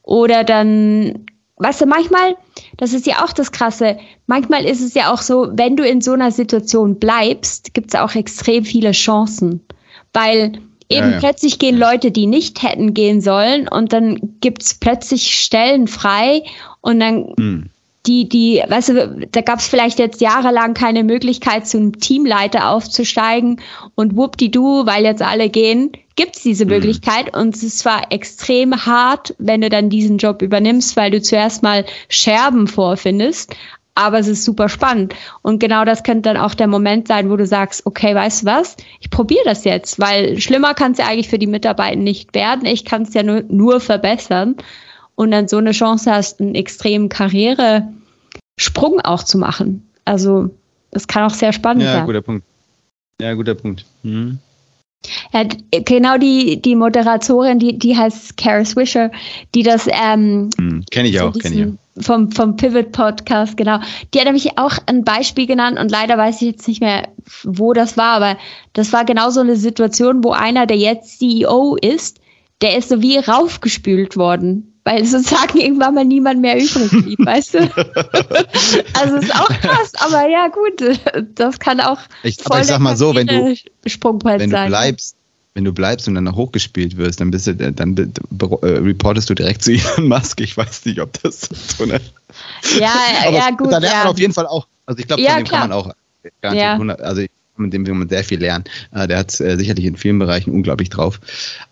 Oder 0.02 0.44
dann, 0.44 1.26
weißt 1.58 1.82
du, 1.82 1.86
manchmal, 1.88 2.38
das 2.78 2.94
ist 2.94 3.06
ja 3.06 3.24
auch 3.26 3.34
das 3.34 3.52
Krasse, 3.52 3.98
manchmal 4.28 4.66
ist 4.66 4.82
es 4.82 4.94
ja 4.94 5.12
auch 5.12 5.22
so, 5.22 5.50
wenn 5.52 5.76
du 5.76 5.86
in 5.86 6.00
so 6.00 6.14
einer 6.14 6.32
Situation 6.32 6.98
bleibst, 6.98 7.74
gibt 7.74 7.94
es 7.94 8.00
auch 8.00 8.16
extrem 8.16 8.64
viele 8.64 8.92
Chancen. 8.92 9.66
Weil 10.14 10.54
eben 10.88 11.08
ja, 11.08 11.12
ja. 11.12 11.20
plötzlich 11.20 11.60
gehen 11.60 11.78
Leute, 11.78 12.12
die 12.12 12.28
nicht 12.28 12.64
hätten 12.64 12.94
gehen 12.94 13.20
sollen, 13.20 13.68
und 13.68 13.92
dann 13.92 14.38
gibt 14.40 14.62
es 14.62 14.76
plötzlich 14.76 15.38
Stellen 15.38 15.88
frei 15.88 16.44
und 16.80 17.02
dann. 17.02 17.34
Hm 17.38 17.70
die, 18.08 18.30
die, 18.30 18.64
weißt 18.68 18.90
du, 18.90 19.28
da 19.32 19.42
gab 19.42 19.60
es 19.60 19.68
vielleicht 19.68 20.00
jetzt 20.00 20.22
jahrelang 20.22 20.74
keine 20.74 21.04
Möglichkeit, 21.04 21.68
zum 21.68 22.00
Teamleiter 22.00 22.70
aufzusteigen 22.70 23.62
und 23.96 24.16
wuppdidu, 24.16 24.86
weil 24.86 25.04
jetzt 25.04 25.22
alle 25.22 25.50
gehen, 25.50 25.92
gibt 26.16 26.36
es 26.36 26.44
diese 26.44 26.66
mhm. 26.66 26.72
Möglichkeit 26.72 27.36
und 27.36 27.56
es 27.56 27.64
ist 27.64 27.80
zwar 27.80 28.12
extrem 28.12 28.86
hart, 28.86 29.36
wenn 29.38 29.62
du 29.62 29.70
dann 29.70 29.90
diesen 29.90 30.18
Job 30.18 30.42
übernimmst, 30.42 30.96
weil 30.96 31.12
du 31.12 31.22
zuerst 31.22 31.64
mal 31.64 31.86
Scherben 32.10 32.68
vorfindest, 32.68 33.56
aber 33.96 34.20
es 34.20 34.28
ist 34.28 34.44
super 34.44 34.68
spannend. 34.68 35.16
Und 35.42 35.60
genau 35.60 35.86
das 35.86 36.04
könnte 36.04 36.30
dann 36.30 36.38
auch 36.38 36.54
der 36.54 36.68
Moment 36.68 37.08
sein, 37.08 37.30
wo 37.30 37.38
du 37.38 37.46
sagst, 37.46 37.86
okay, 37.86 38.14
weißt 38.14 38.44
du 38.44 38.46
was, 38.48 38.76
ich 39.00 39.10
probiere 39.10 39.46
das 39.46 39.64
jetzt, 39.64 40.00
weil 40.00 40.40
schlimmer 40.40 40.74
kann 40.74 40.92
es 40.92 40.98
ja 40.98 41.08
eigentlich 41.08 41.30
für 41.30 41.40
die 41.40 41.48
Mitarbeiter 41.48 41.96
nicht 41.96 42.36
werden. 42.36 42.66
Ich 42.66 42.84
kann 42.84 43.04
es 43.04 43.14
ja 43.14 43.24
nur, 43.24 43.44
nur 43.48 43.80
verbessern 43.80 44.58
und 45.16 45.32
dann 45.32 45.48
so 45.48 45.58
eine 45.58 45.72
Chance 45.72 46.12
hast, 46.12 46.40
einen 46.40 46.56
extremen 46.56 47.10
Karrieresprung 47.10 49.02
auch 49.04 49.24
zu 49.24 49.38
machen. 49.38 49.90
Also 50.04 50.52
das 50.92 51.08
kann 51.08 51.24
auch 51.24 51.34
sehr 51.34 51.54
spannend 51.54 51.84
ja, 51.84 51.92
sein. 51.92 52.00
Ja, 52.02 52.06
guter 52.06 52.22
Punkt. 52.22 52.46
Ja, 53.20 53.34
guter 53.34 53.56
Punkt. 53.56 53.86
Mhm. 54.04 54.40
Ja, 55.34 55.44
genau 55.72 56.18
die, 56.18 56.62
die 56.62 56.76
Moderatorin, 56.76 57.60
die, 57.60 57.78
die 57.78 57.96
heißt 57.96 58.38
Kara 58.38 58.66
Swisher, 58.66 59.12
die 59.54 59.64
das 59.64 59.88
ähm, 59.88 60.50
hm, 60.58 60.84
kenne 60.90 61.10
ich 61.10 61.18
so 61.18 61.28
auch, 61.28 61.34
kenne 61.34 61.56
ich 61.56 61.66
auch. 61.66 62.04
Vom, 62.04 62.32
vom 62.32 62.58
Pivot 62.58 62.92
Podcast, 62.92 63.56
genau. 63.56 63.80
Die 64.14 64.20
hat 64.20 64.26
nämlich 64.26 64.58
auch 64.58 64.78
ein 64.88 65.06
Beispiel 65.06 65.48
genannt 65.48 65.80
und 65.80 65.92
leider 65.92 66.18
weiß 66.18 66.42
ich 66.42 66.52
jetzt 66.52 66.68
nicht 66.68 66.82
mehr, 66.82 67.08
wo 67.44 67.72
das 67.72 67.96
war, 67.96 68.16
aber 68.16 68.38
das 68.74 68.92
war 68.92 69.06
genau 69.06 69.30
so 69.30 69.40
eine 69.40 69.56
Situation, 69.56 70.24
wo 70.24 70.32
einer, 70.32 70.66
der 70.66 70.78
jetzt 70.78 71.20
CEO 71.20 71.78
ist, 71.78 72.20
der 72.62 72.78
ist 72.78 72.90
so 72.90 73.02
wie 73.02 73.18
raufgespült 73.18 74.18
worden 74.18 74.75
weil 74.86 75.04
sozusagen 75.04 75.60
irgendwann 75.60 75.96
mal 75.96 76.06
niemand 76.06 76.42
mehr 76.42 76.58
übrig 76.58 76.92
blieb, 76.92 77.20
weißt 77.26 77.56
du? 77.56 77.60
also 78.94 79.16
ist 79.18 79.36
auch 79.36 79.50
krass, 79.50 79.92
aber 79.96 80.30
ja 80.30 80.48
gut, 80.48 81.00
das 81.36 81.60
kann 81.60 81.82
auch 81.82 82.00
ich, 82.24 82.38
voll 82.38 82.62
ich 82.62 82.68
sag 82.68 82.80
mal 82.80 82.96
so, 82.96 83.14
wenn 83.14 83.28
du, 83.28 83.56
wenn 84.24 84.50
du 84.50 84.68
bleibst, 84.68 85.18
wenn 85.56 85.64
du 85.64 85.74
bleibst 85.74 86.08
und 86.08 86.16
dann 86.16 86.26
noch 86.26 86.36
hochgespielt 86.36 86.98
wirst, 86.98 87.20
dann 87.20 87.32
bist 87.32 87.48
du, 87.48 87.56
dann 87.56 87.98
äh, 87.98 88.68
reportest 88.68 89.30
du 89.30 89.34
direkt 89.34 89.64
zu 89.64 89.72
Elon 89.74 90.08
Musk. 90.08 90.40
Ich 90.42 90.56
weiß 90.56 90.86
nicht, 90.86 91.00
ob 91.00 91.12
das 91.24 91.50
so 91.78 91.84
eine. 91.84 92.00
Ja, 92.78 92.94
ja, 93.32 93.50
gut. 93.52 93.72
Da 93.72 93.80
lernt 93.80 93.94
ja. 93.94 94.00
man 94.04 94.08
auf 94.10 94.20
jeden 94.20 94.34
Fall 94.34 94.46
auch. 94.48 94.68
Also 94.86 95.00
ich 95.00 95.08
glaube, 95.08 95.24
von 95.24 95.32
ja, 95.32 95.38
dem 95.38 95.46
klar. 95.46 95.62
kann 95.62 95.70
man 95.70 95.80
auch 95.80 95.94
garantiert 96.42 96.64
ja. 96.64 96.74
100, 96.74 97.02
also 97.02 97.22
mit 97.58 97.74
dem 97.74 97.86
will 97.88 97.94
man 97.94 98.10
sehr 98.10 98.24
viel 98.24 98.40
lernen. 98.40 98.66
Äh, 98.94 99.08
der 99.08 99.20
hat 99.20 99.40
äh, 99.40 99.58
sicherlich 99.58 99.86
in 99.86 99.96
vielen 99.96 100.20
Bereichen 100.20 100.52
unglaublich 100.52 100.90
drauf. 100.90 101.20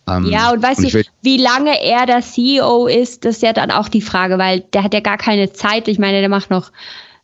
Ähm, 0.07 0.25
ja, 0.25 0.51
und 0.51 0.61
weißt 0.61 0.79
und 0.79 0.93
du, 0.93 1.03
wie 1.21 1.37
lange 1.37 1.81
er 1.83 2.05
der 2.05 2.21
CEO 2.21 2.87
ist, 2.87 3.25
das 3.25 3.37
ist 3.37 3.41
ja 3.41 3.53
dann 3.53 3.71
auch 3.71 3.89
die 3.89 4.01
Frage, 4.01 4.37
weil 4.37 4.61
der 4.73 4.83
hat 4.83 4.93
ja 4.93 4.99
gar 4.99 5.17
keine 5.17 5.51
Zeit. 5.53 5.87
Ich 5.87 5.99
meine, 5.99 6.19
der 6.19 6.29
macht 6.29 6.49
noch 6.49 6.71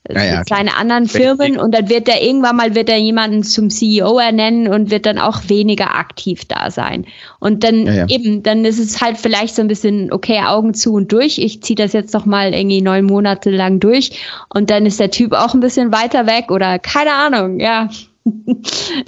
ja, 0.07 0.23
ja, 0.23 0.43
seine 0.47 0.75
anderen 0.77 1.07
Firmen 1.07 1.59
und 1.59 1.73
dann 1.73 1.89
wird 1.89 2.07
er 2.07 2.21
irgendwann 2.21 2.55
mal 2.55 2.73
wird 2.73 2.89
er 2.89 2.97
jemanden 2.97 3.43
zum 3.43 3.69
CEO 3.69 4.17
ernennen 4.17 4.67
und 4.67 4.89
wird 4.89 5.05
dann 5.05 5.19
auch 5.19 5.41
weniger 5.49 5.95
aktiv 5.95 6.45
da 6.45 6.71
sein. 6.71 7.05
Und 7.39 7.63
dann 7.63 7.85
ja, 7.85 8.07
eben, 8.07 8.41
dann 8.41 8.65
ist 8.65 8.79
es 8.79 9.01
halt 9.01 9.17
vielleicht 9.17 9.55
so 9.55 9.61
ein 9.61 9.67
bisschen, 9.67 10.11
okay, 10.11 10.39
Augen 10.45 10.73
zu 10.73 10.93
und 10.93 11.11
durch. 11.11 11.37
Ich 11.37 11.61
ziehe 11.61 11.75
das 11.75 11.93
jetzt 11.93 12.13
noch 12.13 12.25
mal 12.25 12.53
irgendwie 12.53 12.81
neun 12.81 13.05
Monate 13.05 13.51
lang 13.51 13.79
durch 13.79 14.19
und 14.49 14.69
dann 14.69 14.85
ist 14.85 14.99
der 14.99 15.11
Typ 15.11 15.33
auch 15.33 15.53
ein 15.53 15.59
bisschen 15.59 15.91
weiter 15.91 16.25
weg 16.25 16.49
oder 16.49 16.79
keine 16.79 17.13
Ahnung, 17.13 17.59
ja. 17.59 17.89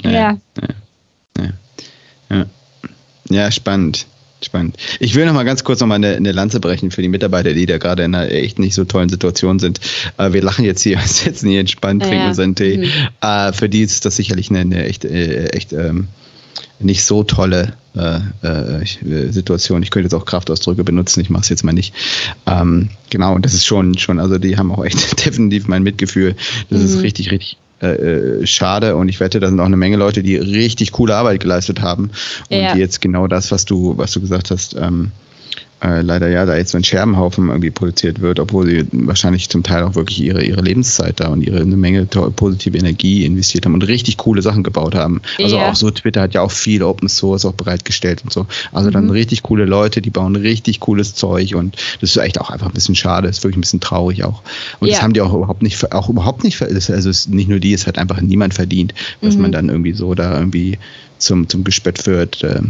Ja. 0.03 0.37
Ja. 1.37 1.49
ja. 2.29 2.45
ja. 3.29 3.51
spannend. 3.51 4.07
Spannend. 4.43 4.77
Ich 4.99 5.13
will 5.13 5.27
noch 5.27 5.33
mal 5.33 5.43
ganz 5.43 5.63
kurz 5.63 5.81
noch 5.81 5.87
mal 5.87 5.95
eine, 5.95 6.15
eine 6.15 6.31
Lanze 6.31 6.59
brechen 6.59 6.89
für 6.89 7.03
die 7.03 7.09
Mitarbeiter, 7.09 7.53
die 7.53 7.67
da 7.67 7.77
gerade 7.77 8.03
in 8.03 8.15
einer 8.15 8.31
echt 8.31 8.57
nicht 8.57 8.73
so 8.73 8.85
tollen 8.85 9.09
Situation 9.09 9.59
sind. 9.59 9.79
Äh, 10.17 10.33
wir 10.33 10.41
lachen 10.41 10.65
jetzt 10.65 10.81
hier, 10.81 10.99
sitzen 11.05 11.49
hier 11.49 11.59
entspannt, 11.59 12.01
trinken 12.01 12.21
ja. 12.21 12.27
unseren 12.29 12.55
Tee. 12.55 12.77
Mhm. 12.77 12.89
Äh, 13.21 13.53
für 13.53 13.69
die 13.69 13.81
ist 13.81 14.03
das 14.03 14.15
sicherlich 14.15 14.49
eine, 14.49 14.59
eine 14.59 14.85
echt, 14.85 15.05
äh, 15.05 15.49
echt 15.49 15.73
ähm, 15.73 16.07
nicht 16.79 17.03
so 17.03 17.23
tolle 17.23 17.73
äh, 17.95 18.19
äh, 18.43 18.81
äh, 18.81 19.31
Situation. 19.31 19.83
Ich 19.83 19.91
könnte 19.91 20.05
jetzt 20.05 20.15
auch 20.15 20.25
Kraftausdrücke 20.25 20.83
benutzen, 20.83 21.21
ich 21.21 21.29
mache 21.29 21.43
es 21.43 21.49
jetzt 21.49 21.63
mal 21.63 21.73
nicht. 21.73 21.93
Ähm, 22.47 22.89
genau, 23.11 23.35
und 23.35 23.45
das 23.45 23.53
ist 23.53 23.65
schon, 23.65 23.97
schon, 23.97 24.19
also 24.19 24.39
die 24.39 24.57
haben 24.57 24.71
auch 24.71 24.83
echt 24.83 25.25
definitiv 25.25 25.67
mein 25.67 25.83
Mitgefühl. 25.83 26.35
Das 26.69 26.79
mhm. 26.79 26.85
ist 26.85 27.01
richtig, 27.03 27.31
richtig 27.31 27.57
äh, 27.81 27.87
äh, 27.87 28.47
schade 28.47 28.95
und 28.95 29.09
ich 29.09 29.19
wette, 29.19 29.39
da 29.39 29.49
sind 29.49 29.59
auch 29.59 29.65
eine 29.65 29.77
Menge 29.77 29.97
Leute, 29.97 30.23
die 30.23 30.35
richtig 30.35 30.91
coole 30.91 31.15
Arbeit 31.15 31.39
geleistet 31.39 31.81
haben 31.81 32.11
und 32.49 32.57
ja. 32.57 32.73
die 32.73 32.79
jetzt 32.79 33.01
genau 33.01 33.27
das, 33.27 33.51
was 33.51 33.65
du, 33.65 33.97
was 33.97 34.11
du 34.11 34.21
gesagt 34.21 34.51
hast, 34.51 34.75
ähm, 34.75 35.11
äh, 35.83 36.01
leider 36.01 36.29
ja 36.29 36.45
da 36.45 36.55
jetzt 36.55 36.71
so 36.71 36.77
ein 36.77 36.83
Scherbenhaufen 36.83 37.49
irgendwie 37.49 37.71
produziert 37.71 38.21
wird, 38.21 38.39
obwohl 38.39 38.67
sie 38.67 38.85
wahrscheinlich 38.91 39.49
zum 39.49 39.63
Teil 39.63 39.83
auch 39.83 39.95
wirklich 39.95 40.21
ihre, 40.21 40.43
ihre 40.43 40.61
Lebenszeit 40.61 41.19
da 41.19 41.29
und 41.29 41.41
ihre 41.41 41.59
eine 41.59 41.75
Menge 41.75 42.05
positive 42.05 42.77
Energie 42.77 43.25
investiert 43.25 43.65
haben 43.65 43.73
und 43.73 43.87
richtig 43.87 44.17
coole 44.17 44.43
Sachen 44.43 44.61
gebaut 44.61 44.93
haben. 44.93 45.21
Also 45.39 45.57
ja. 45.57 45.69
auch 45.69 45.75
so 45.75 45.89
Twitter 45.89 46.21
hat 46.21 46.35
ja 46.35 46.41
auch 46.41 46.51
viel 46.51 46.83
Open 46.83 47.09
Source 47.09 47.45
auch 47.45 47.53
bereitgestellt 47.53 48.21
und 48.23 48.31
so. 48.31 48.45
Also 48.71 48.89
mhm. 48.89 48.93
dann 48.93 49.09
richtig 49.09 49.41
coole 49.41 49.65
Leute, 49.65 50.01
die 50.01 50.11
bauen 50.11 50.35
richtig 50.35 50.79
cooles 50.81 51.15
Zeug 51.15 51.55
und 51.55 51.75
das 51.99 52.11
ist 52.11 52.17
echt 52.17 52.39
auch 52.39 52.51
einfach 52.51 52.67
ein 52.67 52.73
bisschen 52.73 52.95
schade, 52.95 53.27
ist 53.27 53.43
wirklich 53.43 53.57
ein 53.57 53.61
bisschen 53.61 53.79
traurig 53.79 54.23
auch. 54.23 54.43
Und 54.79 54.87
ja. 54.87 54.93
das 54.93 55.03
haben 55.03 55.13
die 55.13 55.21
auch 55.21 55.33
überhaupt 55.33 55.63
nicht, 55.63 55.91
auch 55.93 56.09
überhaupt 56.09 56.43
nicht, 56.43 56.61
also 56.61 57.09
es 57.09 57.27
nicht 57.27 57.49
nur 57.49 57.59
die, 57.59 57.73
es 57.73 57.87
hat 57.87 57.97
einfach 57.97 58.21
niemand 58.21 58.53
verdient, 58.53 58.93
dass 59.21 59.35
mhm. 59.35 59.41
man 59.41 59.51
dann 59.51 59.69
irgendwie 59.69 59.93
so 59.93 60.13
da 60.13 60.37
irgendwie 60.37 60.77
zum, 61.17 61.49
zum 61.49 61.63
Gespött 61.63 62.05
wird. 62.05 62.43
Äh, 62.43 62.61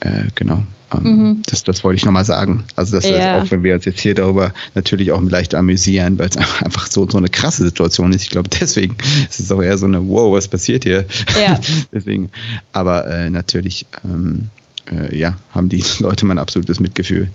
äh, 0.00 0.24
genau. 0.34 0.62
Ähm, 0.94 1.02
mhm. 1.02 1.42
das, 1.46 1.64
das 1.64 1.82
wollte 1.82 1.96
ich 1.96 2.04
nochmal 2.04 2.24
sagen. 2.24 2.64
Also, 2.76 2.96
das 2.96 3.08
ja. 3.08 3.42
auch 3.42 3.50
wenn 3.50 3.62
wir 3.62 3.74
uns 3.74 3.84
jetzt 3.84 4.00
hier 4.00 4.14
darüber 4.14 4.52
natürlich 4.74 5.10
auch 5.12 5.20
leicht 5.22 5.54
amüsieren, 5.54 6.18
weil 6.18 6.28
es 6.28 6.36
einfach 6.62 6.86
so, 6.86 7.08
so 7.08 7.18
eine 7.18 7.28
krasse 7.28 7.64
Situation 7.64 8.12
ist. 8.12 8.22
Ich 8.22 8.30
glaube, 8.30 8.48
deswegen 8.48 8.96
ist 9.30 9.40
es 9.40 9.50
auch 9.50 9.62
eher 9.62 9.78
so 9.78 9.86
eine, 9.86 10.06
wow, 10.08 10.32
was 10.32 10.48
passiert 10.48 10.84
hier? 10.84 11.04
Ja. 11.40 11.58
deswegen, 11.92 12.30
aber 12.72 13.06
äh, 13.08 13.30
natürlich, 13.30 13.86
ähm, 14.04 14.48
äh, 14.90 15.16
ja, 15.16 15.36
haben 15.52 15.68
die 15.68 15.82
Leute 15.98 16.24
mein 16.26 16.38
absolutes 16.38 16.78
Mitgefühl. 16.78 17.30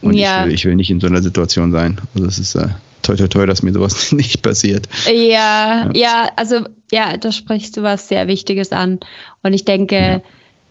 Und 0.00 0.14
ja. 0.14 0.40
ich, 0.40 0.46
will, 0.46 0.54
ich 0.54 0.64
will 0.64 0.74
nicht 0.74 0.90
in 0.90 1.00
so 1.00 1.06
einer 1.06 1.22
Situation 1.22 1.70
sein. 1.70 2.00
Also, 2.14 2.26
es 2.26 2.38
ist 2.38 2.56
äh, 2.56 2.68
toi, 3.02 3.14
toi, 3.14 3.28
toi, 3.28 3.46
dass 3.46 3.62
mir 3.62 3.72
sowas 3.72 4.10
nicht 4.12 4.42
passiert. 4.42 4.88
Ja, 5.06 5.12
ja, 5.12 5.90
ja, 5.94 6.30
also, 6.34 6.64
ja, 6.90 7.16
da 7.16 7.30
sprichst 7.30 7.76
du 7.76 7.82
was 7.82 8.08
sehr 8.08 8.26
Wichtiges 8.26 8.72
an. 8.72 8.98
Und 9.42 9.52
ich 9.52 9.64
denke, 9.64 10.22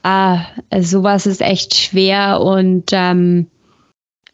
ah, 0.07 0.45
sowas 0.79 1.25
ist 1.25 1.41
echt 1.41 1.75
schwer 1.75 2.39
und 2.39 2.91
ähm, 2.93 3.47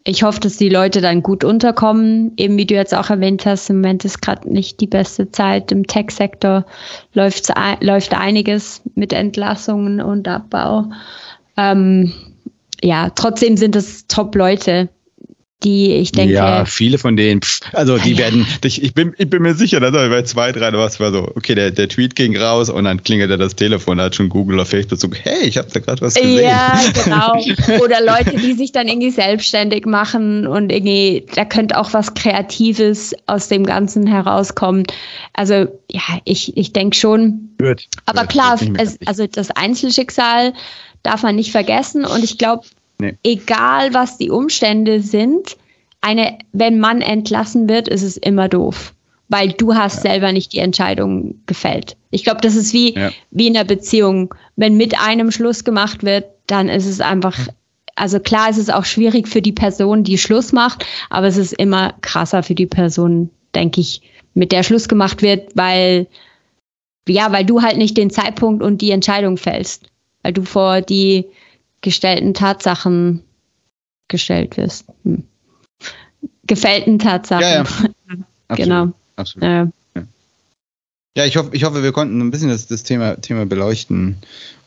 ich 0.05 0.21
hoffe, 0.21 0.41
dass 0.41 0.57
die 0.57 0.69
Leute 0.69 0.99
dann 0.99 1.23
gut 1.23 1.43
unterkommen. 1.43 2.33
Eben 2.35 2.57
wie 2.57 2.65
du 2.65 2.75
jetzt 2.75 2.93
auch 2.93 3.09
erwähnt 3.09 3.45
hast, 3.45 3.69
im 3.69 3.77
Moment 3.77 4.03
ist 4.03 4.21
gerade 4.21 4.51
nicht 4.51 4.81
die 4.81 4.87
beste 4.87 5.31
Zeit. 5.31 5.71
Im 5.71 5.87
Tech-Sektor 5.87 6.65
läuft, 7.13 7.47
läuft 7.79 8.13
einiges 8.13 8.81
mit 8.95 9.13
Entlassungen 9.13 10.01
und 10.01 10.27
Abbau. 10.27 10.89
Ähm, 11.55 12.11
ja, 12.83 13.09
trotzdem 13.11 13.55
sind 13.55 13.77
es 13.77 14.05
Top-Leute, 14.07 14.89
die 15.63 15.93
ich 15.95 16.11
denke. 16.11 16.33
Ja, 16.33 16.65
viele 16.65 16.97
von 16.97 17.15
denen, 17.15 17.41
also 17.73 17.97
die 17.97 18.11
ja. 18.11 18.19
werden, 18.19 18.45
ich, 18.63 18.83
ich, 18.83 18.93
bin, 18.93 19.13
ich 19.17 19.29
bin 19.29 19.41
mir 19.41 19.53
sicher, 19.53 19.79
dass 19.79 19.91
bei 19.91 20.21
zwei, 20.23 20.51
drei, 20.51 20.71
was 20.73 20.99
war 20.99 21.11
so, 21.11 21.31
okay, 21.35 21.55
der, 21.55 21.71
der 21.71 21.87
Tweet 21.87 22.15
ging 22.15 22.37
raus 22.37 22.69
und 22.69 22.85
dann 22.85 23.03
klingelte 23.03 23.37
das 23.37 23.55
Telefon, 23.55 23.97
da 23.97 24.05
hat 24.05 24.15
schon 24.15 24.29
Google 24.29 24.59
auf 24.59 24.69
Facebook 24.69 24.99
so, 24.99 25.09
hey, 25.23 25.43
ich 25.45 25.57
habe 25.57 25.69
da 25.71 25.79
gerade 25.79 26.01
was 26.01 26.15
gesehen. 26.15 26.43
Ja, 26.43 26.81
genau. 27.03 27.83
Oder 27.83 28.01
Leute, 28.01 28.37
die 28.37 28.53
sich 28.53 28.71
dann 28.71 28.87
irgendwie 28.87 29.11
selbstständig 29.11 29.85
machen 29.85 30.47
und 30.47 30.71
irgendwie, 30.71 31.25
da 31.35 31.45
könnte 31.45 31.77
auch 31.77 31.93
was 31.93 32.13
Kreatives 32.13 33.13
aus 33.27 33.47
dem 33.47 33.65
Ganzen 33.65 34.07
herauskommen. 34.07 34.83
Also 35.33 35.67
ja, 35.89 36.01
ich, 36.25 36.57
ich 36.57 36.73
denke 36.73 36.95
schon. 36.95 37.49
Gut. 37.59 37.87
Aber 38.05 38.21
Gut. 38.21 38.29
klar, 38.29 38.59
es, 38.77 38.97
also 39.05 39.27
das 39.27 39.51
Einzelschicksal 39.51 40.53
darf 41.03 41.23
man 41.23 41.35
nicht 41.35 41.51
vergessen 41.51 42.05
und 42.05 42.23
ich 42.23 42.37
glaube, 42.37 42.63
Nee. 43.03 43.17
Egal 43.23 43.93
was 43.93 44.17
die 44.17 44.29
Umstände 44.29 45.01
sind, 45.01 45.57
eine, 45.99 46.37
wenn 46.53 46.79
man 46.79 47.01
entlassen 47.01 47.67
wird, 47.67 47.89
ist 47.89 48.01
es 48.01 48.15
immer 48.15 48.47
doof. 48.47 48.93
Weil 49.27 49.51
du 49.51 49.75
hast 49.75 50.03
ja. 50.03 50.11
selber 50.11 50.31
nicht 50.31 50.53
die 50.53 50.59
Entscheidung 50.59 51.35
gefällt. 51.45 51.97
Ich 52.11 52.23
glaube, 52.23 52.41
das 52.41 52.55
ist 52.55 52.73
wie, 52.73 52.93
ja. 52.93 53.11
wie 53.31 53.47
in 53.47 53.57
einer 53.57 53.65
Beziehung. 53.65 54.33
Wenn 54.55 54.77
mit 54.77 54.99
einem 54.99 55.31
Schluss 55.31 55.63
gemacht 55.63 56.03
wird, 56.03 56.25
dann 56.47 56.69
ist 56.69 56.85
es 56.85 57.01
einfach, 57.01 57.37
also 57.95 58.19
klar 58.19 58.49
ist 58.49 58.57
es 58.57 58.69
auch 58.69 58.85
schwierig 58.85 59.27
für 59.27 59.41
die 59.41 59.51
Person, 59.51 60.03
die 60.03 60.17
Schluss 60.17 60.53
macht, 60.53 60.85
aber 61.09 61.27
es 61.27 61.37
ist 61.37 61.53
immer 61.53 61.93
krasser 62.01 62.43
für 62.43 62.55
die 62.55 62.67
Person, 62.67 63.29
denke 63.53 63.81
ich, 63.81 64.01
mit 64.33 64.51
der 64.51 64.63
Schluss 64.63 64.87
gemacht 64.87 65.21
wird, 65.21 65.51
weil, 65.55 66.07
ja, 67.07 67.31
weil 67.31 67.45
du 67.45 67.61
halt 67.61 67.77
nicht 67.77 67.97
den 67.97 68.11
Zeitpunkt 68.11 68.63
und 68.63 68.81
die 68.81 68.91
Entscheidung 68.91 69.37
fällst. 69.37 69.87
Weil 70.21 70.33
du 70.33 70.43
vor 70.43 70.81
die, 70.81 71.25
gestellten 71.83 72.33
Tatsachen 72.33 73.21
gestellt 74.07 74.57
wirst. 74.57 74.85
Hm. 75.03 75.23
Gefällten 76.47 76.97
Tatsachen. 76.97 77.41
Ja, 77.41 77.55
ja. 77.55 77.61
Absolut. 78.47 78.57
genau. 78.57 78.93
Absolut. 79.15 79.43
Ja. 79.43 79.71
ja, 81.17 81.25
ich 81.25 81.37
hoffe, 81.37 81.49
ich 81.53 81.63
hoffe, 81.63 81.83
wir 81.83 81.91
konnten 81.91 82.19
ein 82.19 82.31
bisschen 82.31 82.49
das, 82.49 82.65
das 82.67 82.83
Thema, 82.83 83.15
Thema 83.21 83.45
beleuchten 83.45 84.17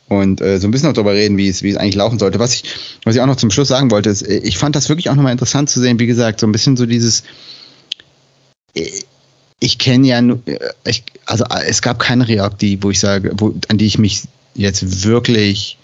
und 0.08 0.40
äh, 0.40 0.58
so 0.58 0.68
ein 0.68 0.70
bisschen 0.70 0.88
auch 0.88 0.94
darüber 0.94 1.14
reden, 1.14 1.36
wie 1.36 1.48
es, 1.48 1.62
wie 1.62 1.70
es 1.70 1.76
eigentlich 1.76 1.96
laufen 1.96 2.18
sollte. 2.18 2.38
Was 2.38 2.54
ich, 2.54 2.64
was 3.04 3.16
ich 3.16 3.20
auch 3.20 3.26
noch 3.26 3.36
zum 3.36 3.50
Schluss 3.50 3.68
sagen 3.68 3.90
wollte, 3.90 4.10
ist, 4.10 4.22
äh, 4.22 4.38
ich 4.38 4.58
fand 4.58 4.76
das 4.76 4.88
wirklich 4.88 5.10
auch 5.10 5.14
nochmal 5.14 5.32
interessant 5.32 5.68
zu 5.68 5.80
sehen, 5.80 5.98
wie 5.98 6.06
gesagt, 6.06 6.40
so 6.40 6.46
ein 6.46 6.52
bisschen 6.52 6.76
so 6.76 6.86
dieses, 6.86 7.24
äh, 8.74 8.90
ich 9.58 9.78
kenne 9.78 10.06
ja, 10.06 10.20
äh, 10.20 10.58
ich, 10.84 11.04
also 11.24 11.44
es 11.66 11.82
gab 11.82 11.98
keine 11.98 12.28
Reak, 12.28 12.58
die, 12.58 12.82
wo 12.82 12.90
ich 12.90 13.00
sage, 13.00 13.32
wo, 13.36 13.54
an 13.68 13.78
die 13.78 13.86
ich 13.86 13.98
mich 13.98 14.22
jetzt 14.54 15.04
wirklich 15.04 15.78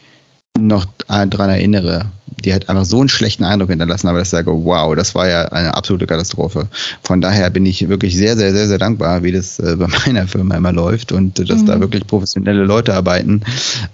noch 0.59 0.87
daran 1.09 1.51
erinnere, 1.51 2.07
die 2.45 2.53
hat 2.53 2.69
einfach 2.69 2.85
so 2.85 3.01
einen 3.01 3.09
schlechten 3.09 3.45
Eindruck 3.45 3.71
hinterlassen, 3.71 4.09
aber 4.09 4.21
ich 4.21 4.29
sage, 4.29 4.51
wow, 4.51 4.95
das 4.95 5.15
war 5.15 5.29
ja 5.29 5.45
eine 5.47 5.75
absolute 5.75 6.07
Katastrophe. 6.07 6.69
Von 7.03 7.21
daher 7.21 7.51
bin 7.51 7.67
ich 7.67 7.89
wirklich 7.89 8.17
sehr, 8.17 8.37
sehr, 8.37 8.53
sehr, 8.53 8.69
sehr 8.69 8.79
dankbar, 8.79 9.23
wie 9.23 9.33
das 9.33 9.59
äh, 9.59 9.77
bei 9.79 9.87
meiner 10.07 10.27
Firma 10.27 10.57
immer 10.57 10.73
läuft 10.73 11.13
und 11.13 11.39
äh, 11.39 11.45
dass 11.45 11.63
mhm. 11.63 11.67
da 11.67 11.81
wirklich 11.81 12.07
professionelle 12.07 12.65
Leute 12.65 12.95
arbeiten, 12.95 13.43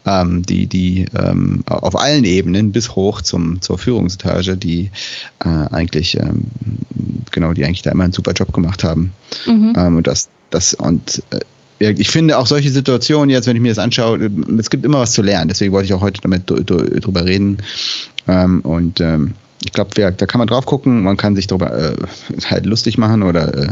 ähm, 0.07 0.43
die, 0.43 0.67
die 0.67 1.07
ähm, 1.17 1.63
auf 1.67 1.99
allen 1.99 2.25
Ebenen 2.25 2.73
bis 2.73 2.95
hoch 2.95 3.23
zum, 3.23 3.61
zur 3.61 3.79
Führungsetage, 3.79 4.57
die 4.57 4.91
äh, 5.45 5.49
eigentlich, 5.49 6.19
ähm, 6.19 6.45
genau, 7.31 7.53
die 7.53 7.65
eigentlich 7.65 7.83
da 7.83 7.91
immer 7.91 8.05
einen 8.05 8.13
super 8.13 8.33
Job 8.33 8.53
gemacht 8.53 8.85
haben. 8.85 9.13
Mhm. 9.47 9.73
Ähm, 9.77 9.97
und 9.97 10.07
das, 10.07 10.29
das, 10.51 10.75
und 10.75 11.23
äh, 11.31 11.41
ich 11.79 12.11
finde 12.11 12.39
auch 12.39 12.47
solche 12.47 12.71
Situationen 12.71 13.31
jetzt, 13.31 13.47
wenn 13.47 13.57
ich 13.57 13.63
mir 13.63 13.71
das 13.71 13.79
anschaue, 13.79 14.31
es 14.59 14.71
gibt 14.71 14.85
immer 14.85 15.01
was 15.01 15.13
zu 15.13 15.23
lernen. 15.23 15.49
Deswegen 15.49 15.73
wollte 15.73 15.87
ich 15.87 15.95
auch 15.95 16.01
heute 16.01 16.21
damit 16.21 16.43
drüber 16.47 17.25
reden. 17.25 17.59
Ähm, 18.27 18.61
und 18.63 19.01
ähm, 19.01 19.35
ich 19.65 19.73
glaube, 19.73 19.91
da 19.95 20.11
kann 20.11 20.39
man 20.39 20.49
drauf 20.49 20.67
gucken, 20.67 21.03
man 21.03 21.17
kann 21.17 21.37
sich 21.37 21.47
darüber 21.47 21.93
äh, 21.93 21.97
halt 22.45 22.67
lustig 22.67 22.99
machen 22.99 23.23
oder 23.23 23.55
äh, 23.55 23.69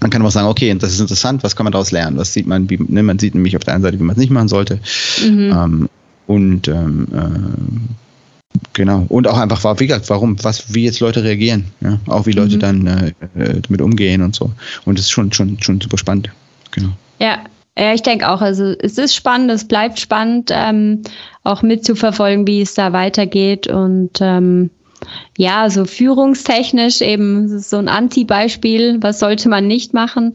man 0.00 0.10
kann 0.10 0.22
auch 0.22 0.30
sagen, 0.30 0.48
okay, 0.48 0.74
das 0.78 0.92
ist 0.92 1.00
interessant, 1.00 1.42
was 1.42 1.56
kann 1.56 1.64
man 1.64 1.72
daraus 1.72 1.90
lernen? 1.90 2.16
Was 2.16 2.32
sieht 2.32 2.46
man, 2.46 2.70
wie, 2.70 2.78
ne, 2.78 3.02
man 3.02 3.18
sieht 3.18 3.34
nämlich 3.34 3.56
auf 3.56 3.64
der 3.64 3.74
einen 3.74 3.82
Seite, 3.82 3.98
wie 3.98 4.04
man 4.04 4.14
es 4.14 4.20
nicht 4.20 4.30
machen 4.30 4.48
sollte. 4.48 4.80
Mhm. 5.22 5.52
Ähm, 5.52 5.88
und 6.26 6.68
ähm, 6.68 7.08
äh, 7.12 8.58
genau. 8.72 9.04
Und 9.08 9.26
auch 9.26 9.38
einfach, 9.38 9.80
wie 9.80 9.86
gesagt, 9.86 10.08
warum, 10.10 10.42
was, 10.44 10.72
wie 10.74 10.84
jetzt 10.84 11.00
Leute 11.00 11.24
reagieren, 11.24 11.66
ja? 11.80 11.98
auch 12.06 12.26
wie 12.26 12.32
Leute 12.32 12.56
mhm. 12.56 12.60
dann 12.60 12.86
äh, 12.86 13.12
äh, 13.36 13.60
damit 13.60 13.80
umgehen 13.80 14.22
und 14.22 14.34
so. 14.34 14.52
Und 14.84 14.98
das 14.98 15.06
ist 15.06 15.10
schon, 15.10 15.32
schon, 15.32 15.60
schon 15.60 15.80
super 15.80 15.98
spannend. 15.98 16.30
Genau. 16.70 16.90
Ja, 17.20 17.38
ja, 17.78 17.94
ich 17.94 18.02
denke 18.02 18.28
auch, 18.28 18.40
also 18.40 18.74
es 18.80 18.98
ist 18.98 19.14
spannend, 19.14 19.50
es 19.50 19.66
bleibt 19.66 20.00
spannend, 20.00 20.50
ähm, 20.52 21.02
auch 21.44 21.62
mitzuverfolgen, 21.62 22.46
wie 22.46 22.60
es 22.60 22.74
da 22.74 22.92
weitergeht. 22.92 23.68
Und 23.68 24.18
ähm, 24.20 24.70
ja, 25.38 25.70
so 25.70 25.84
führungstechnisch 25.84 27.00
eben 27.00 27.60
so 27.60 27.78
ein 27.78 27.88
Anti-Beispiel, 27.88 28.98
was 29.00 29.18
sollte 29.18 29.48
man 29.48 29.66
nicht 29.66 29.94
machen. 29.94 30.34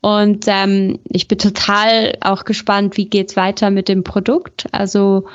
Und 0.00 0.46
ähm, 0.48 0.98
ich 1.08 1.28
bin 1.28 1.38
total 1.38 2.16
auch 2.20 2.44
gespannt, 2.44 2.96
wie 2.96 3.06
geht's 3.06 3.36
weiter 3.36 3.70
mit 3.70 3.88
dem 3.88 4.02
Produkt. 4.02 4.66
Also 4.72 5.26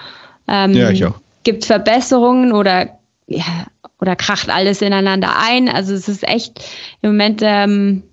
ähm, 0.48 0.74
ja, 0.74 0.92
ich 0.92 1.06
auch. 1.06 1.16
gibt 1.44 1.66
Verbesserungen 1.66 2.52
oder 2.52 2.90
ja, 3.28 3.66
oder 4.00 4.16
kracht 4.16 4.50
alles 4.50 4.82
ineinander 4.82 5.36
ein. 5.40 5.70
Also 5.70 5.94
es 5.94 6.08
ist 6.08 6.28
echt 6.28 6.62
im 7.02 7.12
Moment 7.12 7.42
ähm, 7.44 8.04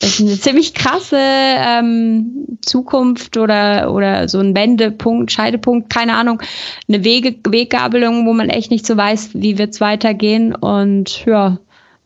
ist 0.00 0.20
eine 0.20 0.38
ziemlich 0.38 0.74
krasse 0.74 1.18
ähm, 1.18 2.58
Zukunft 2.60 3.36
oder, 3.36 3.92
oder 3.92 4.28
so 4.28 4.40
ein 4.40 4.54
Wendepunkt, 4.56 5.30
Scheidepunkt, 5.30 5.90
keine 5.90 6.14
Ahnung, 6.14 6.42
eine 6.88 7.04
Wege, 7.04 7.36
Weggabelung, 7.46 8.26
wo 8.26 8.32
man 8.32 8.48
echt 8.48 8.70
nicht 8.70 8.86
so 8.86 8.96
weiß, 8.96 9.30
wie 9.34 9.58
wird's 9.58 9.80
weitergehen. 9.80 10.54
Und 10.54 11.24
ja, 11.24 11.58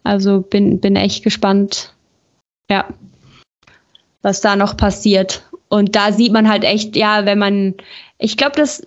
also 0.04 0.40
bin, 0.40 0.80
bin 0.80 0.96
echt 0.96 1.24
gespannt, 1.24 1.94
ja, 2.70 2.86
was 4.22 4.40
da 4.40 4.56
noch 4.56 4.76
passiert. 4.76 5.44
Und 5.68 5.96
da 5.96 6.12
sieht 6.12 6.32
man 6.32 6.48
halt 6.48 6.64
echt, 6.64 6.96
ja, 6.96 7.24
wenn 7.26 7.38
man, 7.38 7.74
ich 8.18 8.36
glaube, 8.36 8.56
das, 8.56 8.82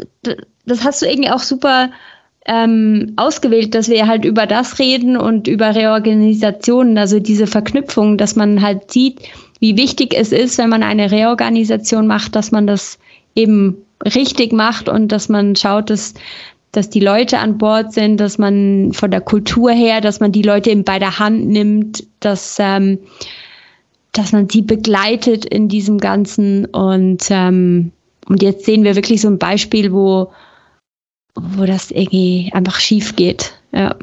das 0.65 0.83
hast 0.83 1.01
du 1.01 1.07
irgendwie 1.07 1.31
auch 1.31 1.39
super 1.39 1.91
ähm, 2.45 3.13
ausgewählt, 3.15 3.75
dass 3.75 3.89
wir 3.89 4.07
halt 4.07 4.25
über 4.25 4.47
das 4.47 4.79
reden 4.79 5.17
und 5.17 5.47
über 5.47 5.75
Reorganisationen, 5.75 6.97
also 6.97 7.19
diese 7.19 7.47
Verknüpfung, 7.47 8.17
dass 8.17 8.35
man 8.35 8.61
halt 8.61 8.91
sieht, 8.91 9.19
wie 9.59 9.77
wichtig 9.77 10.15
es 10.15 10.31
ist, 10.31 10.57
wenn 10.57 10.69
man 10.69 10.83
eine 10.83 11.11
Reorganisation 11.11 12.07
macht, 12.07 12.35
dass 12.35 12.51
man 12.51 12.65
das 12.65 12.97
eben 13.35 13.77
richtig 14.05 14.53
macht 14.53 14.87
und 14.87 15.11
dass 15.11 15.27
man 15.27 15.55
schaut, 15.55 15.89
dass, 15.89 16.13
dass 16.71 16.89
die 16.89 17.01
Leute 17.01 17.39
an 17.39 17.57
Bord 17.57 17.93
sind, 17.93 18.17
dass 18.17 18.37
man 18.37 18.93
von 18.93 19.11
der 19.11 19.21
Kultur 19.21 19.71
her, 19.71 19.99
dass 19.99 20.21
man 20.21 20.31
die 20.31 20.41
Leute 20.41 20.69
eben 20.69 20.85
bei 20.85 20.99
der 20.99 21.19
Hand 21.19 21.47
nimmt, 21.47 22.05
dass, 22.21 22.57
ähm, 22.59 22.99
dass 24.13 24.31
man 24.31 24.47
sie 24.49 24.61
begleitet 24.61 25.43
in 25.45 25.67
diesem 25.67 25.97
Ganzen. 25.97 26.65
Und, 26.65 27.25
ähm, 27.29 27.91
und 28.27 28.41
jetzt 28.41 28.65
sehen 28.65 28.85
wir 28.85 28.95
wirklich 28.95 29.21
so 29.21 29.27
ein 29.27 29.39
Beispiel, 29.39 29.91
wo, 29.91 30.31
wo 31.35 31.65
das 31.65 31.91
irgendwie 31.91 32.49
einfach 32.53 32.79
schief 32.79 33.15
geht. 33.15 33.53
Ja. 33.71 33.95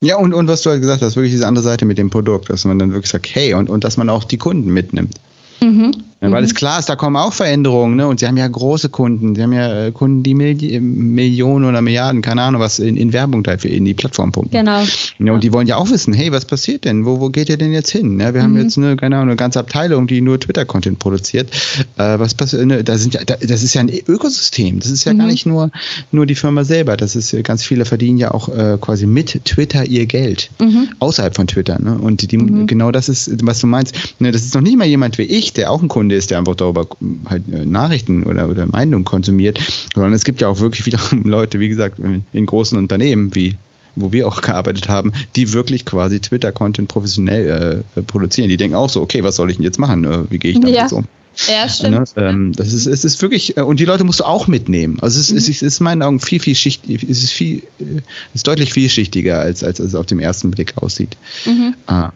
Ja, 0.00 0.16
und, 0.16 0.32
und 0.32 0.46
was 0.46 0.62
du 0.62 0.70
halt 0.70 0.80
gesagt 0.80 1.02
hast, 1.02 1.16
wirklich 1.16 1.32
diese 1.32 1.46
andere 1.46 1.64
Seite 1.64 1.84
mit 1.84 1.98
dem 1.98 2.08
Produkt, 2.08 2.50
dass 2.50 2.64
man 2.64 2.78
dann 2.78 2.92
wirklich 2.92 3.10
sagt, 3.10 3.34
hey, 3.34 3.54
und, 3.54 3.68
und 3.68 3.82
dass 3.82 3.96
man 3.96 4.08
auch 4.08 4.22
die 4.22 4.38
Kunden 4.38 4.72
mitnimmt. 4.72 5.16
Mhm. 5.60 5.92
Ja, 6.20 6.32
weil 6.32 6.40
mhm. 6.40 6.46
es 6.46 6.54
klar 6.56 6.80
ist, 6.80 6.88
da 6.88 6.96
kommen 6.96 7.14
auch 7.14 7.32
Veränderungen, 7.32 7.94
ne? 7.94 8.08
Und 8.08 8.18
sie 8.18 8.26
haben 8.26 8.36
ja 8.36 8.48
große 8.48 8.88
Kunden, 8.88 9.36
sie 9.36 9.42
haben 9.42 9.52
ja 9.52 9.86
äh, 9.86 9.92
Kunden, 9.92 10.24
die 10.24 10.34
Milli 10.34 10.80
Millionen 10.80 11.64
oder 11.64 11.80
Milliarden, 11.80 12.22
keine 12.22 12.42
Ahnung, 12.42 12.60
was 12.60 12.80
in, 12.80 12.96
in 12.96 13.12
Werbung 13.12 13.44
da 13.44 13.56
für 13.56 13.68
in 13.68 13.84
die 13.84 13.94
Plattform 13.94 14.32
pumpen. 14.32 14.50
Genau. 14.50 14.82
Ja, 15.20 15.32
und 15.32 15.44
die 15.44 15.52
wollen 15.52 15.68
ja 15.68 15.76
auch 15.76 15.88
wissen, 15.90 16.12
hey, 16.12 16.32
was 16.32 16.44
passiert 16.44 16.84
denn? 16.84 17.06
Wo, 17.06 17.20
wo 17.20 17.28
geht 17.28 17.48
ihr 17.48 17.56
denn 17.56 17.72
jetzt 17.72 17.90
hin? 17.90 18.18
Ja, 18.18 18.34
wir 18.34 18.40
mhm. 18.40 18.44
haben 18.44 18.56
jetzt 18.58 18.76
eine, 18.76 18.96
keine 18.96 19.14
Ahnung, 19.14 19.28
eine 19.28 19.36
ganze 19.36 19.60
Abteilung, 19.60 20.08
die 20.08 20.20
nur 20.20 20.40
Twitter-Content 20.40 20.98
produziert. 20.98 21.50
Äh, 21.98 22.18
was 22.18 22.34
passiert? 22.34 22.66
Ne, 22.66 22.82
da 22.82 22.98
sind 22.98 23.14
ja, 23.14 23.22
da, 23.24 23.36
das 23.36 23.62
ist 23.62 23.74
ja 23.74 23.82
ein 23.82 23.90
Ökosystem. 24.08 24.80
Das 24.80 24.90
ist 24.90 25.04
ja 25.04 25.14
mhm. 25.14 25.18
gar 25.18 25.26
nicht 25.28 25.46
nur, 25.46 25.70
nur 26.10 26.26
die 26.26 26.34
Firma 26.34 26.64
selber. 26.64 26.96
Das 26.96 27.14
ist 27.14 27.32
ganz 27.44 27.62
viele 27.62 27.84
verdienen 27.84 28.18
ja 28.18 28.32
auch 28.32 28.48
äh, 28.48 28.76
quasi 28.80 29.06
mit 29.06 29.44
Twitter 29.44 29.84
ihr 29.84 30.06
Geld. 30.06 30.50
Mhm. 30.58 30.88
Außerhalb 30.98 31.36
von 31.36 31.46
Twitter. 31.46 31.78
Ne? 31.80 31.96
Und 31.96 32.32
die, 32.32 32.38
mhm. 32.38 32.66
genau 32.66 32.90
das 32.90 33.08
ist, 33.08 33.30
was 33.46 33.60
du 33.60 33.68
meinst. 33.68 33.94
Ne, 34.18 34.32
das 34.32 34.42
ist 34.42 34.56
noch 34.56 34.62
nicht 34.62 34.76
mal 34.76 34.88
jemand 34.88 35.16
wie 35.18 35.22
ich, 35.22 35.52
der 35.52 35.70
auch 35.70 35.80
ein 35.80 35.86
Kunde 35.86 36.07
ist, 36.16 36.30
der 36.30 36.38
einfach 36.38 36.54
darüber 36.54 36.86
halt 37.26 37.42
äh, 37.52 37.64
Nachrichten 37.64 38.24
oder, 38.24 38.48
oder 38.48 38.66
Meinungen 38.66 39.04
konsumiert, 39.04 39.60
sondern 39.94 40.12
es 40.12 40.24
gibt 40.24 40.40
ja 40.40 40.48
auch 40.48 40.60
wirklich 40.60 40.86
wiederum 40.86 41.22
Leute, 41.24 41.60
wie 41.60 41.68
gesagt, 41.68 41.98
in 42.32 42.46
großen 42.46 42.78
Unternehmen 42.78 43.34
wie 43.34 43.56
wo 44.00 44.12
wir 44.12 44.28
auch 44.28 44.40
gearbeitet 44.40 44.88
haben, 44.88 45.12
die 45.34 45.52
wirklich 45.52 45.84
quasi 45.84 46.20
Twitter-Content 46.20 46.88
professionell 46.88 47.84
äh, 47.96 48.02
produzieren. 48.02 48.48
Die 48.48 48.56
denken 48.56 48.76
auch 48.76 48.88
so, 48.88 49.00
okay, 49.02 49.24
was 49.24 49.34
soll 49.36 49.50
ich 49.50 49.56
denn 49.56 49.64
jetzt 49.64 49.78
machen? 49.78 50.04
Äh, 50.04 50.30
wie 50.30 50.38
gehe 50.38 50.52
ich 50.52 50.60
damit 50.60 50.76
ja. 50.76 50.86
um? 50.92 51.06
Ja, 51.46 51.68
stimmt. 51.68 52.16
Ne? 52.16 52.52
Das 52.56 52.72
ist, 52.72 52.86
es 52.86 53.04
ist 53.04 53.22
wirklich, 53.22 53.56
äh, 53.56 53.62
und 53.62 53.78
die 53.78 53.84
Leute 53.84 54.04
musst 54.04 54.20
du 54.20 54.24
auch 54.24 54.48
mitnehmen. 54.48 54.98
Also 55.00 55.20
es, 55.20 55.30
mhm. 55.30 55.38
es, 55.38 55.48
es 55.48 55.62
ist 55.62 55.80
in 55.80 55.84
meinen 55.84 56.02
Augen 56.02 56.20
viel, 56.20 56.40
viel 56.40 56.54
schicht, 56.54 56.88
es 56.88 57.22
ist 57.22 57.32
viel, 57.32 57.58
äh, 57.78 58.00
es 58.30 58.36
ist 58.36 58.46
deutlich 58.46 58.72
vielschichtiger, 58.72 59.38
als, 59.38 59.62
als, 59.62 59.80
als 59.80 59.90
es 59.90 59.94
auf 59.94 60.06
dem 60.06 60.18
ersten 60.18 60.50
Blick 60.50 60.74
aussieht. 60.76 61.16
Mhm. 61.44 61.74
Ah, 61.86 62.10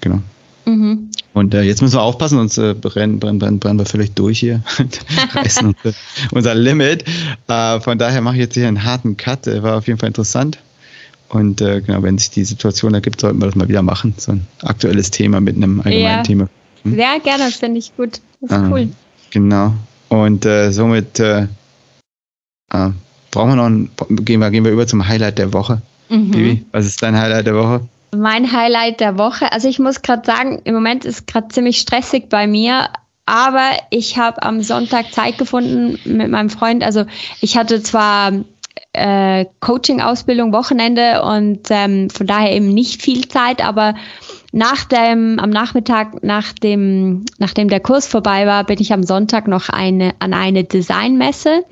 genau. 0.00 0.20
Mhm. 0.66 1.10
Und 1.34 1.52
äh, 1.52 1.62
jetzt 1.62 1.82
müssen 1.82 1.96
wir 1.96 2.02
aufpassen, 2.02 2.38
sonst 2.38 2.58
äh, 2.58 2.74
brennen, 2.74 3.18
brennen, 3.18 3.40
brennen, 3.40 3.58
brennen 3.58 3.78
wir 3.78 3.86
völlig 3.86 4.14
durch 4.14 4.38
hier. 4.38 4.62
Reißen 5.34 5.74
unser, 5.74 5.96
unser 6.30 6.54
Limit. 6.54 7.04
Äh, 7.48 7.80
von 7.80 7.98
daher 7.98 8.20
mache 8.20 8.36
ich 8.36 8.40
jetzt 8.40 8.54
hier 8.54 8.68
einen 8.68 8.84
harten 8.84 9.16
Cut. 9.16 9.46
Der 9.46 9.62
war 9.64 9.76
auf 9.76 9.88
jeden 9.88 9.98
Fall 9.98 10.06
interessant. 10.06 10.58
Und 11.28 11.60
äh, 11.60 11.80
genau, 11.80 12.04
wenn 12.04 12.18
sich 12.18 12.30
die 12.30 12.44
Situation 12.44 12.94
ergibt, 12.94 13.20
sollten 13.20 13.40
wir 13.40 13.46
das 13.46 13.56
mal 13.56 13.68
wieder 13.68 13.82
machen. 13.82 14.14
So 14.16 14.32
ein 14.32 14.46
aktuelles 14.62 15.10
Thema 15.10 15.40
mit 15.40 15.56
einem 15.56 15.80
allgemeinen 15.80 16.18
ja. 16.18 16.22
Thema. 16.22 16.48
Hm? 16.84 16.94
Sehr 16.94 17.20
gerne, 17.20 17.50
finde 17.50 17.78
ich 17.80 17.96
gut. 17.96 18.20
Das 18.40 18.50
ist 18.50 18.56
ah, 18.56 18.68
cool. 18.70 18.88
Genau. 19.30 19.74
Und 20.10 20.46
äh, 20.46 20.70
somit 20.70 21.18
äh, 21.18 21.48
ah, 22.70 22.92
brauchen 23.32 23.50
wir 23.50 23.56
noch 23.56 23.66
ein, 23.66 23.90
gehen 24.24 24.38
wir, 24.38 24.52
gehen 24.52 24.64
wir 24.64 24.70
über 24.70 24.86
zum 24.86 25.08
Highlight 25.08 25.38
der 25.38 25.52
Woche. 25.52 25.82
Mhm. 26.08 26.30
Bibi, 26.30 26.64
was 26.70 26.86
ist 26.86 27.02
dein 27.02 27.18
Highlight 27.18 27.46
der 27.48 27.56
Woche? 27.56 27.88
Mein 28.16 28.52
Highlight 28.52 29.00
der 29.00 29.18
Woche, 29.18 29.52
also 29.52 29.68
ich 29.68 29.78
muss 29.78 30.02
gerade 30.02 30.24
sagen, 30.24 30.60
im 30.64 30.74
Moment 30.74 31.04
ist 31.04 31.26
gerade 31.26 31.48
ziemlich 31.48 31.78
stressig 31.78 32.28
bei 32.28 32.46
mir, 32.46 32.88
aber 33.26 33.70
ich 33.90 34.18
habe 34.18 34.42
am 34.42 34.62
Sonntag 34.62 35.12
Zeit 35.12 35.38
gefunden 35.38 35.98
mit 36.04 36.30
meinem 36.30 36.50
Freund. 36.50 36.84
Also 36.84 37.04
ich 37.40 37.56
hatte 37.56 37.82
zwar 37.82 38.32
äh, 38.92 39.46
Coaching-Ausbildung 39.60 40.52
Wochenende 40.52 41.22
und 41.22 41.68
ähm, 41.70 42.10
von 42.10 42.26
daher 42.26 42.52
eben 42.52 42.68
nicht 42.68 43.02
viel 43.02 43.26
Zeit, 43.28 43.64
aber 43.64 43.94
nach 44.52 44.84
dem, 44.84 45.38
am 45.40 45.50
Nachmittag, 45.50 46.22
nachdem, 46.22 47.24
nachdem 47.38 47.68
der 47.68 47.80
Kurs 47.80 48.06
vorbei 48.06 48.46
war, 48.46 48.64
bin 48.64 48.80
ich 48.80 48.92
am 48.92 49.02
Sonntag 49.02 49.48
noch 49.48 49.68
eine, 49.68 50.14
an 50.20 50.32
eine 50.32 50.64
Designmesse. 50.64 51.64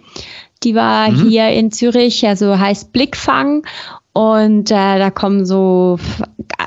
Die 0.65 0.75
war 0.75 1.11
mhm. 1.11 1.29
hier 1.29 1.49
in 1.51 1.71
Zürich, 1.71 2.27
also 2.27 2.59
heißt 2.59 2.93
Blickfang. 2.93 3.65
Und 4.15 4.71
äh, 4.71 4.99
da 4.99 5.11
kommen 5.11 5.47
so 5.47 5.99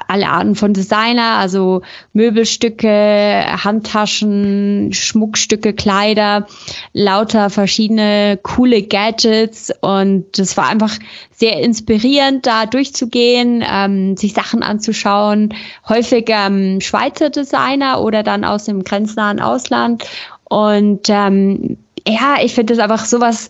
alle 0.07 0.29
Arten 0.29 0.55
von 0.55 0.73
Designer, 0.73 1.37
also 1.37 1.81
Möbelstücke, 2.13 3.45
Handtaschen, 3.63 4.91
Schmuckstücke, 4.93 5.73
Kleider, 5.73 6.47
lauter 6.93 7.49
verschiedene 7.49 8.39
coole 8.41 8.81
Gadgets. 8.83 9.71
Und 9.81 10.37
das 10.37 10.57
war 10.57 10.69
einfach 10.69 10.97
sehr 11.31 11.61
inspirierend, 11.61 12.47
da 12.47 12.65
durchzugehen, 12.65 13.63
ähm, 13.67 14.17
sich 14.17 14.33
Sachen 14.33 14.63
anzuschauen. 14.63 15.53
Häufig 15.87 16.25
ähm, 16.29 16.81
Schweizer 16.81 17.29
Designer 17.29 18.01
oder 18.01 18.23
dann 18.23 18.43
aus 18.43 18.65
dem 18.65 18.83
grenznahen 18.83 19.39
Ausland. 19.39 20.03
Und 20.45 21.09
ähm, 21.09 21.77
ja, 22.07 22.37
ich 22.41 22.53
finde 22.53 22.75
das 22.75 22.83
einfach 22.83 23.05
sowas 23.05 23.49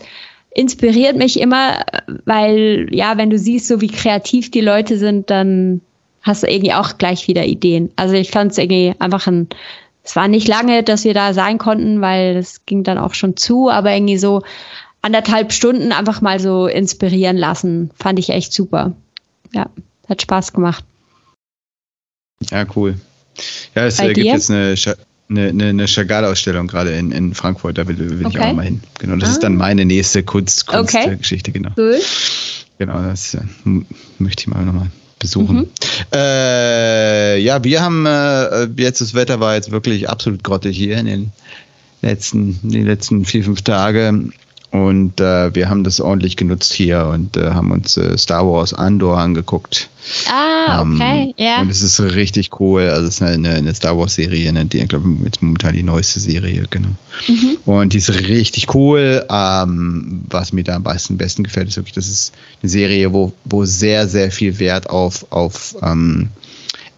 inspiriert 0.56 1.18
mich 1.18 1.40
immer, 1.40 1.86
weil 2.24 2.88
ja, 2.92 3.18
wenn 3.18 3.30
du 3.30 3.38
siehst, 3.38 3.68
so 3.68 3.82
wie 3.82 3.90
kreativ 3.90 4.50
die 4.50 4.62
Leute 4.62 4.98
sind, 4.98 5.30
dann 5.30 5.82
hast 6.22 6.44
du 6.44 6.48
irgendwie 6.48 6.74
auch 6.74 6.98
gleich 6.98 7.28
wieder 7.28 7.46
Ideen. 7.46 7.92
Also 7.98 8.16
ich 8.16 8.32
fand 8.32 8.54
es 8.54 8.58
irgendwie 8.58 8.96
einfach 9.00 9.28
ein, 9.28 9.50
es 10.04 10.16
war 10.16 10.28
nicht 10.28 10.48
lange, 10.48 10.82
dass 10.82 11.04
wir 11.04 11.14
da 11.14 11.34
sein 11.34 11.58
konnten, 11.58 12.02
weil 12.02 12.38
es 12.38 12.66
ging 12.66 12.84
dann 12.84 12.98
auch 12.98 13.14
schon 13.14 13.36
zu, 13.36 13.70
aber 13.70 13.94
irgendwie 13.94 14.18
so 14.18 14.44
anderthalb 15.02 15.52
Stunden 15.52 15.92
einfach 15.92 16.22
mal 16.22 16.40
so 16.40 16.68
inspirieren 16.68 17.38
lassen, 17.38 17.92
fand 17.96 18.18
ich 18.18 18.30
echt 18.30 18.54
super. 18.54 18.94
Ja, 19.54 19.70
hat 20.08 20.22
Spaß 20.22 20.54
gemacht. 20.54 20.86
Ja, 22.50 22.66
cool. 22.76 22.96
Ja, 23.76 23.86
es 23.86 23.98
Bei 23.98 24.14
gibt 24.14 24.26
jetzt 24.26 24.50
eine 24.50 24.76
eine, 25.30 25.50
eine, 25.50 25.66
eine 25.70 25.88
Chagall-Ausstellung 25.88 26.68
gerade 26.68 26.92
in, 26.92 27.12
in 27.12 27.34
Frankfurt, 27.34 27.78
da 27.78 27.88
will, 27.88 27.98
will 27.98 28.26
okay. 28.26 28.38
ich 28.38 28.44
auch 28.44 28.54
mal 28.54 28.66
hin. 28.66 28.82
Genau, 29.00 29.16
das 29.18 29.30
ah. 29.30 29.32
ist 29.34 29.44
dann 29.44 29.56
meine 29.56 29.86
nächste 29.86 30.24
Kunst, 30.24 30.68
Kunstgeschichte, 30.68 31.52
okay. 31.52 31.60
genau. 31.60 31.72
Cool. 31.78 32.00
Genau, 32.78 33.02
das 33.02 33.34
äh, 33.34 33.42
möchte 34.20 34.42
ich 34.42 34.48
mal 34.48 34.64
nochmal 34.66 34.92
besuchen. 35.20 35.58
Mhm. 35.58 35.68
Äh, 36.14 37.40
ja, 37.40 37.64
wir 37.64 37.82
haben 37.82 38.06
äh, 38.06 38.66
jetzt, 38.78 39.02
das 39.02 39.14
Wetter 39.14 39.40
war 39.40 39.56
jetzt 39.56 39.72
wirklich 39.72 40.10
absolut 40.10 40.44
grottig 40.44 40.78
hier 40.78 40.98
in 40.98 41.06
den 41.06 41.32
letzten, 42.02 42.60
in 42.64 42.72
den 42.72 42.86
letzten 42.86 43.26
vier, 43.26 43.44
fünf 43.44 43.62
Tagen. 43.62 44.34
Und 44.76 45.22
äh, 45.22 45.56
wir 45.56 45.70
haben 45.70 45.86
das 45.86 46.02
ordentlich 46.02 46.36
genutzt 46.36 46.74
hier 46.74 47.06
und 47.06 47.38
äh, 47.38 47.52
haben 47.52 47.72
uns 47.72 47.96
äh, 47.96 48.18
Star 48.18 48.46
Wars 48.46 48.74
Andor 48.74 49.18
angeguckt. 49.18 49.88
Ah, 50.30 50.82
ähm, 50.82 50.96
okay, 50.96 51.34
ja. 51.38 51.46
Yeah. 51.46 51.62
Und 51.62 51.70
es 51.70 51.82
ist 51.82 52.02
richtig 52.02 52.60
cool. 52.60 52.82
Also 52.82 53.08
es 53.08 53.16
ist 53.16 53.22
eine, 53.22 53.52
eine 53.52 53.74
Star 53.74 53.98
Wars 53.98 54.16
Serie, 54.16 54.52
ne, 54.52 54.66
die, 54.66 54.80
ich 54.80 54.90
glaube, 54.90 55.08
jetzt 55.24 55.42
momentan 55.42 55.76
die 55.76 55.84
neueste 55.84 56.20
Serie, 56.20 56.66
genau. 56.70 56.90
Mhm. 57.26 57.58
Und 57.66 57.94
die 57.94 58.00
ist 58.00 58.10
richtig 58.28 58.76
cool. 58.76 59.26
Ähm, 59.30 60.24
was 60.30 60.52
mir 60.52 60.66
da 60.66 60.76
am 60.76 60.84
meisten 60.84 61.16
besten 61.16 61.46
gefällt, 61.46 61.70
ist 61.70 61.78
wirklich, 61.78 61.96
das 61.96 62.10
ist 62.10 62.34
eine 62.62 62.70
Serie, 62.70 63.14
wo, 63.14 63.32
wo 63.46 63.64
sehr, 63.64 64.10
sehr 64.10 64.30
viel 64.30 64.60
Wert 64.60 64.90
auf, 64.90 65.26
auf 65.30 65.78
ähm, 65.84 66.32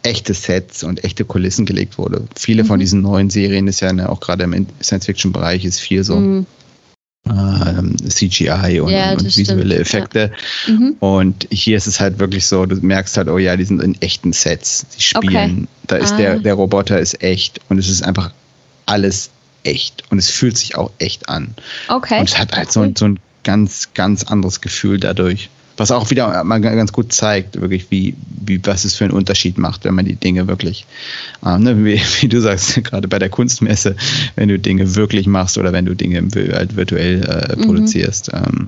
echte 0.02 0.34
Sets 0.34 0.84
und 0.84 1.04
echte 1.04 1.26
Kulissen 1.26 1.68
gelegt 1.68 2.00
wurde. 2.00 2.24
Viele 2.36 2.64
mhm. 2.64 2.68
von 2.68 2.80
diesen 2.80 3.02
neuen 3.02 3.30
Serien 3.30 3.68
ist 3.68 3.82
ja 3.82 3.94
ne, 3.94 4.10
auch 4.10 4.20
gerade 4.20 4.46
im 4.46 4.66
Science-Fiction-Bereich 4.82 5.64
ist 5.64 5.80
viel 5.80 6.04
so. 6.04 6.16
Mhm 6.16 6.48
ähm, 7.30 7.96
CGI 7.98 8.80
und, 8.80 8.90
ja, 8.90 9.12
und 9.12 9.24
visuelle 9.24 9.64
stimmt. 9.64 9.74
Effekte. 9.74 10.32
Ja. 10.68 10.74
Mhm. 10.74 10.96
Und 11.00 11.48
hier 11.52 11.78
ist 11.78 11.88
es 11.88 12.00
halt 12.00 12.20
wirklich 12.20 12.46
so, 12.46 12.66
du 12.66 12.76
merkst 12.76 13.18
halt, 13.18 13.28
oh 13.30 13.38
ja, 13.38 13.56
die 13.56 13.66
sind 13.66 13.82
in 13.82 14.00
echten 14.02 14.34
Sets. 14.34 14.86
Sie 14.90 15.02
spielen. 15.02 15.34
Okay. 15.34 15.68
Da 15.88 15.96
ist 15.98 16.14
ah. 16.14 16.18
der, 16.18 16.40
der 16.40 16.54
Roboter 16.54 17.00
ist 17.00 17.22
echt 17.24 17.60
und 17.70 17.78
es 17.78 17.90
ist 17.90 18.04
einfach 18.04 18.32
alles 18.86 19.30
echt. 19.64 20.04
Und 20.10 20.18
es 20.18 20.30
fühlt 20.30 20.58
sich 20.58 20.76
auch 20.76 20.92
echt 20.98 21.30
an. 21.30 21.54
Okay. 21.88 22.20
Und 22.20 22.30
es 22.30 22.38
hat 22.38 22.56
halt 22.56 22.72
so, 22.72 22.90
so 22.98 23.06
ein 23.06 23.20
ganz, 23.44 23.90
ganz 23.94 24.24
anderes 24.24 24.62
Gefühl 24.62 25.00
dadurch. 25.00 25.50
Was 25.78 25.92
auch 25.92 26.10
wieder 26.10 26.44
mal 26.44 26.60
ganz 26.60 26.92
gut 26.92 27.14
zeigt, 27.14 27.62
wirklich, 27.62 27.90
wie, 27.92 28.16
wie, 28.30 28.60
was 28.66 28.84
es 28.84 28.96
für 28.96 29.06
einen 29.06 29.14
Unterschied 29.14 29.58
macht, 29.58 29.86
wenn 29.86 29.94
man 29.94 30.06
die 30.06 30.16
Dinge 30.16 30.48
wirklich, 30.48 30.86
äh, 31.46 31.58
ne, 31.58 31.86
wie, 31.86 32.02
wie, 32.22 32.28
du 32.28 32.42
sagst, 32.42 32.84
gerade 32.84 33.08
bei 33.08 33.20
der 33.20 33.30
Kunstmesse, 33.30 33.96
wenn 34.36 34.50
du 34.50 34.58
Dinge 34.58 34.96
wirklich 34.96 35.28
machst 35.28 35.58
oder 35.58 35.72
wenn 35.74 35.86
du 35.86 35.96
Dinge 35.96 36.28
halt 36.54 36.76
virtuell 36.76 37.24
äh, 37.24 37.56
mhm. 37.56 37.66
produzierst. 37.66 38.32
Ähm, 38.34 38.68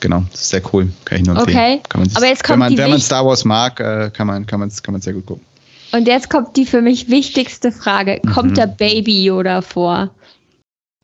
genau, 0.00 0.24
das 0.30 0.42
ist 0.42 0.50
sehr 0.50 0.62
cool. 0.72 0.88
Kann 1.04 1.20
ich 1.20 1.26
nur 1.26 1.38
empfehlen. 1.38 1.56
Okay. 1.56 1.80
Kann 1.88 2.00
man 2.02 2.08
sich, 2.08 2.16
Aber 2.18 2.26
jetzt 2.26 2.44
kommt 2.44 2.60
wenn 2.60 2.70
man, 2.70 2.78
wenn 2.78 2.90
man 2.90 3.00
Star 3.00 3.24
Wars 3.24 3.44
mag, 3.44 3.80
äh, 3.80 4.10
kann 4.12 4.26
man 4.26 4.46
kann 4.46 4.60
man 4.60 4.70
kann 4.82 5.00
sehr 5.00 5.14
gut 5.14 5.26
gucken. 5.26 5.44
Und 5.92 6.06
jetzt 6.06 6.28
kommt 6.28 6.56
die 6.56 6.66
für 6.66 6.82
mich 6.82 7.08
wichtigste 7.08 7.72
Frage. 7.72 8.20
Kommt 8.34 8.50
mhm. 8.50 8.54
der 8.54 8.66
Baby 8.66 9.24
Yoda 9.24 9.62
vor? 9.62 10.10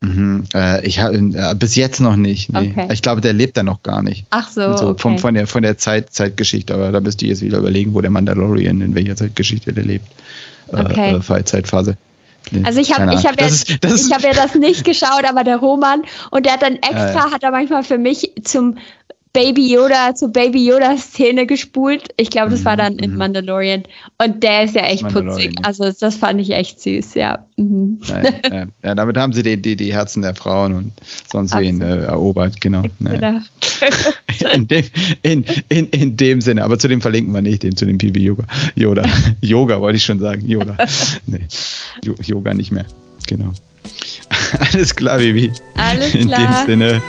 Mhm, 0.03 0.43
äh, 0.53 0.85
ich 0.85 0.99
habe 0.99 1.15
äh, 1.15 1.55
bis 1.55 1.77
jetzt 1.77 2.01
noch 2.01 2.17
nicht. 2.17 2.51
Nee. 2.51 2.73
Okay. 2.75 2.89
Ich 2.91 3.01
glaube, 3.01 3.21
der 3.21 3.31
lebt 3.31 3.55
da 3.55 3.63
noch 3.63 3.83
gar 3.83 4.03
nicht. 4.03 4.25
Ach 4.31 4.49
so. 4.49 4.75
so 4.75 4.89
okay. 4.89 5.01
vom, 5.01 5.17
von 5.17 5.33
der 5.33 5.47
von 5.47 5.63
der 5.63 5.77
Zeit, 5.77 6.11
Zeitgeschichte, 6.11 6.73
aber 6.73 6.91
da 6.91 6.99
bist 6.99 7.21
du 7.21 7.25
jetzt 7.25 7.41
wieder 7.41 7.59
überlegen, 7.59 7.93
wo 7.93 8.01
der 8.01 8.11
Mandalorian 8.11 8.81
in 8.81 8.95
welcher 8.95 9.15
Zeitgeschichte 9.15 9.71
der 9.71 9.85
lebt. 9.85 10.05
Äh, 10.73 10.81
okay. 10.81 11.15
Äh, 11.15 11.43
Zeitphase. 11.45 11.95
Nee, 12.51 12.65
also 12.65 12.81
ich 12.81 12.93
habe 12.93 13.13
ich 13.13 13.25
hab 13.25 13.39
ja, 13.39 13.47
hab 13.47 14.21
ja 14.23 14.33
das 14.33 14.55
nicht 14.55 14.83
geschaut, 14.83 15.23
aber 15.23 15.45
der 15.45 15.55
Roman 15.55 16.01
und 16.31 16.45
der 16.45 16.53
hat 16.53 16.63
dann 16.63 16.75
extra, 16.81 17.31
hat 17.31 17.41
er 17.41 17.51
manchmal 17.51 17.83
für 17.83 17.97
mich 17.97 18.29
zum 18.43 18.77
Baby 19.33 19.73
Yoda 19.73 20.13
zur 20.13 20.31
Baby 20.31 20.63
Yoda 20.63 20.95
Szene 20.95 21.47
gespult. 21.47 22.09
Ich 22.17 22.29
glaube, 22.29 22.51
das 22.51 22.63
war 22.65 22.77
dann 22.77 22.99
in 22.99 23.13
mhm. 23.13 23.17
Mandalorian. 23.17 23.83
Und 24.23 24.43
der 24.43 24.65
ist 24.65 24.75
ja 24.75 24.83
echt 24.83 25.07
putzig. 25.07 25.55
Also 25.63 25.91
das 25.91 26.15
fand 26.17 26.39
ich 26.39 26.51
echt 26.51 26.79
süß, 26.79 27.15
ja. 27.15 27.43
Mhm. 27.57 27.99
Ja, 28.07 28.65
ja, 28.83 28.95
damit 28.95 29.17
haben 29.17 29.33
sie 29.33 29.41
die, 29.41 29.59
die, 29.59 29.75
die 29.75 29.91
Herzen 29.91 30.21
der 30.21 30.35
Frauen 30.35 30.75
und 30.75 30.91
sonst 31.31 31.57
wen 31.57 31.81
äh, 31.81 32.03
erobert, 32.03 32.61
genau. 32.61 32.83
genau. 32.99 33.39
in, 34.53 34.67
dem, 34.67 34.85
in, 35.23 35.45
in, 35.69 35.87
in 35.89 36.15
dem 36.15 36.39
Sinne, 36.39 36.63
aber 36.63 36.77
zu 36.77 36.87
dem 36.87 37.01
verlinken 37.01 37.33
wir 37.33 37.41
nicht, 37.41 37.63
den 37.63 37.75
zu 37.75 37.87
dem 37.87 37.97
Baby 37.97 38.23
Yoga. 38.23 38.43
Yoda. 38.75 39.03
Yoga 39.41 39.81
wollte 39.81 39.97
ich 39.97 40.05
schon 40.05 40.19
sagen. 40.19 40.47
Yoga. 40.47 40.77
Nee. 41.25 41.47
Yoga 42.03 42.53
nicht 42.53 42.71
mehr. 42.71 42.85
Genau. 43.27 43.53
Alles 44.73 44.95
klar, 44.95 45.17
Bibi. 45.17 45.51
Alles 45.75 46.11
klar. 46.11 46.21
In 46.21 46.29
dem 46.29 46.65
Sinne, 46.65 47.01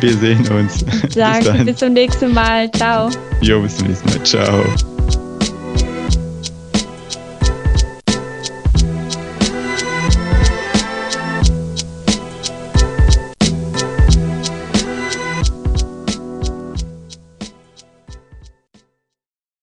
wir 0.00 0.16
sehen 0.16 0.48
uns. 0.48 0.84
Danke, 1.14 1.52
bis, 1.52 1.64
bis 1.64 1.76
zum 1.76 1.92
nächsten 1.92 2.32
Mal. 2.32 2.70
Ciao. 2.72 3.10
Jo, 3.40 3.60
bis 3.60 3.76
zum 3.76 3.88
nächsten 3.88 4.08
Mal. 4.10 4.22
Ciao. 4.22 4.95